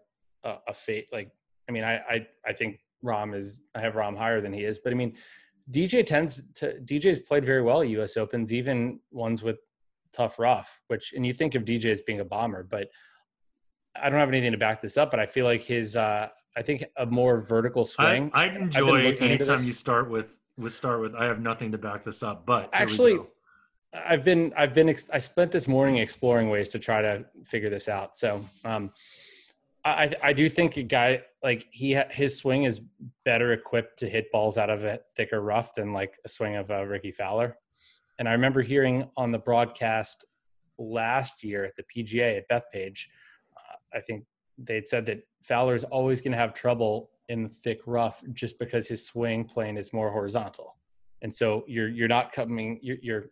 a, 0.44 0.56
a 0.70 0.74
fate. 0.74 1.10
Like, 1.12 1.30
I 1.70 1.72
mean, 1.72 1.84
I, 1.84 1.96
I 2.10 2.28
I 2.46 2.54
think 2.54 2.80
Rahm 3.04 3.36
is 3.36 3.66
I 3.76 3.82
have 3.82 3.94
Rahm 3.94 4.18
higher 4.18 4.42
than 4.42 4.54
he 4.54 4.64
is, 4.66 4.80
but 4.80 4.92
I 4.92 4.96
mean, 4.96 5.16
DJ 5.72 6.06
tends 6.06 6.42
to 6.56 6.80
DJ's 6.86 7.20
played 7.20 7.46
very 7.46 7.62
well 7.62 7.82
at 7.82 7.90
U.S. 7.90 8.18
Opens, 8.18 8.54
even 8.54 9.00
ones 9.12 9.44
with 9.44 9.58
tough 10.14 10.40
rough. 10.40 10.80
Which 10.88 11.14
and 11.14 11.26
you 11.26 11.34
think 11.34 11.56
of 11.56 11.64
DJ 11.64 11.92
as 11.92 12.02
being 12.02 12.20
a 12.20 12.26
bomber, 12.26 12.64
but 12.64 12.88
I 14.02 14.10
don't 14.10 14.20
have 14.20 14.30
anything 14.30 14.52
to 14.52 14.58
back 14.58 14.82
this 14.82 14.98
up. 14.98 15.12
But 15.12 15.20
I 15.20 15.26
feel 15.26 15.46
like 15.46 15.62
his 15.62 15.96
uh, 15.96 16.30
I 16.56 16.62
think 16.62 16.86
a 16.98 17.06
more 17.06 17.42
vertical 17.42 17.86
swing. 17.86 18.32
I, 18.34 18.46
I 18.46 18.48
enjoy 18.48 19.16
anytime 19.20 19.64
you 19.64 19.74
start 19.74 20.10
with 20.10 20.28
with 20.58 20.74
start 20.74 21.02
with. 21.02 21.16
I 21.16 21.26
have 21.26 21.40
nothing 21.40 21.72
to 21.72 21.78
back 21.78 22.04
this 22.04 22.24
up, 22.24 22.46
but 22.46 22.70
actually. 22.74 23.20
I've 24.06 24.24
been 24.24 24.54
I've 24.58 24.74
been 24.74 24.96
I 25.14 25.18
spent 25.20 25.52
this 25.52 25.68
morning 25.68 25.98
exploring 25.98 26.50
ways 26.50 26.70
to 26.70 26.80
try 26.80 27.02
to 27.02 27.26
figure 27.46 27.70
this 27.70 27.88
out. 27.88 28.16
So 28.16 28.44
um, 28.64 28.92
I 29.84 30.14
I 30.24 30.34
do 30.34 30.50
think 30.50 30.78
a 30.78 30.84
guy 30.84 31.24
like 31.44 31.68
he 31.72 32.00
his 32.10 32.38
swing 32.38 32.64
is 32.64 32.82
better 33.24 33.54
equipped 33.54 34.00
to 34.00 34.10
hit 34.10 34.32
balls 34.32 34.58
out 34.58 34.70
of 34.70 34.84
a 34.84 35.00
thicker 35.16 35.42
rough 35.42 35.76
than 35.76 35.94
like 35.94 36.18
a 36.26 36.30
swing 36.30 36.56
of 36.56 36.72
uh, 36.72 36.84
Rickie 36.84 37.12
Fowler. 37.12 37.58
And 38.18 38.28
I 38.28 38.32
remember 38.32 38.62
hearing 38.62 39.10
on 39.18 39.32
the 39.32 39.40
broadcast 39.40 40.26
last 40.78 41.44
year 41.44 41.66
at 41.66 41.74
the 41.76 41.84
PGA 41.84 42.38
at 42.38 42.50
Bethpage, 42.50 43.08
uh, 43.58 43.98
I 43.98 44.02
think 44.02 44.26
they'd 44.58 44.88
said 44.88 45.06
that 45.08 45.22
Fowler 45.44 45.76
is 45.76 45.84
always 45.84 46.22
going 46.22 46.32
to 46.32 46.38
have 46.38 46.54
trouble 46.54 47.12
in 47.30 47.50
thick 47.50 47.82
rough 47.86 48.24
just 48.34 48.58
because 48.60 48.88
his 48.88 49.06
swing 49.06 49.44
plane 49.44 49.78
is 49.78 49.92
more 49.94 50.12
horizontal. 50.12 50.78
And 51.22 51.34
so 51.34 51.64
you're 51.68 51.90
you're 51.90 52.08
not 52.08 52.32
coming 52.32 52.80
you're, 52.82 52.98
you're 53.02 53.26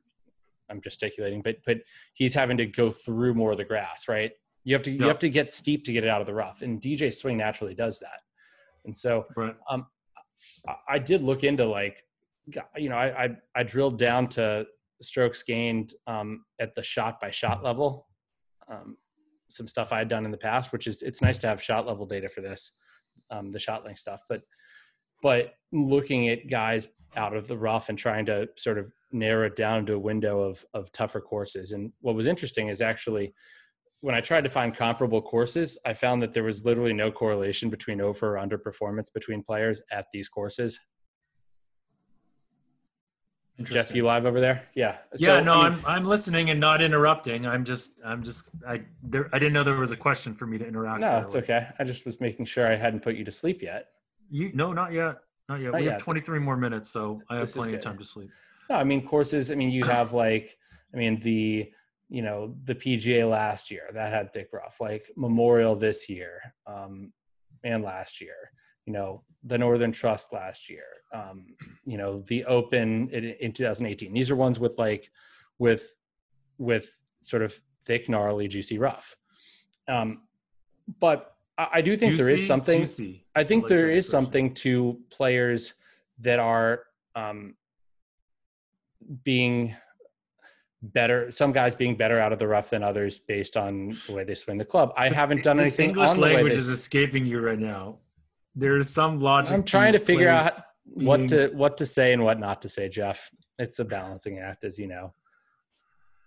I'm 0.69 0.81
gesticulating, 0.81 1.41
but 1.41 1.57
but 1.65 1.77
he's 2.13 2.33
having 2.33 2.57
to 2.57 2.65
go 2.65 2.89
through 2.89 3.33
more 3.33 3.51
of 3.51 3.57
the 3.57 3.65
grass, 3.65 4.07
right? 4.07 4.31
You 4.63 4.75
have 4.75 4.83
to 4.83 4.91
you 4.91 5.07
have 5.07 5.19
to 5.19 5.29
get 5.29 5.51
steep 5.51 5.83
to 5.85 5.93
get 5.93 6.03
it 6.03 6.09
out 6.09 6.21
of 6.21 6.27
the 6.27 6.33
rough, 6.33 6.61
and 6.61 6.81
DJ 6.81 7.13
swing 7.13 7.37
naturally 7.37 7.73
does 7.73 7.99
that. 7.99 8.21
And 8.85 8.95
so, 8.95 9.25
right. 9.35 9.55
um, 9.69 9.87
I, 10.67 10.75
I 10.89 10.99
did 10.99 11.21
look 11.21 11.43
into 11.43 11.65
like, 11.65 12.03
you 12.77 12.89
know, 12.89 12.95
I, 12.95 13.25
I 13.25 13.29
I, 13.55 13.63
drilled 13.63 13.97
down 13.97 14.27
to 14.29 14.65
strokes 15.01 15.43
gained 15.43 15.93
um, 16.07 16.45
at 16.59 16.75
the 16.75 16.83
shot 16.83 17.19
by 17.19 17.31
shot 17.31 17.63
level. 17.63 18.07
Um, 18.67 18.97
some 19.49 19.67
stuff 19.67 19.91
I 19.91 19.99
had 19.99 20.07
done 20.07 20.25
in 20.25 20.31
the 20.31 20.37
past, 20.37 20.71
which 20.71 20.87
is 20.87 21.01
it's 21.01 21.21
nice 21.21 21.39
to 21.39 21.47
have 21.47 21.61
shot 21.61 21.85
level 21.85 22.05
data 22.05 22.27
for 22.27 22.41
this, 22.41 22.71
um, 23.29 23.51
the 23.51 23.59
shot 23.59 23.85
length 23.85 23.99
stuff. 23.99 24.21
But 24.27 24.41
but 25.21 25.53
looking 25.71 26.29
at 26.29 26.49
guys 26.49 26.87
out 27.15 27.35
of 27.35 27.47
the 27.47 27.57
rough 27.57 27.89
and 27.89 27.97
trying 27.97 28.25
to 28.25 28.47
sort 28.55 28.77
of 28.77 28.91
narrow 29.11 29.47
it 29.47 29.55
down 29.55 29.85
to 29.85 29.93
a 29.93 29.99
window 29.99 30.41
of 30.41 30.65
of 30.73 30.91
tougher 30.91 31.21
courses. 31.21 31.71
And 31.71 31.91
what 32.01 32.15
was 32.15 32.27
interesting 32.27 32.69
is 32.69 32.81
actually 32.81 33.33
when 34.01 34.15
I 34.15 34.19
tried 34.19 34.43
to 34.43 34.49
find 34.49 34.75
comparable 34.75 35.21
courses, 35.21 35.77
I 35.85 35.93
found 35.93 36.21
that 36.23 36.33
there 36.33 36.43
was 36.43 36.65
literally 36.65 36.91
no 36.91 37.09
correlation 37.09 37.69
between 37.69 38.01
over 38.01 38.37
or 38.37 38.45
underperformance 38.45 39.13
between 39.13 39.41
players 39.41 39.81
at 39.91 40.07
these 40.11 40.27
courses. 40.27 40.77
Jeff, 43.61 43.95
you 43.95 44.03
live 44.03 44.25
over 44.25 44.41
there? 44.41 44.63
Yeah. 44.75 44.97
Yeah. 45.15 45.37
So, 45.37 45.43
no, 45.43 45.53
I 45.53 45.67
am 45.67 45.73
I'm, 45.73 45.85
I'm 45.85 46.05
listening 46.05 46.49
and 46.49 46.59
not 46.59 46.81
interrupting. 46.81 47.45
I'm 47.45 47.63
just 47.63 48.01
I'm 48.03 48.23
just 48.23 48.49
I 48.67 48.81
there 49.03 49.29
I 49.31 49.39
didn't 49.39 49.53
know 49.53 49.63
there 49.63 49.75
was 49.75 49.91
a 49.91 49.97
question 49.97 50.33
for 50.33 50.47
me 50.47 50.57
to 50.57 50.67
interact. 50.67 50.99
No, 50.99 51.19
it's 51.19 51.35
okay. 51.35 51.67
I 51.79 51.83
just 51.83 52.05
was 52.05 52.19
making 52.19 52.45
sure 52.45 52.69
I 52.69 52.75
hadn't 52.75 53.03
put 53.03 53.15
you 53.15 53.23
to 53.23 53.31
sleep 53.31 53.61
yet. 53.61 53.89
You 54.29 54.51
no, 54.53 54.73
not 54.73 54.91
yet. 54.91 55.17
Not 55.49 55.59
yet. 55.59 55.71
Not 55.71 55.79
we 55.79 55.85
yet. 55.85 55.93
have 55.93 56.01
23 56.01 56.39
more 56.39 56.57
minutes, 56.57 56.89
so 56.89 57.21
I 57.29 57.35
have 57.35 57.43
this 57.43 57.53
plenty 57.53 57.73
of 57.73 57.81
time 57.81 57.97
to 57.97 58.05
sleep. 58.05 58.29
No, 58.69 58.77
I 58.77 58.83
mean 58.83 59.05
courses. 59.05 59.51
I 59.51 59.55
mean 59.55 59.71
you 59.71 59.83
have 59.85 60.13
like 60.13 60.57
I 60.93 60.97
mean 60.97 61.19
the 61.19 61.71
you 62.09 62.21
know 62.21 62.55
the 62.63 62.75
PGA 62.75 63.29
last 63.29 63.71
year 63.71 63.89
that 63.93 64.13
had 64.13 64.31
thick 64.33 64.49
rough, 64.53 64.77
like 64.79 65.09
Memorial 65.15 65.75
this 65.75 66.09
year, 66.09 66.53
um, 66.67 67.11
and 67.63 67.83
last 67.83 68.21
year. 68.21 68.35
You 68.85 68.93
know 68.93 69.23
the 69.43 69.57
Northern 69.57 69.91
Trust 69.91 70.31
last 70.31 70.69
year. 70.69 70.85
Um, 71.13 71.55
you 71.85 71.97
know 71.97 72.21
the 72.21 72.45
Open 72.45 73.09
in, 73.09 73.25
in 73.39 73.51
2018. 73.51 74.13
These 74.13 74.31
are 74.31 74.35
ones 74.35 74.59
with 74.59 74.77
like 74.77 75.11
with 75.59 75.93
with 76.57 76.97
sort 77.21 77.41
of 77.41 77.59
thick, 77.85 78.09
gnarly, 78.09 78.47
juicy 78.47 78.77
rough. 78.77 79.15
Um, 79.87 80.21
but 80.99 81.32
I, 81.57 81.67
I 81.73 81.81
do 81.81 81.95
think 81.95 82.11
juicy, 82.11 82.23
there 82.23 82.33
is 82.33 82.47
something. 82.47 82.81
Juicy. 82.81 83.25
I 83.35 83.43
think 83.43 83.63
like 83.63 83.69
there 83.69 83.89
is 83.89 84.07
something 84.07 84.53
to 84.55 84.99
players 85.09 85.73
that 86.19 86.39
are 86.39 86.83
um, 87.15 87.55
being 89.23 89.75
better 90.83 91.31
some 91.31 91.53
guys 91.53 91.75
being 91.75 91.95
better 91.95 92.19
out 92.19 92.33
of 92.33 92.39
the 92.39 92.47
rough 92.47 92.69
than 92.69 92.83
others 92.83 93.17
based 93.17 93.55
on 93.55 93.95
the 94.07 94.13
way 94.13 94.25
they 94.25 94.35
swing 94.35 94.57
the 94.57 94.65
club 94.65 94.91
i 94.97 95.07
haven't 95.07 95.41
done 95.41 95.55
this 95.55 95.67
anything 95.67 95.89
english 95.91 96.17
language 96.17 96.51
is 96.51 96.67
escaping 96.67 97.25
you 97.25 97.39
right 97.39 97.59
now 97.59 97.97
there's 98.53 98.89
some 98.89 99.21
logic 99.21 99.53
i'm 99.53 99.63
trying 99.63 99.93
to, 99.93 99.99
to 99.99 100.03
figure 100.03 100.27
out 100.27 100.65
being... 100.97 101.07
what 101.07 101.27
to 101.29 101.47
what 101.53 101.77
to 101.77 101.85
say 101.85 102.11
and 102.11 102.21
what 102.21 102.37
not 102.37 102.61
to 102.61 102.67
say 102.67 102.89
jeff 102.89 103.29
it's 103.59 103.79
a 103.79 103.85
balancing 103.85 104.39
act 104.39 104.65
as 104.65 104.77
you 104.77 104.87
know 104.87 105.13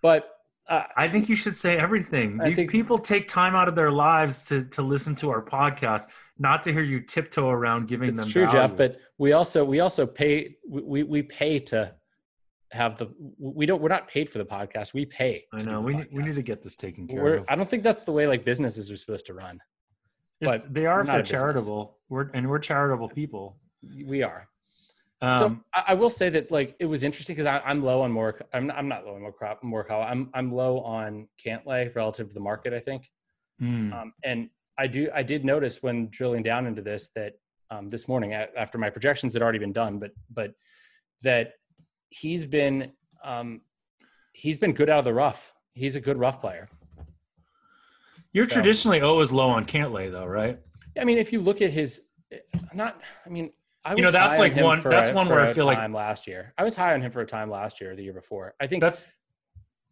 but 0.01 0.36
uh, 0.68 0.85
I 0.96 1.09
think 1.09 1.29
you 1.29 1.37
should 1.37 1.57
say 1.57 1.79
everything. 1.79 2.40
I 2.40 2.46
These 2.46 2.57
think, 2.57 2.70
people 2.70 2.98
take 2.98 3.29
time 3.29 3.55
out 3.55 3.68
of 3.68 3.74
their 3.74 3.90
lives 3.90 4.44
to 4.46 4.64
to 4.64 4.83
listen 4.83 5.14
to 5.16 5.31
our 5.31 5.42
podcast, 5.42 6.05
not 6.38 6.62
to 6.64 6.72
hear 6.72 6.83
you 6.83 7.00
tiptoe 7.00 7.48
around 7.48 7.88
giving 7.88 8.09
it's 8.09 8.18
them. 8.18 8.24
It's 8.26 8.33
true, 8.33 8.46
value. 8.46 8.68
Jeff. 8.68 8.76
But 8.76 9.00
we 9.18 9.33
also 9.33 9.64
we 9.64 9.81
also 9.81 10.07
pay 10.07 10.57
we 10.68 11.02
we 11.02 11.22
pay 11.22 11.59
to 11.61 11.94
have 12.72 12.98
the 12.98 13.09
we 13.38 13.64
don't 13.64 13.81
we're 13.81 13.88
not 13.88 14.09
paid 14.09 14.29
for 14.29 14.38
the 14.38 14.44
podcast 14.44 14.92
we 14.92 15.07
pay 15.07 15.44
i 15.52 15.62
know 15.62 15.81
we 15.81 15.96
need, 15.96 16.09
we 16.12 16.22
need 16.22 16.35
to 16.35 16.42
get 16.42 16.62
this 16.62 16.74
taken 16.74 17.07
care 17.07 17.22
we're, 17.22 17.37
of 17.37 17.46
i 17.48 17.55
don't 17.55 17.70
think 17.70 17.83
that's 17.83 18.05
the 18.05 18.11
way 18.11 18.26
like 18.26 18.44
businesses 18.44 18.90
are 18.90 18.96
supposed 18.96 19.24
to 19.24 19.35
run 19.35 19.61
it's, 20.40 20.64
but 20.64 20.74
they 20.74 20.85
are 20.85 21.00
if 21.00 21.07
they're 21.07 21.22
charitable 21.22 21.96
we're 22.09 22.29
and 22.35 22.48
we're 22.48 22.59
charitable 22.59 23.09
people 23.09 23.57
we 24.05 24.22
are 24.22 24.48
um, 25.22 25.38
so 25.38 25.59
I, 25.74 25.85
I, 25.88 25.94
will 25.94 26.11
say 26.11 26.29
that 26.31 26.50
like 26.50 26.76
it 26.79 26.85
was 26.85 27.02
interesting 27.02 27.37
because 27.37 27.61
i'm 27.64 27.83
low 27.83 28.02
on 28.02 28.12
more 28.12 28.38
i'm 28.52 28.66
not, 28.66 28.76
I'm 28.76 28.88
not 28.88 29.07
low 29.07 29.14
on 29.14 29.22
more 29.22 29.33
crop 29.33 29.62
more 29.62 29.90
i'm 29.90 30.31
i'm 30.35 30.52
low 30.52 30.81
on 30.81 31.29
cantlay 31.44 31.94
relative 31.94 32.29
to 32.29 32.35
the 32.35 32.40
market 32.40 32.72
i 32.72 32.81
think 32.81 33.11
mm. 33.61 33.92
um, 33.92 34.12
and 34.24 34.50
i 34.79 34.87
do 34.87 35.09
i 35.14 35.22
did 35.22 35.44
notice 35.44 35.83
when 35.83 36.09
drilling 36.11 36.42
down 36.42 36.66
into 36.66 36.83
this 36.83 37.11
that 37.14 37.35
um, 37.70 37.90
this 37.90 38.07
morning 38.07 38.33
after 38.33 38.79
my 38.79 38.90
projections 38.90 39.33
had 39.33 39.42
already 39.42 39.59
been 39.59 39.72
done 39.72 39.98
but 39.98 40.11
but 40.31 40.52
that 41.22 41.55
he's 42.11 42.46
been 42.46 42.92
um, 43.24 43.61
he's 44.33 44.59
been 44.59 44.72
good 44.72 44.90
out 44.90 44.98
of 45.00 45.05
the 45.05 45.14
rough. 45.14 45.55
He's 45.74 45.96
a 45.96 46.00
good 46.00 46.18
rough 46.18 46.40
player. 46.40 46.68
You're 48.33 48.48
so, 48.48 48.55
traditionally 48.55 49.00
always 49.00 49.33
low 49.33 49.48
on 49.48 49.64
Cantlay, 49.64 50.11
though, 50.11 50.26
right? 50.26 50.59
I 51.00 51.05
mean, 51.05 51.18
if 51.18 51.33
you 51.33 51.40
look 51.40 51.62
at 51.62 51.72
his, 51.72 52.02
not. 52.74 53.00
I 53.24 53.29
mean, 53.29 53.50
you 53.94 54.03
know 54.03 54.11
that's 54.11 54.38
like 54.38 54.57
one. 54.57 54.81
That's 54.83 55.11
a, 55.11 55.14
one 55.14 55.29
where 55.29 55.40
I 55.40 55.53
feel 55.53 55.66
like 55.66 55.90
last 55.90 56.27
year 56.27 56.55
I 56.57 56.64
was 56.64 56.75
high 56.75 56.94
on 56.94 57.03
him 57.03 57.12
for 57.12 57.20
a 57.20 57.27
time 57.27 57.51
last 57.51 57.81
year, 57.81 57.94
the 57.94 58.03
year 58.03 58.12
before. 58.12 58.55
I 58.61 58.66
think 58.66 58.81
that's 58.81 59.07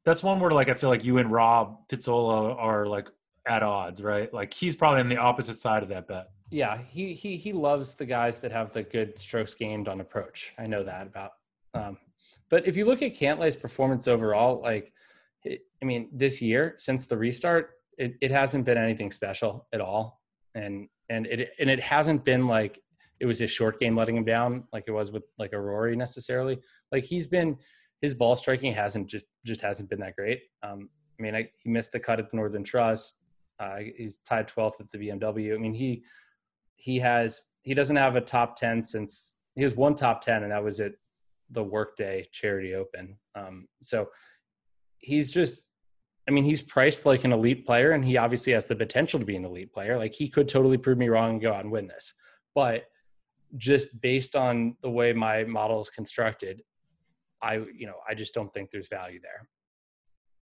that's 0.05 0.23
one 0.23 0.41
where 0.41 0.51
like 0.51 0.69
I 0.69 0.75
feel 0.75 0.91
like 0.91 1.05
you 1.05 1.19
and 1.19 1.31
Rob 1.31 1.89
Pizzola 1.89 2.57
are 2.59 2.87
like 2.87 3.09
at 3.47 3.63
odds, 3.63 4.03
right? 4.03 4.33
Like 4.33 4.55
he's 4.55 4.77
probably 4.77 5.01
on 5.01 5.09
the 5.09 5.19
opposite 5.19 5.59
side 5.59 5.83
of 5.83 5.89
that 5.91 6.09
bet. 6.09 6.31
Yeah, 6.51 6.79
he 6.91 7.15
he 7.15 7.37
he 7.37 7.53
loves 7.53 7.95
the 7.95 8.07
guys 8.07 8.39
that 8.41 8.53
have 8.53 8.73
the 8.73 8.83
good 8.83 9.19
strokes 9.19 9.55
gained 9.55 9.89
on 9.89 10.01
approach. 10.01 10.55
I 10.59 10.67
know 10.67 10.85
that 10.85 11.07
about 11.07 11.33
um, 11.75 11.99
but 12.49 12.67
if 12.67 12.77
you 12.77 12.85
look 12.87 13.03
at 13.03 13.15
Cantlay's 13.15 13.57
performance 13.57 14.07
overall, 14.07 14.61
like, 14.63 14.93
it, 15.43 15.63
I 15.83 15.85
mean, 15.85 16.09
this 16.13 16.41
year 16.41 16.75
since 16.77 17.07
the 17.07 17.17
restart, 17.17 17.71
it, 17.99 18.15
it 18.21 18.31
hasn't 18.31 18.65
been 18.65 18.79
anything 18.79 19.11
special 19.11 19.67
at 19.73 19.81
all, 19.81 20.23
and 20.55 20.89
and 21.11 21.27
it 21.27 21.51
and 21.59 21.69
it 21.69 21.81
hasn't 21.81 22.25
been 22.25 22.47
like 22.47 22.81
it 23.21 23.27
was 23.27 23.39
his 23.39 23.51
short 23.51 23.79
game 23.79 23.97
letting 23.97 24.17
him 24.17 24.25
down, 24.25 24.65
like 24.73 24.85
it 24.87 24.93
was 24.93 25.13
with 25.13 25.25
like 25.39 25.53
a 25.53 25.61
Rory 25.61 25.97
necessarily. 25.97 26.59
Like 26.93 27.05
he's 27.05 27.27
been 27.27 27.57
his 28.01 28.15
ball 28.15 28.37
striking 28.37 28.73
hasn't 28.73 29.09
just 29.09 29.25
just 29.47 29.61
hasn't 29.61 29.89
been 29.89 30.01
that 30.01 30.17
great. 30.17 30.43
Um, 30.63 30.91
I 31.19 31.23
mean, 31.23 31.35
I, 31.35 31.49
he 31.63 31.71
missed 31.71 31.93
the 31.93 32.01
cut 32.01 32.19
at 32.19 32.31
the 32.31 32.37
Northern 32.37 32.65
Trust. 32.65 33.17
Uh, 33.61 33.79
he's 33.97 34.19
tied 34.27 34.49
12th 34.49 34.81
at 34.81 34.91
the 34.91 34.99
BMW. 34.99 35.55
I 35.55 35.59
mean, 35.59 35.75
he 35.75 36.03
he 36.77 36.99
has 36.99 37.47
he 37.63 37.73
doesn't 37.73 37.97
have 37.97 38.17
a 38.17 38.21
top 38.21 38.57
10 38.57 38.83
since 38.83 39.39
he 39.55 39.63
has 39.63 39.75
one 39.75 39.95
top 39.95 40.23
10, 40.23 40.43
and 40.43 40.53
that 40.53 40.65
was 40.65 40.81
at 40.81 40.93
the 41.51 41.63
Workday 41.63 42.29
Charity 42.33 42.75
Open. 42.75 43.17
Um, 43.35 43.69
so 43.83 44.09
he's 44.99 45.31
just, 45.31 45.63
I 46.29 46.33
mean, 46.33 46.45
he's 46.45 46.63
priced 46.63 47.07
like 47.07 47.25
an 47.25 47.33
elite 47.33 47.65
player, 47.65 47.93
and 47.93 48.05
he 48.05 48.17
obviously 48.17 48.53
has 48.53 48.67
the 48.67 48.77
potential 48.77 49.21
to 49.21 49.27
be 49.27 49.37
an 49.37 49.45
elite 49.45 49.73
player. 49.73 49.97
Like 49.97 50.15
he 50.15 50.29
could 50.29 50.49
totally 50.49 50.77
prove 50.77 50.99
me 50.99 51.09
wrong 51.09 51.31
and 51.31 51.41
go 51.41 51.53
out 51.53 51.63
and 51.63 51.73
win 51.73 51.87
this, 51.87 52.13
but 52.55 52.85
just 53.57 54.01
based 54.01 54.37
on 54.37 54.77
the 54.83 54.91
way 54.91 55.13
my 55.13 55.45
model 55.45 55.81
is 55.81 55.91
constructed, 55.91 56.63
I, 57.43 57.61
you 57.77 57.87
know, 57.87 57.97
I 58.09 58.15
just 58.15 58.35
don't 58.35 58.53
think 58.53 58.71
there's 58.71 58.89
value 58.89 59.21
there. 59.21 59.49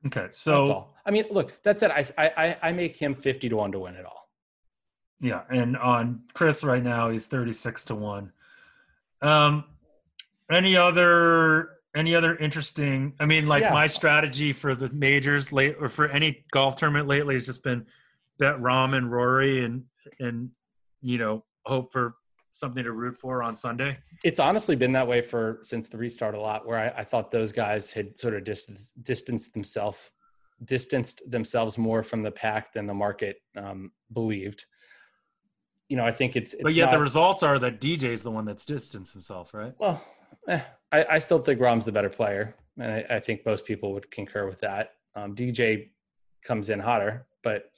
Okay, 0.07 0.29
so 0.33 0.87
I 1.05 1.11
mean, 1.11 1.25
look, 1.29 1.61
that 1.63 1.79
said, 1.79 1.91
I, 1.91 2.05
I 2.17 2.57
I 2.63 2.71
make 2.71 2.95
him 2.95 3.13
fifty 3.13 3.47
to 3.49 3.55
one 3.55 3.71
to 3.71 3.79
win 3.79 3.95
it 3.95 4.03
all. 4.03 4.29
Yeah, 5.19 5.41
and 5.51 5.77
on 5.77 6.21
Chris 6.33 6.63
right 6.63 6.83
now, 6.83 7.11
he's 7.11 7.27
thirty 7.27 7.53
six 7.53 7.85
to 7.85 7.95
one. 7.95 8.31
Um, 9.21 9.65
any 10.51 10.75
other 10.75 11.77
any 11.95 12.15
other 12.15 12.35
interesting? 12.35 13.13
I 13.19 13.25
mean, 13.25 13.47
like 13.47 13.61
yeah. 13.61 13.73
my 13.73 13.85
strategy 13.85 14.53
for 14.53 14.75
the 14.75 14.91
majors 14.91 15.53
late 15.53 15.75
or 15.79 15.87
for 15.87 16.07
any 16.07 16.45
golf 16.51 16.77
tournament 16.77 17.07
lately 17.07 17.35
has 17.35 17.45
just 17.45 17.63
been 17.63 17.85
bet 18.39 18.57
Rahm 18.57 18.95
and 18.95 19.11
Rory 19.11 19.63
and 19.63 19.83
and 20.19 20.51
you 21.01 21.19
know 21.19 21.45
hope 21.65 21.91
for 21.91 22.15
something 22.51 22.83
to 22.83 22.91
root 22.91 23.15
for 23.15 23.41
on 23.43 23.55
Sunday. 23.55 23.97
It's 24.23 24.39
honestly 24.39 24.75
been 24.75 24.91
that 24.93 25.07
way 25.07 25.21
for 25.21 25.59
since 25.63 25.89
the 25.89 25.97
restart 25.97 26.35
a 26.35 26.39
lot, 26.39 26.67
where 26.67 26.77
I, 26.77 27.01
I 27.01 27.03
thought 27.03 27.31
those 27.31 27.51
guys 27.51 27.91
had 27.91 28.19
sort 28.19 28.35
of 28.35 28.43
distance, 28.43 28.91
distanced 29.01 29.53
themselves 29.53 30.11
distanced 30.65 31.29
themselves 31.29 31.77
more 31.77 32.03
from 32.03 32.21
the 32.21 32.31
pack 32.31 32.73
than 32.73 32.85
the 32.85 32.93
market 32.93 33.37
um, 33.57 33.91
believed. 34.13 34.65
You 35.89 35.97
know, 35.97 36.05
I 36.05 36.11
think 36.11 36.35
it's, 36.35 36.53
it's 36.53 36.63
but 36.63 36.73
yet 36.73 36.85
not, 36.85 36.91
the 36.91 36.99
results 36.99 37.43
are 37.43 37.59
that 37.59 37.81
DJ's 37.81 38.23
the 38.23 38.31
one 38.31 38.45
that's 38.45 38.65
distanced 38.65 39.13
himself, 39.13 39.53
right? 39.53 39.73
Well, 39.77 40.01
eh, 40.47 40.61
I, 40.91 41.05
I, 41.11 41.19
still 41.19 41.39
think 41.39 41.59
Rahm's 41.59 41.85
the 41.85 41.91
better 41.91 42.09
player, 42.09 42.55
and 42.79 42.91
I, 42.91 43.15
I 43.15 43.19
think 43.19 43.45
most 43.45 43.65
people 43.65 43.93
would 43.93 44.09
concur 44.09 44.47
with 44.47 44.59
that. 44.61 44.91
Um, 45.15 45.35
DJ 45.35 45.89
comes 46.43 46.69
in 46.69 46.79
hotter, 46.79 47.27
but 47.43 47.71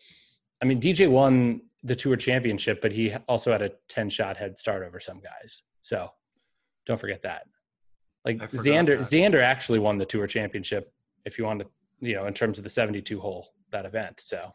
I 0.62 0.66
mean, 0.66 0.80
DJ 0.80 1.10
won 1.10 1.62
the 1.84 1.96
tour 1.96 2.16
championship, 2.16 2.82
but 2.82 2.92
he 2.92 3.14
also 3.28 3.52
had 3.52 3.62
a 3.62 3.72
10 3.90 4.10
shot 4.10 4.38
head 4.38 4.58
start 4.58 4.84
over 4.84 5.00
some 5.00 5.20
guys. 5.20 5.64
So 5.82 6.10
don't 6.86 7.00
forget 7.00 7.22
that. 7.24 7.44
Like 8.26 8.38
Xander, 8.38 8.98
that. 8.98 9.00
Xander 9.00 9.42
actually 9.44 9.80
won 9.80 9.98
the 9.98 10.06
tour 10.06 10.28
championship 10.28 10.94
if 11.26 11.38
you 11.38 11.44
want 11.44 11.60
to, 11.60 11.68
you 12.00 12.16
know, 12.16 12.26
in 12.26 12.34
terms 12.34 12.58
of 12.58 12.64
the 12.64 12.70
72 12.70 13.20
hole, 13.20 13.50
that 13.72 13.86
event. 13.86 14.22
So 14.22 14.54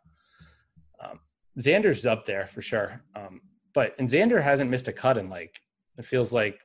um, 1.04 1.20
Xander's 1.60 2.06
up 2.06 2.24
there 2.24 2.46
for 2.46 2.62
sure. 2.62 3.02
Um, 3.14 3.42
but, 3.74 3.94
and 3.98 4.08
Xander 4.08 4.42
hasn't 4.42 4.70
missed 4.70 4.88
a 4.88 4.92
cut 4.92 5.18
in 5.18 5.28
like, 5.28 5.60
it 5.98 6.04
feels 6.04 6.32
like, 6.32 6.60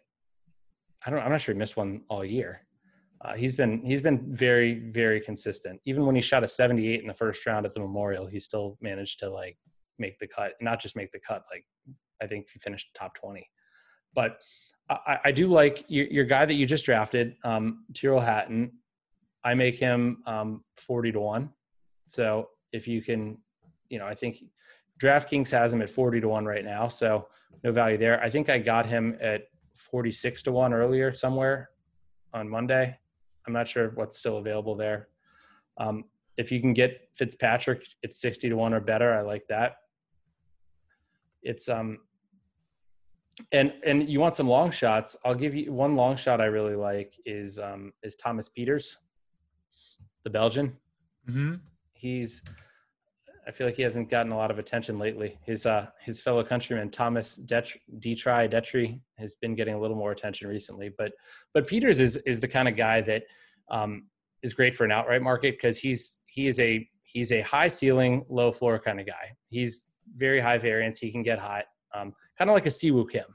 I 1.06 1.10
don't, 1.10 1.20
I'm 1.20 1.32
not 1.32 1.42
sure 1.42 1.54
he 1.54 1.60
missed 1.60 1.76
one 1.76 2.04
all 2.08 2.24
year. 2.24 2.62
Uh, 3.20 3.34
he's 3.36 3.56
been 3.56 3.82
he's 3.86 4.02
been 4.02 4.36
very 4.36 4.90
very 4.92 5.22
consistent. 5.22 5.80
Even 5.86 6.06
when 6.06 6.14
he 6.14 6.22
shot 6.22 6.44
a 6.44 6.48
78 6.48 7.00
in 7.00 7.08
the 7.08 7.14
first 7.14 7.46
round 7.46 7.66
at 7.66 7.74
the 7.74 7.80
Memorial, 7.80 8.26
he 8.26 8.38
still 8.38 8.78
managed 8.82 9.20
to 9.20 9.30
like 9.30 9.58
make 10.00 10.18
the 10.20 10.28
cut, 10.28 10.54
not 10.62 10.82
just 10.82 10.96
make 10.96 11.12
the 11.12 11.20
cut. 11.20 11.44
Like 11.52 11.66
I 12.22 12.28
think 12.28 12.48
he 12.52 12.60
finished 12.60 12.90
top 12.94 13.16
20. 13.16 13.48
But 14.16 14.38
I, 14.90 15.18
I 15.26 15.32
do 15.32 15.48
like 15.48 15.86
your, 15.88 16.08
your, 16.08 16.26
guy 16.26 16.46
that 16.46 16.54
you 16.56 16.66
just 16.66 16.86
drafted, 16.86 17.36
um, 17.44 17.86
Tyrrell 17.94 18.22
Hatton. 18.22 18.72
I 19.44 19.54
make 19.54 19.78
him 19.78 20.22
um, 20.26 20.64
40 20.78 21.14
to 21.14 21.20
one. 21.20 21.50
So 22.06 22.50
if 22.72 22.88
you 22.88 23.02
can, 23.02 23.38
you 23.90 23.98
know, 23.98 24.06
I 24.06 24.14
think 24.14 24.38
DraftKings 25.02 25.52
has 25.52 25.74
him 25.74 25.82
at 25.82 25.90
40 25.90 26.22
to 26.22 26.28
one 26.28 26.46
right 26.46 26.64
now. 26.64 26.88
So 26.88 27.28
no 27.64 27.72
value 27.72 27.98
there. 27.98 28.22
I 28.22 28.30
think 28.30 28.50
I 28.50 28.60
got 28.60 28.86
him 28.86 29.18
at 29.22 29.44
46 29.78 30.44
to 30.44 30.52
one 30.52 30.74
earlier 30.74 31.14
somewhere 31.14 31.70
on 32.34 32.48
Monday. 32.50 32.98
I'm 33.48 33.54
not 33.54 33.68
sure 33.68 33.92
what's 33.96 34.18
still 34.18 34.38
available 34.38 34.76
there. 34.76 35.10
Um, 35.78 36.06
if 36.38 36.52
you 36.52 36.62
can 36.62 36.74
get 36.74 37.10
Fitzpatrick 37.14 37.86
it's 38.02 38.20
60 38.22 38.50
to 38.50 38.56
1 38.56 38.74
or 38.74 38.80
better, 38.80 39.14
I 39.14 39.22
like 39.22 39.46
that. 39.50 39.76
It's 41.44 41.70
um 41.70 42.00
and 43.52 43.74
and 43.86 44.10
you 44.10 44.20
want 44.20 44.36
some 44.36 44.48
long 44.48 44.72
shots, 44.72 45.16
I'll 45.26 45.36
give 45.36 45.56
you 45.56 45.72
one 45.72 45.96
long 45.96 46.16
shot 46.16 46.42
I 46.42 46.46
really 46.46 46.76
like 46.76 47.14
is 47.26 47.60
um 47.60 47.94
is 48.04 48.16
Thomas 48.16 48.50
Pieters 48.50 48.96
the 50.24 50.30
Belgian. 50.30 50.78
Mm-hmm. 51.30 51.56
He's 51.94 52.42
I 53.46 53.52
feel 53.52 53.68
like 53.68 53.76
he 53.76 53.82
hasn't 53.82 54.10
gotten 54.10 54.32
a 54.32 54.38
lot 54.38 54.52
of 54.52 54.60
attention 54.60 54.98
lately. 54.98 55.38
His 55.46 55.66
uh 55.66 55.88
his 56.00 56.22
fellow 56.22 56.44
countryman 56.44 56.90
Thomas 56.90 57.36
Det- 57.36 57.78
Detry 58.00 58.50
Detry 58.50 59.00
has 59.18 59.36
been 59.36 59.56
getting 59.56 59.76
a 59.76 59.80
little 59.80 59.98
more 59.98 60.12
attention 60.12 60.48
recently, 60.48 60.90
but 60.98 61.12
but 61.54 61.68
Pieters 61.68 62.00
is 62.00 62.18
is 62.18 62.40
the 62.40 62.48
kind 62.48 62.68
of 62.68 62.76
guy 62.76 63.02
that 63.02 63.24
um, 63.70 64.08
is 64.42 64.54
great 64.54 64.74
for 64.74 64.86
an 64.86 64.92
outright 64.92 65.22
market 65.22 65.56
because 65.56 65.78
he's 65.78 66.20
he 66.28 66.48
is 66.48 66.60
a 66.60 66.88
he's 67.04 67.32
a 67.32 67.42
high 67.42 67.68
ceiling, 67.68 68.26
low 68.30 68.52
floor 68.52 68.80
kind 68.80 69.00
of 69.00 69.06
guy. 69.06 69.36
He's 69.50 69.92
very 70.16 70.40
high 70.40 70.58
variance. 70.58 71.00
He 71.00 71.12
can 71.12 71.24
get 71.24 71.40
hot, 71.40 71.66
um, 71.94 72.14
kind 72.38 72.50
of 72.50 72.54
like 72.54 72.66
a 72.66 72.70
Siwoo 72.70 73.10
Kim. 73.10 73.26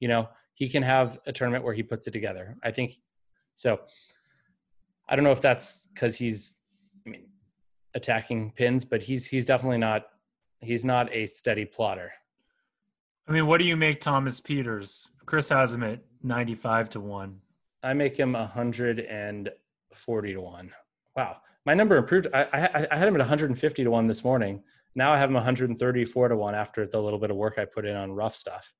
You 0.00 0.08
know, 0.08 0.28
he 0.54 0.68
can 0.68 0.82
have 0.82 1.18
a 1.26 1.32
tournament 1.32 1.64
where 1.64 1.74
he 1.74 1.82
puts 1.82 2.06
it 2.06 2.12
together. 2.12 2.56
I 2.62 2.70
think 2.70 2.98
so. 3.54 3.80
I 5.08 5.16
don't 5.16 5.24
know 5.24 5.32
if 5.32 5.40
that's 5.40 5.88
because 5.94 6.16
he's, 6.16 6.58
I 7.06 7.10
mean, 7.10 7.26
attacking 7.94 8.52
pins, 8.52 8.84
but 8.84 9.02
he's 9.02 9.26
he's 9.26 9.44
definitely 9.44 9.78
not 9.78 10.06
he's 10.60 10.84
not 10.84 11.12
a 11.12 11.26
steady 11.26 11.64
plotter. 11.64 12.12
I 13.26 13.32
mean, 13.32 13.46
what 13.46 13.58
do 13.58 13.64
you 13.64 13.76
make 13.76 14.00
Thomas 14.00 14.40
Pieters? 14.40 15.10
Chris 15.26 15.48
has 15.48 15.74
him 15.74 15.82
at 15.82 16.00
ninety-five 16.22 16.90
to 16.90 17.00
one. 17.00 17.40
I 17.82 17.94
make 17.94 18.16
him 18.16 18.34
hundred 18.34 19.00
and 19.00 19.50
forty 19.92 20.32
to 20.34 20.40
one. 20.40 20.70
Wow, 21.16 21.38
my 21.64 21.74
number 21.74 21.96
improved. 21.96 22.28
I, 22.34 22.42
I, 22.52 22.86
I 22.90 22.96
had 22.98 23.08
him 23.08 23.14
at 23.14 23.20
one 23.20 23.28
hundred 23.28 23.50
and 23.50 23.58
fifty 23.58 23.84
to 23.84 23.90
one 23.90 24.06
this 24.06 24.24
morning. 24.24 24.62
Now 24.94 25.12
I 25.12 25.18
have 25.18 25.30
him 25.30 25.34
one 25.34 25.44
hundred 25.44 25.70
and 25.70 25.78
thirty-four 25.78 26.28
to 26.28 26.36
one 26.36 26.54
after 26.54 26.86
the 26.86 27.00
little 27.00 27.18
bit 27.18 27.30
of 27.30 27.36
work 27.36 27.54
I 27.58 27.64
put 27.64 27.84
in 27.84 27.96
on 27.96 28.12
rough 28.12 28.34
stuff. 28.34 28.72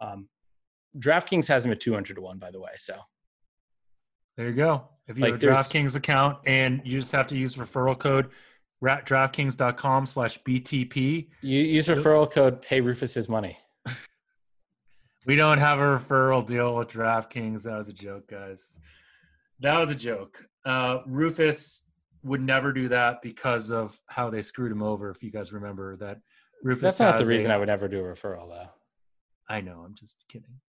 Um, 0.00 0.28
DraftKings 0.98 1.48
has 1.48 1.66
him 1.66 1.72
at 1.72 1.80
two 1.80 1.92
hundred 1.92 2.14
to 2.14 2.22
one, 2.22 2.38
by 2.38 2.50
the 2.50 2.60
way. 2.60 2.72
So 2.78 2.94
there 4.36 4.48
you 4.48 4.54
go. 4.54 4.88
If 5.06 5.18
you 5.18 5.24
like 5.24 5.34
have 5.34 5.42
a 5.42 5.46
DraftKings 5.46 5.96
account 5.96 6.38
and 6.46 6.80
you 6.84 6.92
just 6.92 7.12
have 7.12 7.26
to 7.28 7.36
use 7.36 7.56
referral 7.56 7.98
code 7.98 8.30
DraftKings.com 8.82 10.06
slash 10.06 10.38
BTP. 10.42 11.28
You 11.42 11.60
use 11.60 11.88
referral 11.88 12.30
code 12.30 12.62
pay 12.62 12.80
Rufus 12.80 13.14
his 13.14 13.28
money. 13.28 13.58
we 15.26 15.36
don't 15.36 15.58
have 15.58 15.78
a 15.78 15.82
referral 15.82 16.46
deal 16.46 16.76
with 16.76 16.88
DraftKings. 16.88 17.62
That 17.62 17.78
was 17.78 17.88
a 17.88 17.92
joke, 17.92 18.28
guys. 18.28 18.78
That 19.60 19.78
was 19.78 19.90
a 19.90 19.94
joke. 19.94 20.44
Uh, 20.64 20.98
Rufus 21.06 21.87
would 22.24 22.40
never 22.40 22.72
do 22.72 22.88
that 22.88 23.22
because 23.22 23.70
of 23.70 23.98
how 24.06 24.30
they 24.30 24.42
screwed 24.42 24.72
him 24.72 24.82
over. 24.82 25.10
If 25.10 25.22
you 25.22 25.30
guys 25.30 25.52
remember 25.52 25.96
that, 25.96 26.20
Rufus. 26.62 26.82
That's 26.82 27.00
not 27.00 27.18
the 27.18 27.24
reason 27.24 27.50
a, 27.50 27.54
I 27.54 27.56
would 27.56 27.68
ever 27.68 27.88
do 27.88 28.00
a 28.00 28.02
referral, 28.02 28.48
though. 28.48 28.68
I 29.48 29.60
know. 29.60 29.82
I'm 29.84 29.94
just 29.94 30.24
kidding. 30.28 30.60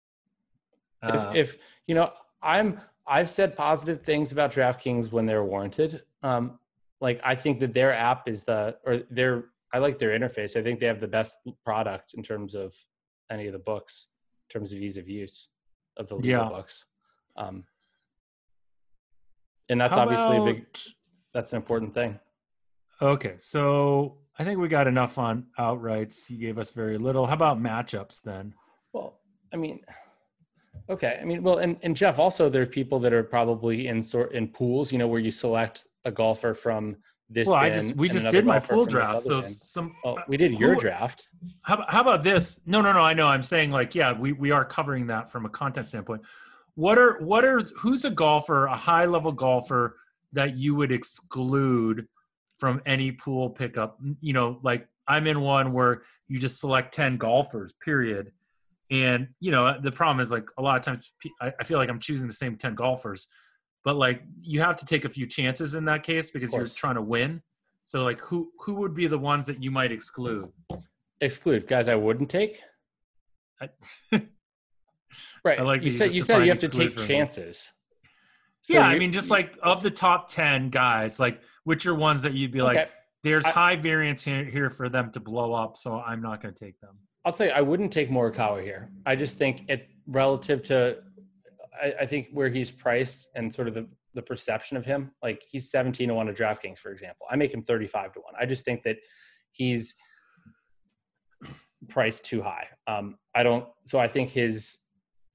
Uh, 1.02 1.32
if, 1.34 1.54
if, 1.54 1.58
you 1.86 1.94
know, 1.94 2.12
I'm 2.42 2.80
I've 3.06 3.30
said 3.30 3.56
positive 3.56 4.02
things 4.02 4.32
about 4.32 4.52
DraftKings 4.52 5.10
when 5.10 5.26
they're 5.26 5.44
warranted. 5.44 6.02
Um, 6.22 6.58
like 7.00 7.20
I 7.24 7.34
think 7.34 7.60
that 7.60 7.74
their 7.74 7.92
app 7.92 8.28
is 8.28 8.44
the 8.44 8.76
or 8.84 9.02
their 9.10 9.46
I 9.72 9.78
like 9.78 9.98
their 9.98 10.18
interface. 10.18 10.58
I 10.58 10.62
think 10.62 10.80
they 10.80 10.86
have 10.86 11.00
the 11.00 11.08
best 11.08 11.38
product 11.64 12.14
in 12.14 12.22
terms 12.22 12.54
of 12.54 12.74
any 13.30 13.46
of 13.46 13.52
the 13.52 13.58
books, 13.58 14.08
in 14.48 14.58
terms 14.58 14.72
of 14.72 14.78
ease 14.80 14.96
of 14.96 15.08
use 15.08 15.48
of 15.96 16.08
the 16.08 16.16
legal 16.16 16.30
yeah. 16.30 16.48
books. 16.48 16.86
Um, 17.36 17.64
and 19.68 19.80
that's 19.80 19.96
How 19.96 20.02
obviously 20.02 20.36
about... 20.36 20.48
a 20.48 20.52
big 20.54 20.66
that's 21.38 21.52
an 21.52 21.56
important 21.56 21.94
thing. 21.94 22.18
Okay, 23.00 23.36
so 23.38 24.16
I 24.40 24.44
think 24.44 24.58
we 24.58 24.66
got 24.66 24.88
enough 24.88 25.18
on 25.18 25.46
outrights. 25.56 26.28
You 26.28 26.36
gave 26.36 26.58
us 26.58 26.72
very 26.72 26.98
little. 26.98 27.26
How 27.26 27.34
about 27.34 27.62
matchups 27.62 28.22
then? 28.22 28.54
Well, 28.92 29.20
I 29.54 29.56
mean, 29.56 29.78
okay. 30.90 31.16
I 31.22 31.24
mean, 31.24 31.44
well, 31.44 31.58
and, 31.58 31.76
and 31.82 31.96
Jeff, 31.96 32.18
also 32.18 32.48
there 32.48 32.62
are 32.62 32.66
people 32.66 32.98
that 32.98 33.12
are 33.12 33.22
probably 33.22 33.86
in 33.86 34.02
sort 34.02 34.32
in 34.32 34.48
pools, 34.48 34.90
you 34.90 34.98
know, 34.98 35.06
where 35.06 35.20
you 35.20 35.30
select 35.30 35.86
a 36.04 36.10
golfer 36.10 36.54
from 36.54 36.96
this. 37.30 37.46
Well, 37.46 37.54
I 37.54 37.70
just 37.70 37.94
we 37.94 38.08
just 38.08 38.30
did 38.30 38.44
my 38.44 38.58
pool 38.58 38.84
draft. 38.84 39.20
So 39.20 39.36
bin. 39.36 39.42
some 39.42 39.94
oh, 40.04 40.18
we 40.26 40.36
did 40.36 40.58
your 40.58 40.74
draft. 40.74 41.28
How, 41.62 41.84
how 41.86 42.00
about 42.00 42.24
this? 42.24 42.66
No, 42.66 42.80
no, 42.80 42.92
no. 42.92 43.02
I 43.02 43.14
know. 43.14 43.28
I'm 43.28 43.44
saying 43.44 43.70
like, 43.70 43.94
yeah, 43.94 44.12
we 44.12 44.32
we 44.32 44.50
are 44.50 44.64
covering 44.64 45.06
that 45.06 45.30
from 45.30 45.46
a 45.46 45.48
content 45.48 45.86
standpoint. 45.86 46.22
What 46.74 46.98
are 46.98 47.20
what 47.20 47.44
are 47.44 47.60
who's 47.76 48.04
a 48.04 48.10
golfer, 48.10 48.66
a 48.66 48.76
high 48.76 49.04
level 49.04 49.30
golfer 49.30 49.94
that 50.32 50.56
you 50.56 50.74
would 50.74 50.92
exclude 50.92 52.06
from 52.58 52.82
any 52.86 53.12
pool 53.12 53.50
pickup? 53.50 53.98
You 54.20 54.32
know, 54.32 54.58
like 54.62 54.86
I'm 55.06 55.26
in 55.26 55.40
one 55.40 55.72
where 55.72 56.02
you 56.28 56.38
just 56.38 56.60
select 56.60 56.94
ten 56.94 57.16
golfers, 57.16 57.72
period. 57.84 58.32
And 58.90 59.28
you 59.40 59.50
know, 59.50 59.78
the 59.80 59.92
problem 59.92 60.20
is 60.20 60.30
like 60.30 60.48
a 60.56 60.62
lot 60.62 60.76
of 60.76 60.82
times 60.82 61.12
I 61.40 61.64
feel 61.64 61.78
like 61.78 61.90
I'm 61.90 62.00
choosing 62.00 62.26
the 62.26 62.32
same 62.32 62.56
ten 62.56 62.74
golfers 62.74 63.26
but 63.88 63.96
like 63.96 64.22
you 64.42 64.60
have 64.60 64.76
to 64.76 64.84
take 64.84 65.06
a 65.06 65.08
few 65.08 65.26
chances 65.26 65.74
in 65.74 65.86
that 65.86 66.02
case 66.02 66.28
because 66.28 66.52
you're 66.52 66.66
trying 66.66 66.96
to 66.96 67.00
win. 67.02 67.42
So 67.84 68.04
like 68.04 68.20
who 68.20 68.50
who 68.60 68.74
would 68.74 68.94
be 68.94 69.06
the 69.06 69.18
ones 69.18 69.46
that 69.46 69.62
you 69.62 69.70
might 69.70 69.92
exclude? 69.92 70.48
Exclude 71.22 71.66
guys 71.66 71.88
I 71.88 71.94
wouldn't 71.94 72.28
take. 72.28 72.60
I, 73.60 73.70
right. 75.44 75.58
I 75.58 75.62
like 75.62 75.82
you 75.82 75.90
said. 75.90 76.12
You 76.12 76.22
said 76.22 76.42
you 76.42 76.50
have 76.50 76.60
to 76.60 76.68
take 76.68 76.98
chances. 76.98 77.66
So 78.68 78.74
yeah, 78.74 78.86
I 78.86 78.98
mean, 78.98 79.12
just 79.12 79.30
like 79.30 79.58
of 79.62 79.82
the 79.82 79.90
top 79.90 80.28
ten 80.28 80.68
guys, 80.68 81.18
like 81.18 81.40
which 81.64 81.86
are 81.86 81.94
ones 81.94 82.20
that 82.20 82.34
you'd 82.34 82.52
be 82.52 82.60
okay. 82.60 82.76
like, 82.80 82.90
there's 83.24 83.46
I, 83.46 83.50
high 83.50 83.76
variance 83.76 84.22
here, 84.22 84.44
here 84.44 84.68
for 84.68 84.90
them 84.90 85.10
to 85.12 85.20
blow 85.20 85.54
up, 85.54 85.78
so 85.78 86.00
I'm 86.00 86.20
not 86.20 86.42
going 86.42 86.52
to 86.52 86.64
take 86.66 86.78
them. 86.80 86.98
I'll 87.24 87.32
tell 87.32 87.46
you, 87.46 87.52
I 87.54 87.62
wouldn't 87.62 87.90
take 87.94 88.10
Morikawa 88.10 88.62
here. 88.62 88.90
I 89.06 89.16
just 89.16 89.38
think 89.38 89.64
it 89.70 89.88
relative 90.06 90.62
to 90.64 90.98
I, 91.82 91.94
I, 92.00 92.06
think 92.06 92.28
where 92.30 92.50
he's 92.50 92.70
priced 92.70 93.28
and 93.34 93.52
sort 93.52 93.68
of 93.68 93.74
the, 93.74 93.86
the 94.12 94.20
perception 94.20 94.76
of 94.76 94.84
him, 94.84 95.12
like 95.22 95.42
he's 95.50 95.70
17 95.70 96.08
to 96.08 96.14
1 96.14 96.26
to 96.26 96.34
DraftKings, 96.34 96.78
for 96.78 96.92
example. 96.92 97.26
I 97.30 97.36
make 97.36 97.54
him 97.54 97.62
35 97.62 98.12
to 98.12 98.20
1. 98.20 98.34
I 98.38 98.44
just 98.44 98.66
think 98.66 98.82
that 98.82 98.98
he's 99.50 99.94
priced 101.88 102.26
too 102.26 102.42
high. 102.42 102.66
Um, 102.86 103.16
I 103.34 103.42
don't, 103.42 103.66
so 103.86 103.98
I 103.98 104.08
think 104.08 104.28
his, 104.28 104.76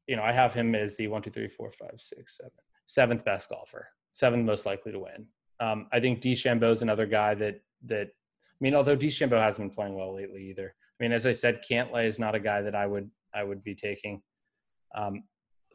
you 0.07 0.15
know, 0.15 0.23
I 0.23 0.34
have 0.34 0.53
him 0.53 0.75
as 0.75 0.95
the 0.97 1.07
one, 1.07 1.23
two, 1.23 1.31
three, 1.31 1.47
four, 1.47 1.71
five, 1.71 1.95
six, 1.97 2.38
seven, 2.38 2.51
seventh 2.86 3.23
best 3.25 3.49
golfer, 3.49 3.88
seventh 4.11 4.45
most 4.45 4.65
likely 4.65 4.91
to 4.91 4.99
win. 4.99 5.25
Um, 5.59 5.88
I 5.91 5.99
think 5.99 6.21
DeChambeau 6.21 6.71
is 6.71 6.81
another 6.81 7.05
guy 7.05 7.36
that, 7.36 7.61
that, 7.86 8.07
I 8.07 8.59
mean, 8.59 8.75
although 8.75 8.97
DeChambeau 8.97 9.41
hasn't 9.41 9.69
been 9.69 9.75
playing 9.75 9.95
well 9.95 10.15
lately 10.15 10.49
either. 10.49 10.73
I 10.99 11.03
mean, 11.03 11.11
as 11.11 11.25
I 11.25 11.31
said, 11.31 11.61
Cantlay 11.69 12.05
is 12.05 12.19
not 12.19 12.36
a 12.36 12.39
guy 12.39 12.61
that 12.61 12.75
I 12.75 12.86
would, 12.88 13.09
I 13.34 13.43
would 13.43 13.63
be 13.63 13.75
taking. 13.75 14.21
Um, 14.95 15.23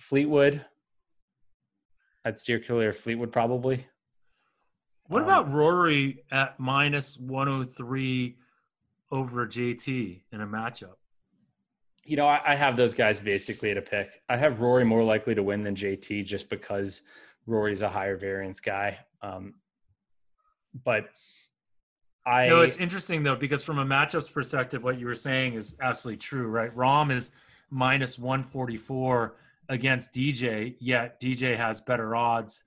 Fleetwood, 0.00 0.64
I'd 2.24 2.38
steer 2.38 2.60
clear 2.60 2.92
Fleetwood 2.92 3.32
probably. 3.32 3.86
What 5.06 5.22
Um, 5.22 5.28
about 5.28 5.50
Rory 5.50 6.24
at 6.30 6.60
minus 6.60 7.18
103 7.18 8.36
over 9.10 9.46
JT 9.46 10.22
in 10.32 10.40
a 10.40 10.46
matchup? 10.46 10.96
You 12.08 12.16
know, 12.16 12.26
I, 12.26 12.40
I 12.44 12.54
have 12.54 12.76
those 12.76 12.94
guys 12.94 13.20
basically 13.20 13.70
at 13.70 13.76
a 13.76 13.82
pick. 13.82 14.22
I 14.28 14.36
have 14.36 14.60
Rory 14.60 14.84
more 14.84 15.04
likely 15.04 15.34
to 15.34 15.42
win 15.42 15.62
than 15.62 15.74
JT 15.74 16.24
just 16.24 16.48
because 16.48 17.02
Rory's 17.46 17.82
a 17.82 17.88
higher 17.88 18.16
variance 18.16 18.60
guy. 18.60 18.98
Um, 19.20 19.54
but 20.84 21.10
I 22.24 22.48
No, 22.48 22.60
it's 22.60 22.76
interesting 22.76 23.22
though 23.22 23.36
because 23.36 23.62
from 23.62 23.78
a 23.78 23.84
matchups 23.84 24.32
perspective, 24.32 24.84
what 24.84 24.98
you 24.98 25.06
were 25.06 25.14
saying 25.14 25.54
is 25.54 25.76
absolutely 25.80 26.18
true, 26.18 26.46
right? 26.48 26.74
Rahm 26.74 27.12
is 27.12 27.32
minus 27.70 28.18
144 28.18 29.36
against 29.68 30.12
DJ, 30.12 30.76
yet 30.78 31.20
DJ 31.20 31.56
has 31.56 31.80
better 31.80 32.16
odds. 32.16 32.64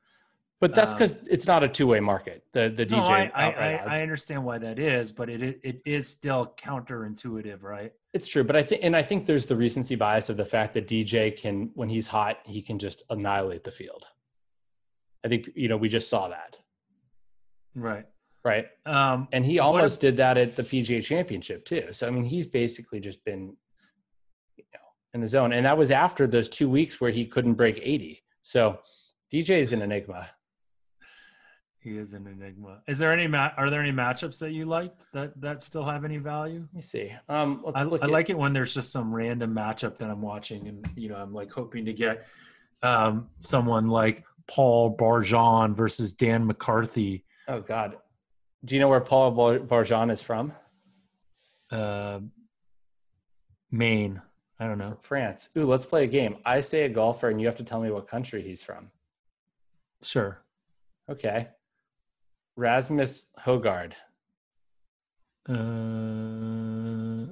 But 0.62 0.74
that's 0.76 0.94
um, 0.94 1.00
because 1.00 1.18
it's 1.30 1.48
not 1.48 1.64
a 1.64 1.68
two 1.68 1.88
way 1.88 2.00
market. 2.00 2.44
The 2.54 2.70
the 2.70 2.86
No, 2.86 3.02
DJ 3.02 3.10
I, 3.10 3.32
I, 3.34 3.52
I. 3.52 3.98
I 3.98 4.02
understand 4.02 4.46
why 4.46 4.60
that 4.60 4.80
is, 4.80 5.12
but 5.12 5.30
it, 5.30 5.42
it 5.42 5.60
it 5.64 5.82
is 5.86 6.08
still 6.08 6.54
counterintuitive, 6.58 7.64
right? 7.64 7.92
It's 8.14 8.28
true, 8.28 8.44
but 8.44 8.56
I 8.56 8.64
think, 8.64 8.84
and 8.84 8.96
I 8.96 9.02
think 9.04 9.26
there's 9.26 9.48
the 9.48 9.56
recency 9.56 9.96
bias 9.96 10.30
of 10.30 10.38
the 10.38 10.46
fact 10.46 10.74
that 10.76 10.88
DJ 10.88 11.36
can, 11.36 11.72
when 11.74 11.90
he's 11.90 12.08
hot, 12.08 12.38
he 12.46 12.62
can 12.62 12.78
just 12.78 13.04
annihilate 13.10 13.64
the 13.64 13.72
field. 13.72 14.06
I 15.26 15.28
think 15.30 15.50
you 15.56 15.68
know 15.68 15.78
we 15.78 15.90
just 15.90 16.10
saw 16.10 16.28
that, 16.30 16.58
Right. 17.76 18.06
right? 18.46 18.68
Um, 18.86 19.28
And 19.32 19.46
he 19.46 19.60
almost 19.60 20.00
did 20.02 20.18
that 20.18 20.38
at 20.38 20.56
the 20.56 20.64
PGA 20.64 21.04
Championship 21.04 21.66
too. 21.66 21.88
So 21.92 22.08
I 22.08 22.12
mean, 22.12 22.26
he's 22.26 22.46
basically 22.48 23.00
just 23.00 23.24
been, 23.26 23.56
you 24.58 24.64
know, 24.74 24.80
in 25.14 25.22
the 25.22 25.28
zone, 25.28 25.54
and 25.54 25.66
that 25.66 25.78
was 25.78 25.90
after 25.90 26.28
those 26.28 26.50
two 26.50 26.70
weeks 26.70 27.02
where 27.02 27.12
he 27.12 27.26
couldn't 27.26 27.54
break 27.56 27.80
80. 27.82 28.22
So 28.44 28.80
DJ 29.34 29.60
is 29.60 29.74
an 29.74 29.82
enigma. 29.82 30.28
He 31.84 31.98
is 31.98 32.14
an 32.14 32.28
enigma. 32.28 32.82
Is 32.88 33.00
there 33.00 33.12
any 33.12 33.26
ma- 33.28 33.52
are 33.58 33.70
there 33.72 33.82
any 33.82 33.92
matchups 33.92 34.38
that 34.40 34.52
you 34.52 34.66
liked 34.66 35.12
that 35.14 35.40
that 35.42 35.64
still 35.64 35.84
have 35.84 36.06
any 36.06 36.18
value? 36.18 36.60
Let 36.60 36.74
me 36.76 36.82
see. 36.84 37.12
Um, 37.28 37.62
let's 37.66 37.82
I, 37.82 37.84
look. 37.84 38.02
I 38.04 38.06
at, 38.06 38.12
like 38.12 38.30
it 38.30 38.38
when 38.38 38.54
there's 38.54 38.74
just 38.74 38.92
some 38.92 39.14
random 39.14 39.56
matchup 39.56 39.98
that 39.98 40.10
I'm 40.10 40.22
watching, 40.22 40.68
and 40.68 40.88
you 40.96 41.10
know, 41.10 41.16
I'm 41.16 41.34
like 41.34 41.50
hoping 41.52 41.86
to 41.86 41.94
get 41.94 42.28
um, 42.84 43.30
someone 43.42 43.88
like 43.88 44.24
Paul 44.48 44.96
Barjon 44.96 45.76
versus 45.76 46.14
Dan 46.14 46.46
McCarthy, 46.46 47.26
Oh 47.48 47.62
God, 47.62 47.98
do 48.64 48.76
you 48.76 48.82
know 48.82 48.88
where 48.88 49.02
Paul 49.02 49.32
Bar- 49.32 49.60
Barjon 49.60 50.12
is 50.12 50.22
from? 50.22 50.54
uh, 51.72 52.20
Maine. 53.72 54.22
I 54.60 54.68
don't 54.68 54.78
know. 54.78 54.98
France. 55.02 55.50
Ooh, 55.58 55.66
let's 55.66 55.86
play 55.88 56.04
a 56.04 56.08
game. 56.08 56.38
I 56.46 56.62
say 56.62 56.84
a 56.84 56.90
golfer, 56.90 57.30
and 57.30 57.42
you 57.42 57.48
have 57.48 57.56
to 57.56 57.64
tell 57.64 57.82
me 57.82 57.90
what 57.90 58.08
country 58.08 58.44
he's 58.44 58.62
from. 58.62 58.92
Sure. 60.04 60.44
Okay. 61.10 61.48
Rasmus 62.58 63.32
Hojgaard, 63.46 63.94
Uh, 65.50 67.26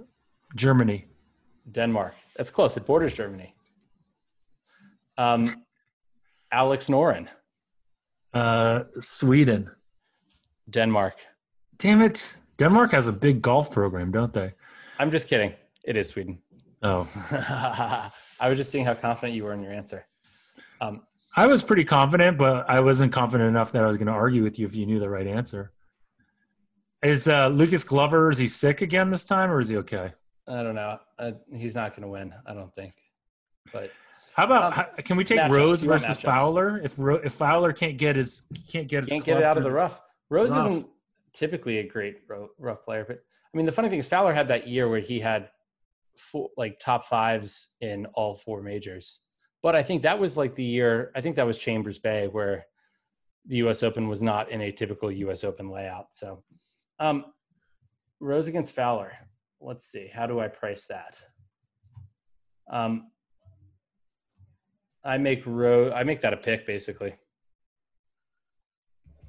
Germany. 0.55 1.05
Denmark. 1.71 2.15
That's 2.35 2.49
close. 2.49 2.75
It 2.77 2.85
borders 2.85 3.13
Germany. 3.13 3.53
Um, 5.17 5.65
Alex 6.51 6.87
Noren, 6.89 7.27
Uh, 8.33 8.83
Sweden. 8.99 9.69
Denmark. 10.69 11.15
Damn 11.77 12.01
it! 12.01 12.37
Denmark 12.57 12.91
has 12.91 13.07
a 13.07 13.11
big 13.13 13.41
golf 13.41 13.71
program, 13.71 14.11
don't 14.11 14.33
they? 14.33 14.53
I'm 14.99 15.11
just 15.11 15.27
kidding. 15.27 15.53
It 15.83 15.95
is 15.97 16.09
Sweden. 16.09 16.41
Oh, 16.81 17.07
I 18.39 18.49
was 18.49 18.57
just 18.57 18.71
seeing 18.71 18.85
how 18.85 18.93
confident 18.95 19.33
you 19.35 19.43
were 19.43 19.53
in 19.53 19.61
your 19.63 19.73
answer. 19.73 20.05
Um, 20.81 21.03
I 21.35 21.47
was 21.47 21.61
pretty 21.61 21.85
confident, 21.85 22.37
but 22.37 22.69
I 22.69 22.79
wasn't 22.79 23.13
confident 23.13 23.49
enough 23.49 23.71
that 23.73 23.83
I 23.83 23.87
was 23.87 23.97
going 23.97 24.07
to 24.07 24.13
argue 24.13 24.43
with 24.43 24.57
you 24.57 24.65
if 24.65 24.75
you 24.75 24.85
knew 24.85 24.99
the 24.99 25.09
right 25.09 25.27
answer. 25.27 25.71
Is 27.03 27.27
uh, 27.27 27.47
Lucas 27.47 27.83
Glover? 27.83 28.29
Is 28.29 28.37
he 28.37 28.47
sick 28.47 28.81
again 28.81 29.09
this 29.09 29.23
time, 29.23 29.51
or 29.51 29.59
is 29.59 29.69
he 29.69 29.77
okay? 29.77 30.11
I 30.47 30.63
don't 30.63 30.75
know. 30.75 30.99
Uh, 31.17 31.31
he's 31.53 31.75
not 31.75 31.91
going 31.91 32.01
to 32.01 32.09
win. 32.09 32.33
I 32.45 32.53
don't 32.53 32.73
think. 32.73 32.93
But 33.71 33.91
How 34.33 34.45
about 34.45 34.63
Um, 34.63 34.71
how, 34.73 34.83
can 35.03 35.15
we 35.15 35.23
take. 35.23 35.39
Rose 35.51 35.83
versus. 35.83 36.19
Fowler? 36.19 36.79
If 36.83 36.97
Ro, 36.97 37.15
if 37.15 37.33
Fowler 37.33 37.71
can't 37.71 37.97
get 37.97 38.15
his 38.15 38.43
can't 38.69 38.87
get 38.87 39.03
his 39.03 39.09
can't 39.09 39.23
get 39.23 39.37
it 39.37 39.43
out 39.43 39.57
of 39.57 39.63
the 39.63 39.71
rough. 39.71 40.01
Rose 40.29 40.49
rough. 40.51 40.67
isn't 40.67 40.87
typically 41.33 41.77
a 41.77 41.87
great 41.87 42.17
ro- 42.27 42.49
rough 42.57 42.83
player, 42.83 43.05
but 43.07 43.23
I 43.53 43.57
mean, 43.57 43.65
the 43.65 43.71
funny 43.71 43.89
thing 43.89 43.99
is 43.99 44.07
Fowler 44.07 44.33
had 44.33 44.47
that 44.47 44.67
year 44.67 44.89
where 44.89 44.99
he 44.99 45.19
had 45.19 45.49
four, 46.17 46.49
like 46.57 46.79
top 46.79 47.05
fives 47.05 47.67
in 47.79 48.07
all 48.07 48.35
four 48.35 48.61
majors. 48.61 49.19
But 49.61 49.75
I 49.75 49.83
think 49.83 50.03
that 50.03 50.19
was 50.19 50.37
like 50.37 50.55
the 50.55 50.63
year. 50.63 51.11
I 51.15 51.21
think 51.21 51.35
that 51.35 51.45
was 51.45 51.59
Chambers 51.59 51.99
Bay 51.99 52.27
where 52.27 52.65
the 53.45 53.57
U.S. 53.57 53.83
Open 53.83 54.07
was 54.07 54.21
not 54.23 54.49
in 54.51 54.61
a 54.61 54.71
typical 54.71 55.11
U.S. 55.11 55.43
Open 55.43 55.69
layout. 55.69 56.07
So, 56.13 56.43
um, 56.99 57.25
Rose 58.19 58.47
against 58.47 58.73
Fowler. 58.73 59.13
Let's 59.61 59.85
see. 59.85 60.09
How 60.13 60.27
do 60.27 60.39
I 60.39 60.47
price 60.47 60.85
that? 60.85 61.17
Um, 62.69 63.09
I 65.03 65.17
make 65.17 65.43
Rose. 65.45 65.91
I 65.95 66.03
make 66.03 66.21
that 66.21 66.33
a 66.33 66.37
pick 66.37 66.65
basically. 66.65 67.15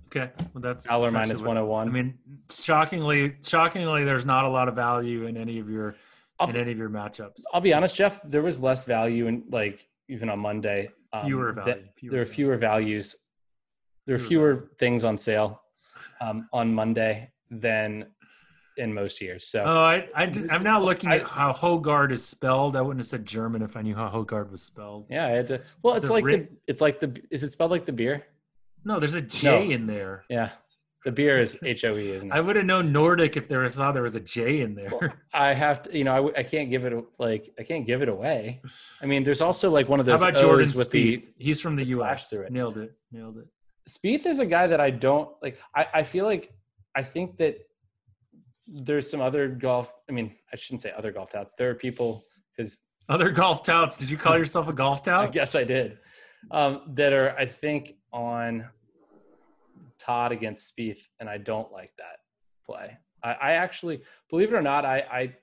Okay, 0.08 0.30
well 0.54 0.60
that's 0.60 0.86
Fowler 0.86 1.12
minus 1.12 1.40
one 1.40 1.56
hundred 1.56 1.68
one. 1.68 1.88
I 1.88 1.90
mean, 1.92 2.18
shockingly, 2.50 3.36
shockingly, 3.44 4.04
there's 4.04 4.26
not 4.26 4.44
a 4.44 4.48
lot 4.48 4.68
of 4.68 4.74
value 4.74 5.26
in 5.26 5.36
any 5.36 5.58
of 5.60 5.70
your 5.70 5.94
I'll- 6.40 6.48
in 6.50 6.56
any 6.56 6.72
of 6.72 6.78
your 6.78 6.90
matchups. 6.90 7.42
I'll 7.54 7.60
be 7.60 7.72
honest, 7.72 7.96
Jeff. 7.96 8.20
There 8.24 8.42
was 8.42 8.60
less 8.60 8.84
value 8.84 9.26
in 9.28 9.44
like 9.50 9.86
even 10.10 10.28
on 10.28 10.38
Monday. 10.40 10.90
um, 11.12 11.24
Fewer 11.26 11.52
value, 11.52 11.82
fewer 11.96 12.12
there 12.12 12.22
are 12.22 12.26
fewer 12.26 12.56
values. 12.56 13.16
There 14.06 14.16
are 14.16 14.18
Fewer 14.18 14.28
fewer 14.56 14.70
things 14.78 15.04
on 15.04 15.16
sale 15.18 15.62
um, 16.20 16.48
on 16.52 16.74
Monday 16.74 17.30
than 17.50 18.06
in 18.76 18.92
most 18.94 19.20
years. 19.20 19.46
So 19.46 19.62
Oh, 19.64 19.78
I, 19.84 20.08
I 20.14 20.24
am 20.50 20.62
now 20.62 20.82
looking 20.82 21.12
at 21.12 21.22
I- 21.22 21.28
how 21.28 21.52
Hojgaard 21.52 22.10
is 22.12 22.26
spelled. 22.26 22.76
I 22.76 22.80
wouldn't 22.80 23.00
have 23.00 23.06
said 23.06 23.24
German 23.26 23.62
if 23.62 23.76
I 23.76 23.82
knew 23.82 23.94
how 23.94 24.08
Hojgaard 24.08 24.50
was 24.50 24.62
spelled. 24.62 25.06
yeah, 25.10 25.26
I 25.26 25.30
had 25.30 25.46
to. 25.48 25.62
Well, 25.82 25.94
Is 25.94 26.04
it's 26.04 26.10
it 26.10 26.14
like 26.14 26.24
the. 26.24 26.48
It's 26.66 26.80
like 26.80 27.00
the. 27.00 27.20
Is 27.30 27.42
it 27.42 27.52
spelled 27.52 27.70
like 27.70 27.84
the 27.86 27.92
beer? 27.92 28.26
No, 28.84 28.98
there's 28.98 29.14
a 29.14 29.20
J 29.22 29.48
No. 29.66 29.74
in 29.74 29.86
there. 29.86 30.24
Yeah, 30.30 30.50
the 31.04 31.12
beer 31.12 31.38
is 31.38 31.56
H 31.62 31.84
O 31.84 31.96
E, 31.96 32.10
isn't 32.10 32.30
it? 32.30 32.34
I 32.34 32.40
would 32.40 32.56
have 32.56 32.66
known 32.66 32.92
Nordic 32.92 33.36
if 33.36 33.48
there 33.48 33.60
was 33.60 33.74
saw 33.74 33.90
there 33.92 34.02
was 34.02 34.16
a 34.16 34.20
J 34.20 34.60
in 34.60 34.74
there. 34.74 34.90
Well, 34.90 35.10
I 35.32 35.54
have 35.54 35.82
to. 35.84 35.96
You 35.96 36.04
know, 36.04 36.12
I, 36.12 36.16
w- 36.16 36.34
I 36.36 36.42
can't 36.42 36.68
give 36.70 36.84
it 36.84 36.92
like 37.18 37.48
I 37.58 37.62
can't 37.62 37.86
give 37.86 38.02
it 38.02 38.08
away. 38.08 38.60
I 39.02 39.06
mean, 39.06 39.24
there's 39.24 39.40
also 39.40 39.70
like 39.70 39.88
one 39.88 40.00
of 40.00 40.06
How 40.06 40.12
those 40.12 40.22
about 40.22 40.40
Jordan 40.40 40.66
O's 40.68 40.76
with 40.76 40.90
Spieth? 40.92 41.24
the 41.24 41.28
He's 41.38 41.60
from 41.60 41.76
the, 41.76 41.84
the 41.84 41.90
U.S. 41.90 42.28
through 42.28 42.42
it. 42.46 42.52
Nailed 42.52 42.76
it. 42.78 42.92
Nailed 43.12 43.38
it. 43.38 43.46
Spieth 43.88 44.26
is 44.26 44.38
a 44.40 44.46
guy 44.46 44.66
that 44.66 44.80
I 44.80 44.90
don't 44.90 45.30
like. 45.42 45.58
I, 45.74 45.86
I 45.94 46.02
feel 46.02 46.24
like 46.26 46.52
I 46.94 47.02
think 47.02 47.38
that 47.38 47.56
there's 48.66 49.10
some 49.10 49.20
other 49.20 49.48
golf. 49.48 49.92
I 50.08 50.12
mean, 50.12 50.34
I 50.52 50.56
shouldn't 50.56 50.82
say 50.82 50.92
other 50.96 51.12
golf 51.12 51.30
touts. 51.30 51.52
There 51.58 51.70
are 51.70 51.74
people 51.74 52.22
because 52.56 52.78
Other 53.08 53.30
golf 53.30 53.64
touts. 53.64 53.96
Did 53.96 54.10
you 54.10 54.16
call 54.16 54.36
yourself 54.38 54.68
a 54.68 54.72
golf 54.72 55.00
I 55.08 55.24
tout? 55.24 55.32
guess 55.32 55.54
I 55.54 55.64
did 55.64 55.98
um, 56.50 56.82
that 56.94 57.12
are 57.12 57.34
I 57.38 57.46
think 57.46 57.94
on 58.12 58.66
Todd 60.00 60.32
against 60.32 60.74
Spieth, 60.74 61.00
and 61.18 61.28
I 61.28 61.38
don't 61.38 61.70
like 61.72 61.92
that 61.98 62.18
play. 62.64 62.96
I, 63.22 63.32
I 63.32 63.52
actually, 63.52 64.02
believe 64.28 64.52
it 64.52 64.56
or 64.56 64.62
not, 64.62 64.84
I 64.84 64.98
I, 65.00 65.36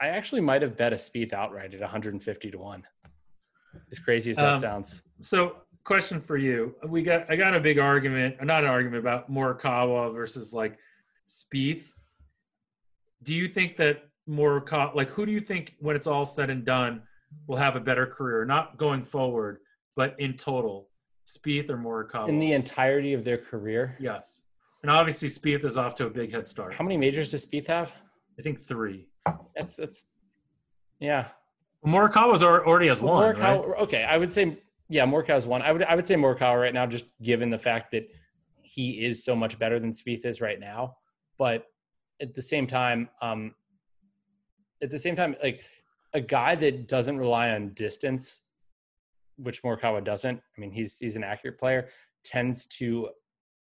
I 0.00 0.08
actually 0.08 0.40
might 0.40 0.62
have 0.62 0.76
bet 0.76 0.92
a 0.92 0.96
Spieth 0.96 1.32
outright 1.32 1.74
at 1.74 1.80
150 1.80 2.50
to 2.50 2.58
one. 2.58 2.84
As 3.90 3.98
crazy 3.98 4.30
as 4.30 4.36
that 4.38 4.54
Um, 4.54 4.58
sounds, 4.58 5.02
So, 5.20 5.56
question 5.84 6.20
for 6.20 6.36
you: 6.36 6.74
We 6.86 7.02
got 7.02 7.30
I 7.30 7.36
got 7.36 7.54
a 7.54 7.60
big 7.60 7.78
argument, 7.78 8.42
not 8.42 8.64
an 8.64 8.70
argument 8.70 9.00
about 9.00 9.30
Morikawa 9.30 10.12
versus 10.14 10.52
like 10.52 10.78
Spieth. 11.28 11.90
Do 13.22 13.34
you 13.34 13.48
think 13.48 13.76
that 13.76 14.04
Morikawa, 14.28 14.94
like, 14.94 15.10
who 15.10 15.26
do 15.26 15.32
you 15.32 15.40
think 15.40 15.74
when 15.80 15.96
it's 15.96 16.06
all 16.06 16.24
said 16.24 16.50
and 16.50 16.64
done, 16.64 17.02
will 17.46 17.56
have 17.56 17.76
a 17.76 17.80
better 17.80 18.06
career? 18.06 18.44
Not 18.44 18.78
going 18.78 19.04
forward, 19.04 19.58
but 19.96 20.14
in 20.18 20.34
total, 20.34 20.88
Spieth 21.28 21.68
or 21.68 21.76
Morikawa? 21.76 22.28
in 22.28 22.38
the 22.40 22.52
entirety 22.52 23.12
of 23.12 23.24
their 23.24 23.38
career, 23.38 23.96
yes, 24.00 24.42
and 24.82 24.90
obviously 24.90 25.28
Spieth 25.28 25.64
is 25.64 25.76
off 25.76 25.94
to 25.96 26.06
a 26.06 26.10
big 26.10 26.32
head 26.32 26.48
start. 26.48 26.74
how 26.74 26.84
many 26.84 26.96
majors 26.96 27.30
does 27.30 27.44
Spieth 27.44 27.66
have? 27.66 27.92
I 28.38 28.42
think 28.42 28.62
three. 28.62 29.08
That's 29.54 29.76
that's 29.76 30.06
yeah. 31.00 31.26
Morikawa's 31.86 32.42
al- 32.42 32.64
already 32.66 32.88
has 32.88 33.00
one. 33.00 33.22
Morikawa, 33.34 33.68
right? 33.68 33.80
okay, 33.82 34.04
I 34.04 34.16
would 34.16 34.32
say 34.32 34.58
yeah, 34.88 35.04
Morikawa's 35.04 35.46
one. 35.46 35.62
I 35.62 35.72
would 35.72 35.82
I 35.82 35.94
would 35.94 36.06
say 36.06 36.14
Morikawa 36.14 36.60
right 36.60 36.74
now, 36.74 36.86
just 36.86 37.04
given 37.22 37.50
the 37.50 37.58
fact 37.58 37.92
that 37.92 38.08
he 38.62 39.04
is 39.04 39.24
so 39.24 39.36
much 39.36 39.58
better 39.58 39.78
than 39.78 39.92
Spieth 39.92 40.24
is 40.24 40.40
right 40.40 40.58
now. 40.58 40.96
But 41.38 41.66
at 42.20 42.34
the 42.34 42.42
same 42.42 42.66
time, 42.66 43.08
um, 43.22 43.54
at 44.82 44.90
the 44.90 44.98
same 44.98 45.14
time, 45.14 45.36
like 45.42 45.62
a 46.14 46.20
guy 46.20 46.54
that 46.54 46.88
doesn't 46.88 47.18
rely 47.18 47.50
on 47.50 47.74
distance, 47.74 48.40
which 49.38 49.62
Morikawa 49.62 50.04
doesn't. 50.04 50.36
I 50.36 50.60
mean, 50.60 50.70
he's 50.70 50.98
he's 50.98 51.16
an 51.16 51.24
accurate 51.24 51.58
player, 51.58 51.88
tends 52.24 52.66
to 52.66 53.08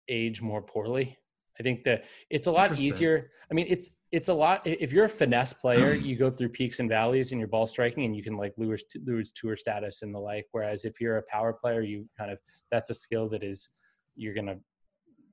age 0.10 0.42
more 0.42 0.62
poorly. 0.62 1.18
I 1.60 1.64
think 1.64 1.84
that 1.86 2.04
it's 2.30 2.48
a 2.48 2.52
lot 2.52 2.78
easier. 2.80 3.30
I 3.50 3.54
mean, 3.54 3.68
it's 3.70 3.92
it's 4.12 4.30
a 4.30 4.34
lot. 4.34 4.62
If 4.66 4.92
you're 4.92 5.06
a 5.06 5.10
finesse 5.10 5.54
player, 5.54 5.94
you 5.94 6.16
go 6.16 6.30
through 6.30 6.50
peaks 6.50 6.80
and 6.80 6.90
valleys 6.90 7.32
in 7.32 7.40
your 7.40 7.48
ball 7.48 7.66
striking, 7.66 8.04
and 8.06 8.16
you 8.16 8.24
can 8.24 8.38
like 8.38 8.54
lose 8.58 8.84
lose 9.06 9.32
tour 9.32 9.56
status 9.56 10.02
and 10.02 10.14
the 10.14 10.20
like. 10.20 10.48
Whereas 10.52 10.86
if 10.86 11.00
you're 11.00 11.18
a 11.18 11.24
power 11.24 11.54
player, 11.54 11.82
you 11.82 12.08
kind 12.18 12.32
of 12.32 12.40
that's 12.72 12.90
a 12.90 12.94
skill 12.94 13.30
that 13.30 13.44
is 13.44 13.70
you're 14.16 14.34
gonna 14.34 14.58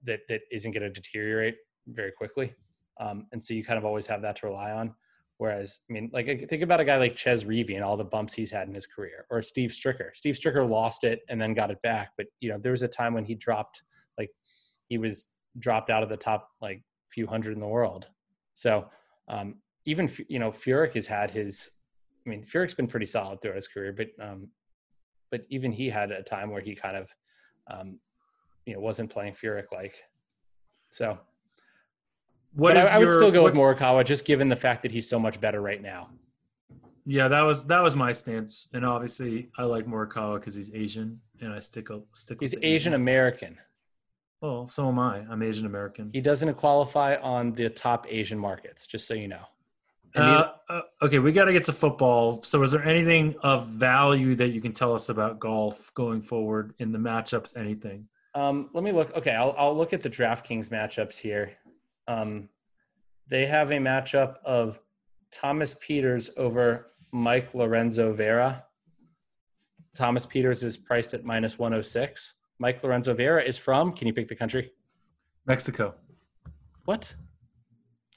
that 0.04 0.20
that 0.28 0.42
isn't 0.50 0.72
gonna 0.72 0.90
deteriorate 0.90 1.56
very 1.88 2.12
quickly, 2.12 2.54
um, 3.00 3.26
and 3.32 3.42
so 3.42 3.54
you 3.54 3.64
kind 3.64 3.78
of 3.78 3.84
always 3.84 4.06
have 4.06 4.22
that 4.22 4.36
to 4.36 4.46
rely 4.46 4.70
on. 4.70 4.94
Whereas, 5.42 5.80
I 5.90 5.92
mean, 5.92 6.08
like 6.12 6.48
think 6.48 6.62
about 6.62 6.78
a 6.78 6.84
guy 6.84 6.98
like 6.98 7.16
Chez 7.16 7.42
Reavie 7.42 7.74
and 7.74 7.82
all 7.82 7.96
the 7.96 8.04
bumps 8.04 8.32
he's 8.32 8.52
had 8.52 8.68
in 8.68 8.74
his 8.74 8.86
career, 8.86 9.26
or 9.28 9.42
Steve 9.42 9.70
Stricker. 9.70 10.14
Steve 10.14 10.36
Stricker 10.36 10.70
lost 10.70 11.02
it 11.02 11.18
and 11.28 11.40
then 11.40 11.52
got 11.52 11.72
it 11.72 11.82
back, 11.82 12.10
but 12.16 12.26
you 12.38 12.48
know 12.48 12.58
there 12.58 12.70
was 12.70 12.84
a 12.84 12.88
time 12.88 13.12
when 13.12 13.24
he 13.24 13.34
dropped 13.34 13.82
like 14.16 14.30
he 14.88 14.98
was 14.98 15.30
dropped 15.58 15.90
out 15.90 16.04
of 16.04 16.08
the 16.08 16.16
top 16.16 16.48
like 16.60 16.84
few 17.10 17.26
hundred 17.26 17.54
in 17.54 17.60
the 17.60 17.66
world 17.66 18.06
so 18.54 18.86
um, 19.26 19.56
even 19.84 20.08
you 20.28 20.38
know 20.38 20.50
Furyk 20.50 20.94
has 20.94 21.08
had 21.08 21.30
his. 21.30 21.70
I 22.24 22.30
mean, 22.30 22.44
Furyk's 22.44 22.74
been 22.74 22.86
pretty 22.86 23.06
solid 23.06 23.40
throughout 23.40 23.56
his 23.56 23.66
career, 23.66 23.92
but 23.92 24.08
um, 24.24 24.48
but 25.32 25.42
even 25.48 25.72
he 25.72 25.90
had 25.90 26.12
a 26.12 26.22
time 26.22 26.50
where 26.50 26.62
he 26.62 26.76
kind 26.76 26.96
of 26.96 27.10
um, 27.68 27.98
you 28.64 28.74
know 28.74 28.80
wasn't 28.80 29.10
playing 29.10 29.32
Furyk 29.32 29.72
like. 29.72 29.96
So. 30.90 31.18
What 32.54 32.76
I, 32.76 32.96
I, 32.96 32.98
would 32.98 33.12
still 33.12 33.30
go 33.30 33.44
with 33.44 33.54
Morikawa, 33.54 34.04
just 34.04 34.26
given 34.26 34.48
the 34.48 34.56
fact 34.56 34.82
that 34.82 34.90
he's 34.90 35.08
so 35.08 35.18
much 35.18 35.40
better 35.40 35.60
right 35.60 35.80
now. 35.80 36.10
Yeah, 37.04 37.28
that 37.28 37.40
was 37.40 37.66
that 37.66 37.82
was 37.82 37.96
my 37.96 38.12
stance, 38.12 38.68
and 38.74 38.84
obviously 38.84 39.48
I 39.58 39.64
like 39.64 39.86
Morikawa 39.86 40.38
because 40.38 40.54
he's 40.54 40.72
Asian, 40.74 41.20
and 41.40 41.52
I 41.52 41.58
stick 41.58 41.88
stick. 42.12 42.38
He's 42.40 42.54
Asian 42.62 42.94
American. 42.94 43.58
Well, 44.40 44.66
so 44.66 44.88
am 44.88 44.98
I. 44.98 45.24
I'm 45.30 45.42
Asian 45.42 45.66
American. 45.66 46.10
He 46.12 46.20
doesn't 46.20 46.54
qualify 46.54 47.16
on 47.16 47.52
the 47.52 47.68
top 47.70 48.06
Asian 48.08 48.38
markets, 48.38 48.86
just 48.86 49.06
so 49.06 49.14
you 49.14 49.28
know. 49.28 49.44
Uh, 50.14 50.50
uh, 50.68 50.80
okay, 51.00 51.18
we 51.18 51.32
got 51.32 51.44
to 51.44 51.52
get 51.52 51.64
to 51.64 51.72
football. 51.72 52.42
So, 52.42 52.62
is 52.62 52.72
there 52.72 52.84
anything 52.84 53.34
of 53.42 53.68
value 53.68 54.34
that 54.34 54.48
you 54.48 54.60
can 54.60 54.72
tell 54.72 54.94
us 54.94 55.08
about 55.08 55.38
golf 55.38 55.92
going 55.94 56.22
forward 56.22 56.74
in 56.80 56.92
the 56.92 56.98
matchups? 56.98 57.56
Anything? 57.56 58.08
Um, 58.34 58.70
let 58.74 58.84
me 58.84 58.92
look. 58.92 59.14
Okay, 59.16 59.30
I'll, 59.30 59.54
I'll 59.56 59.76
look 59.76 59.92
at 59.92 60.02
the 60.02 60.10
DraftKings 60.10 60.68
matchups 60.68 61.16
here. 61.16 61.52
Um, 62.08 62.48
they 63.28 63.46
have 63.46 63.70
a 63.70 63.74
matchup 63.78 64.36
of 64.44 64.78
Thomas 65.30 65.74
Pieters 65.74 66.30
over 66.36 66.92
Mike 67.12 67.54
Lorenzo 67.54 68.12
Vera. 68.12 68.64
Thomas 69.94 70.26
Pieters 70.26 70.64
is 70.64 70.76
priced 70.76 71.14
at 71.14 71.24
minus 71.24 71.58
106. 71.58 72.34
Mike 72.58 72.82
Lorenzo 72.82 73.14
Vera 73.14 73.42
is 73.42 73.58
from? 73.58 73.92
Can 73.92 74.06
you 74.06 74.14
pick 74.14 74.28
the 74.28 74.34
country? 74.34 74.70
Mexico. 75.46 75.94
What? 76.84 77.14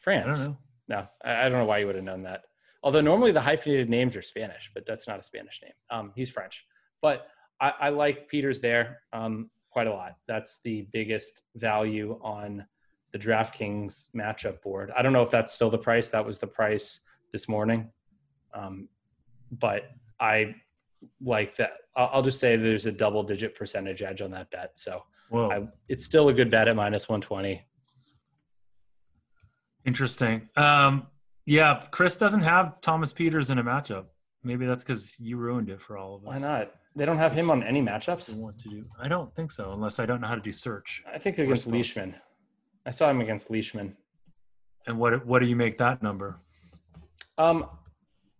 France. 0.01 0.39
I 0.39 0.43
don't 0.43 0.51
know. 0.51 0.57
No, 0.87 1.07
I, 1.23 1.49
don't 1.49 1.59
know 1.59 1.65
why 1.65 1.79
you 1.79 1.87
would 1.87 1.95
have 1.95 2.03
known 2.03 2.23
that. 2.23 2.43
Although 2.83 3.01
normally 3.01 3.31
the 3.31 3.41
hyphenated 3.41 3.89
names 3.89 4.15
are 4.15 4.21
Spanish, 4.21 4.69
but 4.73 4.85
that's 4.85 5.07
not 5.07 5.19
a 5.19 5.23
Spanish 5.23 5.59
name. 5.63 5.73
Um, 5.89 6.11
he's 6.15 6.29
French. 6.29 6.65
But 7.01 7.27
I, 7.59 7.73
I 7.79 7.89
like 7.89 8.29
Pieters 8.31 8.61
there 8.61 8.99
um, 9.11 9.49
quite 9.71 9.87
a 9.87 9.91
lot. 9.93 10.17
That's 10.27 10.61
the 10.61 10.87
biggest 10.93 11.41
value 11.55 12.19
on 12.21 12.65
the 13.15 13.19
DraftKings 13.19 14.09
matchup 14.13 14.61
board. 14.61 14.91
I 14.93 15.01
don't 15.01 15.13
know 15.13 15.21
if 15.21 15.31
that's 15.31 15.53
still 15.53 15.69
the 15.69 15.77
price. 15.77 16.09
That 16.09 16.25
was 16.25 16.37
the 16.37 16.47
price 16.47 16.99
this 17.31 17.47
morning. 17.47 17.89
Um, 18.53 18.89
but 19.53 19.83
I 20.19 20.55
like 21.23 21.55
that. 21.55 21.71
I'll 21.95 22.23
just 22.23 22.41
say 22.41 22.57
there's 22.57 22.87
a 22.87 22.91
double 22.91 23.23
digit 23.23 23.55
percentage 23.55 24.01
edge 24.01 24.21
on 24.21 24.31
that 24.31 24.51
bet. 24.51 24.71
So 24.73 25.03
I, 25.33 25.65
it's 25.87 26.03
still 26.03 26.27
a 26.27 26.33
good 26.33 26.51
bet 26.51 26.67
at 26.67 26.75
minus 26.75 27.07
120. 27.07 27.65
Interesting. 29.85 30.49
Um, 30.57 31.07
yeah, 31.45 31.83
Chris 31.91 32.17
doesn't 32.17 32.41
have 32.41 32.81
Thomas 32.81 33.13
Pieters 33.13 33.49
in 33.49 33.59
a 33.59 33.63
matchup. 33.63 34.07
Maybe 34.43 34.65
that's 34.65 34.83
because 34.83 35.17
you 35.21 35.37
ruined 35.37 35.69
it 35.69 35.79
for 35.81 35.97
all 35.97 36.15
of 36.15 36.23
us. 36.23 36.27
Why 36.27 36.39
not? 36.39 36.73
They 36.97 37.05
don't 37.05 37.17
have 37.17 37.31
him 37.31 37.49
on 37.49 37.63
any 37.63 37.81
matchups. 37.81 38.35
Want 38.35 38.59
to 38.59 38.69
do? 38.69 38.85
I 39.01 39.07
don't 39.07 39.33
think 39.35 39.53
so, 39.53 39.71
unless 39.71 39.99
I 39.99 40.05
don't 40.05 40.19
know 40.19 40.27
how 40.27 40.35
to 40.35 40.41
do 40.41 40.51
search. 40.51 41.01
I 41.11 41.17
think 41.17 41.37
against 41.37 41.65
Leishman. 41.67 42.15
I 42.85 42.91
saw 42.91 43.09
him 43.09 43.21
against 43.21 43.49
Leishman. 43.49 43.95
And 44.87 44.97
what 44.97 45.25
what 45.25 45.39
do 45.39 45.47
you 45.47 45.55
make 45.55 45.77
that 45.79 46.03
number? 46.03 46.39
Um, 47.37 47.65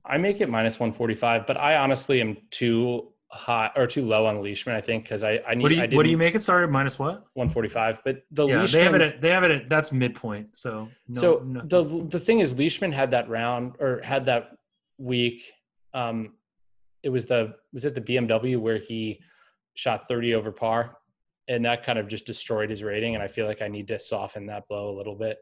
I 0.05 0.17
make 0.17 0.41
it 0.41 0.49
minus 0.49 0.79
145, 0.79 1.47
but 1.47 1.57
I 1.57 1.77
honestly 1.77 2.21
am 2.21 2.37
too 2.51 3.07
high 3.31 3.71
or 3.75 3.87
too 3.87 4.05
low 4.05 4.25
on 4.27 4.41
Leishman. 4.41 4.75
I 4.75 4.81
think 4.81 5.03
because 5.03 5.23
I, 5.23 5.41
I 5.47 5.55
need. 5.55 5.63
What 5.63 5.69
do 5.69 5.75
you 5.75 5.97
What 5.97 6.03
do 6.03 6.09
you 6.09 6.17
make 6.17 6.35
it? 6.35 6.43
Sorry, 6.43 6.67
minus 6.67 6.99
what? 6.99 7.25
145. 7.33 8.01
But 8.03 8.23
the 8.31 8.47
yeah, 8.47 8.59
Leishman, 8.59 8.79
they 8.79 8.83
have 8.85 8.95
it. 8.95 9.01
At, 9.01 9.21
they 9.21 9.29
have 9.29 9.43
it. 9.43 9.51
At, 9.51 9.69
that's 9.69 9.91
midpoint. 9.91 10.55
So 10.55 10.89
no, 11.07 11.21
so 11.21 11.43
no. 11.45 11.61
the 11.61 12.07
the 12.07 12.19
thing 12.19 12.39
is, 12.39 12.57
Leishman 12.57 12.91
had 12.91 13.11
that 13.11 13.27
round 13.29 13.75
or 13.79 14.01
had 14.03 14.25
that 14.27 14.51
week. 14.97 15.43
Um, 15.93 16.33
it 17.03 17.09
was 17.09 17.25
the 17.25 17.55
was 17.73 17.85
it 17.85 17.95
the 17.95 18.01
BMW 18.01 18.57
where 18.57 18.77
he 18.77 19.19
shot 19.75 20.07
30 20.07 20.35
over 20.35 20.51
par, 20.51 20.97
and 21.47 21.63
that 21.65 21.83
kind 21.83 21.99
of 21.99 22.07
just 22.07 22.25
destroyed 22.25 22.69
his 22.69 22.83
rating. 22.83 23.15
And 23.15 23.23
I 23.23 23.27
feel 23.27 23.45
like 23.45 23.61
I 23.61 23.67
need 23.67 23.87
to 23.89 23.99
soften 23.99 24.45
that 24.47 24.67
blow 24.67 24.89
a 24.89 24.95
little 24.97 25.15
bit 25.15 25.37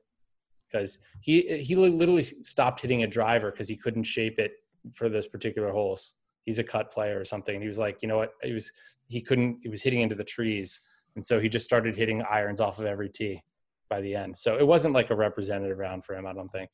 because 0.72 1.00
he 1.22 1.60
he 1.62 1.76
literally 1.76 2.24
stopped 2.24 2.82
hitting 2.82 3.04
a 3.04 3.08
driver 3.08 3.52
because 3.52 3.68
he 3.68 3.76
couldn't 3.76 4.04
shape 4.04 4.40
it 4.40 4.54
for 4.94 5.10
those 5.10 5.28
particular 5.28 5.72
holes. 5.72 6.14
He's 6.46 6.60
a 6.60 6.64
cut 6.64 6.92
player 6.92 7.20
or 7.20 7.26
something. 7.26 7.62
He 7.62 7.68
was 7.68 7.78
like, 7.78 8.00
you 8.02 8.08
know 8.08 8.18
what? 8.18 8.34
He 8.42 8.54
was 8.54 8.72
he 9.08 9.22
couldn't. 9.22 9.60
He 9.62 9.70
was 9.70 9.82
hitting 9.82 10.02
into 10.02 10.16
the 10.16 10.24
trees, 10.24 10.80
and 11.16 11.26
so 11.26 11.40
he 11.40 11.48
just 11.48 11.66
started 11.66 11.96
hitting 11.96 12.24
irons 12.30 12.60
off 12.60 12.80
of 12.80 12.86
every 12.86 13.10
tee 13.10 13.42
by 13.90 14.02
the 14.02 14.16
end. 14.16 14.38
So 14.38 14.58
it 14.58 14.68
wasn't 14.68 14.94
like 14.94 15.12
a 15.12 15.16
representative 15.16 15.78
round 15.78 16.04
for 16.04 16.16
him. 16.16 16.26
I 16.26 16.34
don't 16.34 16.52
think. 16.52 16.70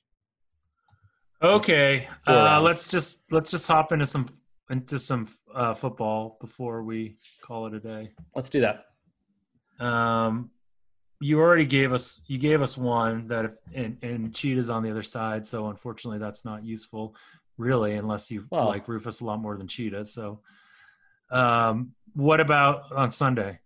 Okay, 1.41 2.07
uh, 2.27 2.59
let's 2.61 2.87
just 2.87 3.31
let's 3.31 3.51
just 3.51 3.67
hop 3.67 3.91
into 3.91 4.05
some 4.05 4.27
into 4.69 4.99
some 4.99 5.27
uh, 5.53 5.73
football 5.73 6.37
before 6.41 6.83
we 6.83 7.17
call 7.41 7.67
it 7.67 7.73
a 7.73 7.79
day. 7.79 8.11
Let's 8.35 8.49
do 8.49 8.61
that. 8.61 8.85
Um, 9.79 10.51
you 11.21 11.39
already 11.39 11.65
gave 11.65 11.91
us 11.91 12.21
you 12.27 12.37
gave 12.37 12.61
us 12.61 12.77
one 12.77 13.27
that 13.27 13.45
if, 13.45 13.51
and, 13.73 13.97
and 14.01 14.33
cheetahs 14.33 14.69
on 14.69 14.83
the 14.83 14.89
other 14.89 15.03
side 15.03 15.45
so 15.45 15.67
unfortunately 15.67 16.17
that's 16.17 16.45
not 16.45 16.63
useful 16.63 17.15
really 17.57 17.93
unless 17.93 18.31
you 18.31 18.45
well, 18.49 18.67
like 18.67 18.87
rufus 18.87 19.19
a 19.19 19.25
lot 19.25 19.39
more 19.39 19.57
than 19.57 19.67
cheetah 19.67 20.05
so. 20.05 20.39
Um, 21.31 21.91
what 22.13 22.39
about 22.39 22.91
on 22.91 23.11
sunday? 23.11 23.59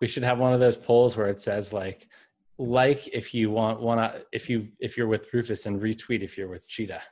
We 0.00 0.06
should 0.06 0.24
have 0.24 0.38
one 0.38 0.52
of 0.52 0.60
those 0.60 0.76
polls 0.76 1.16
where 1.16 1.28
it 1.28 1.40
says 1.40 1.72
like 1.72 2.08
like 2.58 3.08
if 3.08 3.32
you 3.32 3.50
want 3.50 3.80
one 3.80 4.10
if 4.32 4.50
you 4.50 4.68
if 4.78 4.98
you're 4.98 5.06
with 5.06 5.32
rufus 5.32 5.66
and 5.66 5.80
retweet 5.80 6.22
if 6.22 6.36
you're 6.36 6.48
with 6.48 6.68
cheetah. 6.68 7.02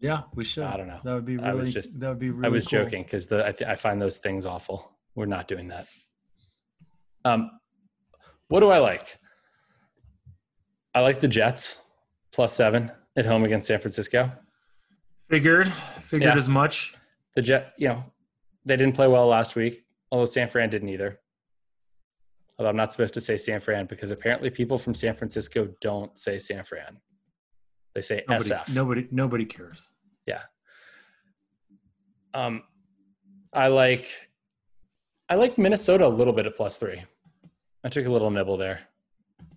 Yeah 0.00 0.22
we 0.34 0.42
should. 0.42 0.64
I 0.64 0.76
don't 0.76 0.88
know. 0.88 1.00
That 1.04 1.14
would 1.14 1.26
be 1.26 1.36
really 1.36 1.48
I 1.48 1.54
was 1.54 1.72
just 1.72 2.00
that 2.00 2.08
would 2.08 2.18
be 2.18 2.30
really 2.30 2.46
i 2.46 2.48
was 2.48 2.66
cool. 2.66 2.82
joking 2.82 3.04
because 3.04 3.26
the 3.26 3.46
I, 3.46 3.52
th- 3.52 3.70
I 3.70 3.76
find 3.76 4.02
those 4.02 4.18
things 4.18 4.44
awful. 4.46 4.90
We're 5.14 5.26
not 5.26 5.46
doing 5.46 5.68
that 5.68 5.86
um 7.24 7.50
what 8.48 8.60
do 8.60 8.68
I 8.68 8.78
like? 8.78 9.18
I 10.94 11.00
like 11.00 11.20
the 11.20 11.28
Jets 11.28 11.80
plus 12.32 12.52
seven 12.52 12.92
at 13.16 13.24
home 13.24 13.44
against 13.44 13.66
San 13.66 13.80
Francisco. 13.80 14.30
Figured, 15.28 15.72
figured 16.02 16.34
yeah. 16.34 16.38
as 16.38 16.48
much. 16.48 16.94
The 17.34 17.40
Jet, 17.40 17.72
you 17.78 17.88
know, 17.88 18.04
they 18.66 18.76
didn't 18.76 18.94
play 18.94 19.08
well 19.08 19.26
last 19.26 19.56
week, 19.56 19.84
although 20.10 20.26
San 20.26 20.48
Fran 20.48 20.68
didn't 20.68 20.90
either. 20.90 21.18
Although 22.58 22.68
I'm 22.68 22.76
not 22.76 22.92
supposed 22.92 23.14
to 23.14 23.20
say 23.20 23.38
San 23.38 23.60
Fran 23.60 23.86
because 23.86 24.10
apparently 24.10 24.50
people 24.50 24.76
from 24.76 24.94
San 24.94 25.14
Francisco 25.14 25.68
don't 25.80 26.18
say 26.18 26.38
San 26.38 26.64
Fran. 26.64 26.98
They 27.94 28.02
say 28.02 28.22
nobody, 28.28 28.50
SF. 28.50 28.74
Nobody, 28.74 29.08
nobody 29.10 29.44
cares. 29.46 29.92
Yeah. 30.26 30.42
Um, 32.34 32.64
I 33.52 33.68
like, 33.68 34.08
I 35.28 35.36
like 35.36 35.56
Minnesota 35.56 36.06
a 36.06 36.08
little 36.08 36.32
bit 36.34 36.44
at 36.46 36.56
plus 36.56 36.76
three. 36.76 37.02
I 37.84 37.88
took 37.88 38.06
a 38.06 38.10
little 38.10 38.30
nibble 38.30 38.56
there. 38.56 38.80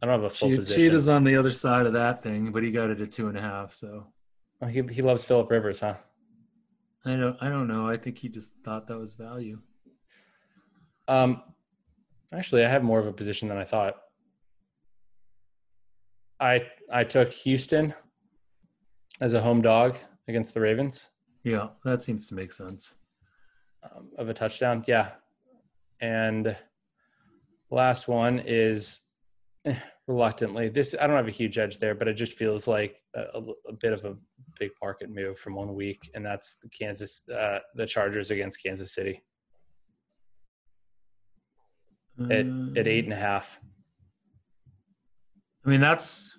I 0.02 0.06
don't 0.06 0.22
have 0.22 0.32
a 0.32 0.36
full 0.36 0.50
che- 0.50 0.56
position. 0.58 0.84
Cheetah's 0.84 1.10
on 1.10 1.24
the 1.24 1.36
other 1.36 1.50
side 1.50 1.86
of 1.86 1.94
that 1.94 2.24
thing, 2.24 2.52
but 2.52 2.64
he 2.64 2.72
got 2.72 2.90
it 2.90 3.02
at 3.02 3.12
two 3.12 3.28
and 3.28 3.38
a 3.38 3.42
half. 3.42 3.74
So 3.74 4.08
oh, 4.62 4.68
he 4.68 4.82
he 4.92 5.02
loves 5.02 5.24
Philip 5.24 5.50
Rivers, 5.50 5.80
huh? 5.80 5.96
I 7.06 7.16
don't 7.16 7.38
I 7.42 7.50
don't 7.50 7.68
know. 7.68 7.88
I 7.88 7.98
think 7.98 8.18
he 8.18 8.30
just 8.30 8.54
thought 8.64 8.88
that 8.88 8.98
was 8.98 9.14
value. 9.14 9.60
Um, 11.08 11.44
actually, 12.34 12.66
I 12.66 12.70
have 12.70 12.84
more 12.84 13.00
of 13.00 13.08
a 13.08 13.14
position 13.14 13.48
than 13.48 13.58
I 13.58 13.64
thought. 13.64 13.96
I 16.40 16.66
I 16.92 17.04
took 17.04 17.32
Houston 17.32 17.94
as 19.22 19.34
a 19.34 19.42
home 19.42 19.62
dog 19.62 19.98
against 20.28 20.54
the 20.54 20.62
Ravens. 20.62 21.10
Yeah, 21.44 21.70
that 21.84 22.02
seems 22.02 22.28
to 22.30 22.36
make 22.36 22.52
sense. 22.52 22.96
Um, 23.84 24.10
of 24.18 24.30
a 24.30 24.34
touchdown, 24.34 24.84
yeah, 24.88 25.12
and 26.02 26.58
last 27.76 28.08
one 28.08 28.42
is 28.46 29.00
eh, 29.66 29.76
reluctantly 30.08 30.70
this 30.70 30.96
i 31.00 31.06
don't 31.06 31.16
have 31.16 31.28
a 31.28 31.32
huge 31.32 31.58
edge 31.58 31.78
there 31.80 31.94
but 31.96 32.08
it 32.08 32.14
just 32.14 32.34
feels 32.34 32.68
like 32.68 33.00
a, 33.16 33.42
a, 33.70 33.74
bit 33.74 33.94
of 33.94 34.04
a 34.06 34.16
big 34.60 34.72
market 34.82 35.10
move 35.10 35.38
from 35.38 35.56
one 35.56 35.74
week 35.76 36.10
and 36.14 36.26
that's 36.26 36.58
the 36.62 36.70
kansas 36.70 37.22
uh, 37.30 37.60
the 37.76 37.86
chargers 37.86 38.32
against 38.32 38.62
kansas 38.64 38.94
city 38.94 39.22
at, 42.32 42.46
at 42.78 42.88
eight 42.88 43.04
and 43.04 43.14
a 43.14 43.18
half 43.18 43.60
i 45.66 45.70
mean 45.70 45.82
that's 45.82 46.38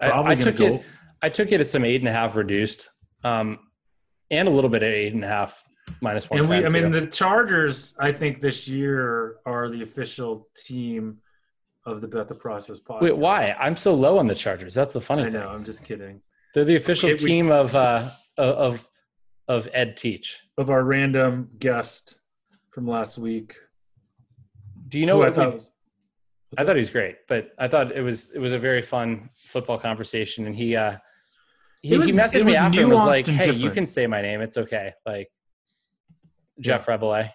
I, 0.00 0.08
Probably 0.10 0.36
I 0.36 0.40
took 0.40 0.56
go. 0.56 0.66
it. 0.66 0.82
I 1.22 1.28
took 1.28 1.52
it 1.52 1.60
at 1.60 1.70
some 1.70 1.84
eight 1.84 2.00
and 2.00 2.08
a 2.08 2.12
half 2.12 2.36
reduced, 2.36 2.90
um, 3.24 3.58
and 4.30 4.46
a 4.46 4.50
little 4.50 4.70
bit 4.70 4.82
at 4.82 4.92
eight 4.92 5.12
and 5.14 5.24
a 5.24 5.28
half 5.28 5.64
minus 6.00 6.28
one. 6.30 6.40
And 6.40 6.48
we, 6.48 6.64
I 6.64 6.68
mean, 6.68 6.90
the 6.92 7.06
Chargers, 7.06 7.96
I 7.98 8.12
think 8.12 8.40
this 8.40 8.68
year 8.68 9.36
are 9.46 9.68
the 9.68 9.82
official 9.82 10.48
team 10.56 11.18
of 11.84 12.00
the 12.00 12.08
Bet 12.08 12.28
the 12.28 12.34
Process 12.34 12.78
podcast. 12.80 13.00
wait, 13.02 13.16
why? 13.16 13.54
I'm 13.58 13.76
so 13.76 13.94
low 13.94 14.18
on 14.18 14.26
the 14.26 14.34
Chargers. 14.34 14.74
That's 14.74 14.92
the 14.92 15.00
funny 15.00 15.22
I 15.22 15.30
thing. 15.30 15.40
know. 15.40 15.48
I'm 15.48 15.64
just 15.64 15.84
kidding. 15.84 16.20
They're 16.54 16.64
the 16.64 16.76
official 16.76 17.10
It- 17.10 17.22
we- 17.22 17.28
team 17.28 17.50
of 17.50 17.74
uh, 17.74 18.08
of 18.36 18.88
of 19.48 19.68
Ed 19.72 19.96
Teach. 19.96 20.40
Of 20.58 20.70
our 20.70 20.84
random 20.84 21.48
guest 21.58 22.20
from 22.70 22.86
last 22.86 23.16
week, 23.18 23.54
Do 24.88 24.98
you 24.98 25.06
know 25.06 25.16
who 25.16 25.22
I 25.22 25.26
what? 25.26 25.34
thought 25.34 25.48
we- 25.48 25.54
was, 25.54 25.70
I 26.56 26.64
thought 26.64 26.76
he 26.76 26.80
was 26.80 26.90
great, 26.90 27.16
but 27.28 27.50
I 27.58 27.68
thought 27.68 27.92
it 27.92 28.00
was 28.02 28.32
it 28.32 28.38
was 28.40 28.52
a 28.52 28.58
very 28.58 28.82
fun 28.82 29.30
football 29.36 29.78
conversation, 29.78 30.46
and 30.46 30.54
he 30.54 30.76
uh 30.76 30.96
he, 31.82 31.96
was- 31.96 32.10
he 32.10 32.14
messaged 32.16 32.44
me 32.44 32.56
after 32.56 32.80
and 32.80 32.90
was 32.90 33.04
like, 33.04 33.26
"Hey, 33.26 33.52
you 33.52 33.70
can 33.70 33.86
say 33.86 34.06
my 34.06 34.20
name. 34.22 34.40
It's 34.40 34.58
okay." 34.58 34.92
Like 35.06 35.30
Jeff 36.60 36.88
Rabelais, 36.88 37.20
eh? 37.20 37.28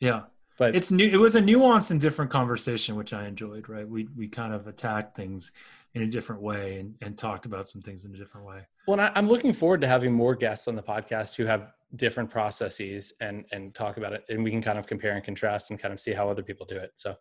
yeah. 0.00 0.22
but 0.58 0.74
It's 0.74 0.90
new. 0.90 1.06
It 1.06 1.16
was 1.16 1.36
a 1.36 1.42
nuanced 1.42 1.90
and 1.90 2.00
different 2.00 2.30
conversation, 2.30 2.96
which 2.96 3.12
I 3.12 3.26
enjoyed. 3.26 3.68
Right, 3.68 3.88
we 3.88 4.08
we 4.16 4.28
kind 4.28 4.52
of 4.52 4.66
attacked 4.66 5.16
things 5.16 5.52
in 5.94 6.02
a 6.02 6.06
different 6.06 6.42
way 6.42 6.78
and, 6.78 6.94
and 7.00 7.16
talked 7.16 7.46
about 7.46 7.68
some 7.68 7.80
things 7.80 8.04
in 8.04 8.14
a 8.14 8.18
different 8.18 8.46
way. 8.46 8.60
well, 8.86 9.00
and 9.00 9.02
I, 9.02 9.12
I'm 9.14 9.28
looking 9.28 9.52
forward 9.52 9.80
to 9.80 9.88
having 9.88 10.12
more 10.12 10.34
guests 10.34 10.68
on 10.68 10.76
the 10.76 10.82
podcast 10.82 11.34
who 11.34 11.44
have 11.46 11.72
different 11.96 12.30
processes 12.30 13.12
and 13.20 13.44
and 13.52 13.74
talk 13.74 13.96
about 13.96 14.12
it, 14.12 14.24
and 14.28 14.42
we 14.44 14.50
can 14.50 14.62
kind 14.62 14.78
of 14.78 14.86
compare 14.86 15.12
and 15.12 15.24
contrast 15.24 15.70
and 15.70 15.78
kind 15.80 15.92
of 15.92 16.00
see 16.00 16.12
how 16.12 16.28
other 16.28 16.42
people 16.42 16.66
do 16.66 16.76
it. 16.76 16.92
So, 16.94 17.14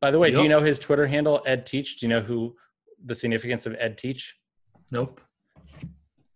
by 0.00 0.10
the 0.10 0.18
way, 0.18 0.30
do 0.30 0.42
you 0.42 0.48
know 0.48 0.60
his 0.60 0.78
Twitter 0.78 1.06
handle, 1.06 1.42
Ed 1.46 1.66
Teach? 1.66 1.98
Do 1.98 2.06
you 2.06 2.10
know 2.10 2.20
who 2.20 2.56
the 3.04 3.14
significance 3.14 3.66
of 3.66 3.76
Ed 3.78 3.98
Teach? 3.98 4.34
Nope. 4.90 5.20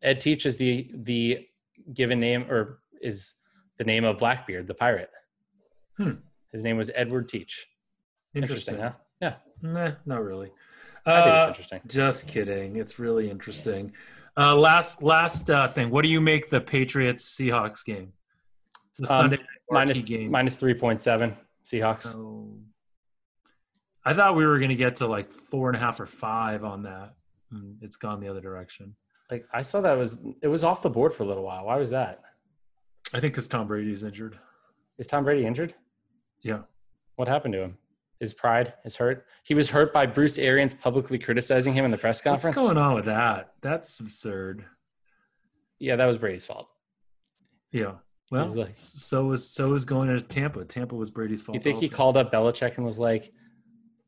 Ed 0.03 0.21
Teach 0.21 0.47
is 0.47 0.57
the 0.57 0.91
the 0.95 1.47
given 1.93 2.21
name 2.21 2.47
or 2.51 2.81
is 3.01 3.33
the 3.79 3.85
name 3.85 4.05
of 4.05 4.19
Blackbeard, 4.19 4.67
the 4.67 4.75
pirate. 4.75 5.11
Hmm. 5.97 6.13
His 6.53 6.63
name 6.63 6.77
was 6.77 6.91
Edward 6.95 7.29
Teach. 7.29 7.67
Interesting. 8.35 8.75
Interesting, 8.77 8.81
huh? 8.81 8.93
Yeah, 9.21 9.35
Nah, 9.63 9.93
not 10.07 10.23
really. 10.23 10.51
I 11.07 11.23
think 11.23 11.27
Uh, 11.35 11.39
it's 11.41 11.49
interesting. 11.59 11.81
Just 11.87 12.29
kidding. 12.29 12.77
It's 12.77 12.99
really 12.99 13.31
interesting. 13.31 13.93
Uh, 14.37 14.55
last 14.55 15.03
last 15.03 15.51
uh, 15.51 15.67
thing. 15.69 15.91
What 15.91 16.03
do 16.03 16.09
you 16.09 16.21
make 16.21 16.51
the 16.51 16.61
Patriots 16.61 17.25
Seahawks 17.37 17.85
game? 17.85 18.13
It's 18.91 19.01
a 19.01 19.03
Um, 19.05 19.07
Sunday 19.09 19.37
night 19.39 19.47
Minus 19.71 20.03
game. 20.03 20.31
minus 20.31 20.55
three 20.57 20.75
point 20.75 21.01
seven 21.01 21.37
Seahawks. 21.65 22.15
Oh. 22.15 22.57
I 24.05 24.15
thought 24.15 24.37
we 24.37 24.47
were 24.47 24.59
going 24.59 24.71
to 24.71 24.77
get 24.77 24.97
to 24.97 25.07
like 25.07 25.31
four 25.31 25.69
and 25.69 25.77
a 25.77 25.81
half 25.81 25.99
or 26.01 26.07
five 26.07 26.65
on 26.65 26.83
that. 26.85 27.15
Mm, 27.53 27.77
It's 27.83 27.97
gone 27.97 28.21
the 28.21 28.29
other 28.29 28.41
direction. 28.41 28.95
Like 29.31 29.47
I 29.53 29.63
saw 29.63 29.81
that 29.83 29.95
was 29.99 30.17
it 30.41 30.49
was 30.49 30.63
off 30.65 30.83
the 30.83 30.91
board 30.91 31.13
for 31.13 31.25
a 31.25 31.27
little 31.27 31.43
while. 31.45 31.67
Why 31.67 31.77
was 31.77 31.91
that? 31.91 32.23
I 33.15 33.21
think 33.21 33.33
because 33.35 33.49
Tom 33.49 33.67
Brady's 33.67 34.03
injured. 34.03 34.39
Is 34.99 35.07
Tom 35.07 35.25
Brady 35.25 35.47
injured? 35.47 35.75
Yeah. 36.43 36.61
What 37.17 37.29
happened 37.29 37.55
to 37.55 37.63
him? 37.63 37.79
His 38.21 38.35
pride 38.35 38.75
is 38.85 38.97
hurt. 38.97 39.27
He 39.45 39.55
was 39.55 39.71
hurt 39.71 39.93
by 39.93 40.05
Bruce 40.07 40.39
Arians 40.39 40.75
publicly 40.75 41.19
criticizing 41.19 41.73
him 41.73 41.85
in 41.85 41.91
the 41.91 41.99
press 41.99 42.21
conference. 42.21 42.57
What's 42.57 42.67
going 42.67 42.77
on 42.79 42.95
with 42.95 43.05
that? 43.05 43.55
That's 43.61 44.01
absurd. 44.01 44.65
Yeah, 45.79 45.97
that 45.97 46.07
was 46.07 46.19
Brady's 46.19 46.45
fault. 46.45 46.69
Yeah. 47.71 47.95
Well, 48.31 48.49
like- 48.49 48.71
so 48.75 49.27
was 49.27 49.49
so 49.49 49.71
was 49.71 49.85
going 49.85 50.09
to 50.09 50.21
Tampa. 50.21 50.65
Tampa 50.65 50.95
was 50.95 51.11
Brady's 51.11 51.43
fault. 51.43 51.55
You 51.55 51.61
think 51.63 51.79
he 51.79 51.89
called 51.89 52.17
up 52.17 52.33
Belichick 52.33 52.77
and 52.77 52.85
was 52.85 52.99
like 52.99 53.33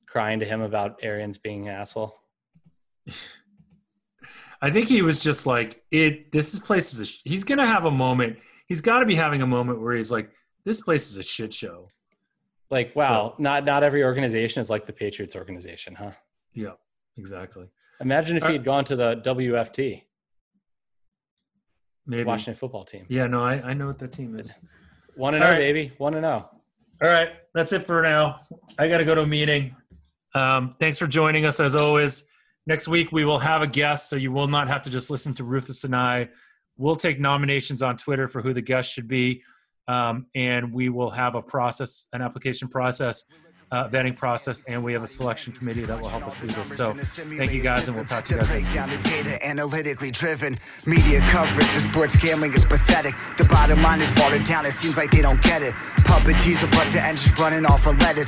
crying 0.07 0.41
to 0.41 0.47
him 0.47 0.61
about 0.61 0.99
Arians 1.03 1.39
being 1.39 1.69
an 1.69 1.75
asshole? 1.75 2.21
I 4.63 4.71
think 4.71 4.89
he 4.89 5.01
was 5.03 5.21
just 5.23 5.47
like 5.47 5.83
it. 5.91 6.33
This 6.33 6.53
is 6.53 6.61
place 6.61 6.93
is 6.93 7.21
He's 7.25 7.45
gonna 7.45 7.67
have 7.67 7.87
a 7.87 7.91
moment. 7.91 8.39
He's 8.71 8.81
got 8.81 9.01
to 9.01 9.07
be 9.07 9.17
having 9.17 9.43
a 9.43 9.49
moment 9.49 9.81
where 9.81 9.97
he's 9.97 10.13
like, 10.13 10.31
"This 10.65 10.81
place 10.81 11.11
is 11.11 11.19
a 11.19 11.25
shit 11.25 11.53
show." 11.53 11.89
Like, 12.71 12.95
wow, 12.95 13.35
not 13.37 13.65
not 13.65 13.83
every 13.83 14.05
organization 14.05 14.61
is 14.61 14.71
like 14.71 14.87
the 14.87 14.93
Patriots 14.93 15.35
organization, 15.35 15.97
huh? 15.97 16.13
Yeah, 16.55 16.75
exactly. 17.17 17.69
Imagine 18.01 18.37
if 18.37 18.47
he 18.47 18.53
had 18.53 18.65
gone 18.65 18.85
to 18.85 18.95
the 18.95 19.17
WFT, 19.25 20.05
Maybe. 22.07 22.23
Washington 22.23 22.55
football 22.55 22.85
team. 22.85 23.07
Yeah, 23.09 23.27
no, 23.27 23.43
I, 23.43 23.55
I 23.55 23.75
know 23.75 23.89
what 23.89 23.99
that 23.99 24.13
team 24.13 24.39
is. 24.39 24.57
One 25.17 25.35
and 25.35 25.43
zero, 25.43 25.53
right. 25.53 25.59
baby. 25.59 25.93
One 25.99 26.15
and 26.15 26.25
oh. 26.25 26.29
zero. 26.29 26.51
All 27.03 27.09
right, 27.09 27.31
that's 27.53 27.73
it 27.73 27.83
for 27.83 28.03
now. 28.03 28.43
I 28.79 28.87
got 28.87 28.99
to 28.99 29.05
go 29.05 29.17
to 29.17 29.23
a 29.23 29.27
meeting. 29.27 29.75
Um, 30.37 30.77
thanks 30.79 30.97
for 30.97 31.09
joining 31.09 31.45
us 31.45 31.59
as 31.59 31.75
always. 31.75 32.29
Next 32.69 32.87
week 32.87 33.11
we 33.11 33.25
will 33.25 33.41
have 33.41 33.63
a 33.63 33.67
guest, 33.67 34.09
so 34.09 34.15
you 34.15 34.31
will 34.31 34.47
not 34.47 34.69
have 34.69 34.83
to 34.83 34.91
just 34.91 35.11
listen 35.11 35.35
to 35.35 35.43
Rufus 35.43 35.83
and 35.83 35.97
I. 35.97 36.29
We'll 36.81 36.97
take 36.97 37.21
nominations 37.21 37.83
on 37.83 37.99
Twitter 37.99 38.27
for 38.27 38.41
who 38.41 38.55
the 38.55 38.63
guest 38.63 38.91
should 38.91 39.07
be, 39.07 39.43
um, 39.87 40.27
and 40.35 40.73
we 40.73 40.89
will 40.89 41.11
have 41.11 41.35
a 41.35 41.43
process, 41.43 42.07
an 42.15 42.23
application 42.23 42.69
process, 42.69 43.25
uh, 43.71 43.87
vetting 43.89 44.17
process, 44.17 44.65
and 44.67 44.83
we 44.83 44.93
have 44.95 45.03
a 45.03 45.07
selection 45.07 45.53
committee 45.53 45.85
that 45.85 46.01
will 46.01 46.09
help 46.09 46.27
us 46.27 46.37
do 46.41 46.47
this. 46.47 46.77
So, 46.77 46.95
thank 46.95 47.53
you 47.53 47.63
guys, 47.63 47.87
and 47.87 47.97
we'll 47.97 48.07
talk 48.07 48.25
to 48.25 48.35
you 48.35 48.41
guys. 48.41 48.49
break 48.49 48.73
down 48.73 48.89
the 48.89 48.97
data 48.97 49.47
analytically 49.47 50.11
driven 50.11 50.59
media 50.87 51.21
coverage 51.29 51.67
of 51.77 51.83
sports 51.83 52.17
gambling 52.17 52.53
is 52.53 52.65
pathetic 52.65 53.15
the 53.37 53.45
bottom 53.45 53.81
line 53.83 54.01
is 54.01 54.11
watered 54.17 54.45
down 54.45 54.67
it 54.67 54.73
seems 54.73 54.97
like 54.97 55.11
they 55.11 55.23
don't 55.23 55.41
get 55.43 55.63
it 55.63 55.73
puppet 56.05 56.37
teaser 56.41 56.67
but 56.69 56.91
the 56.91 57.01
engine's 57.01 57.39
running 57.39 57.65
off 57.65 57.85
unleaded 57.85 58.27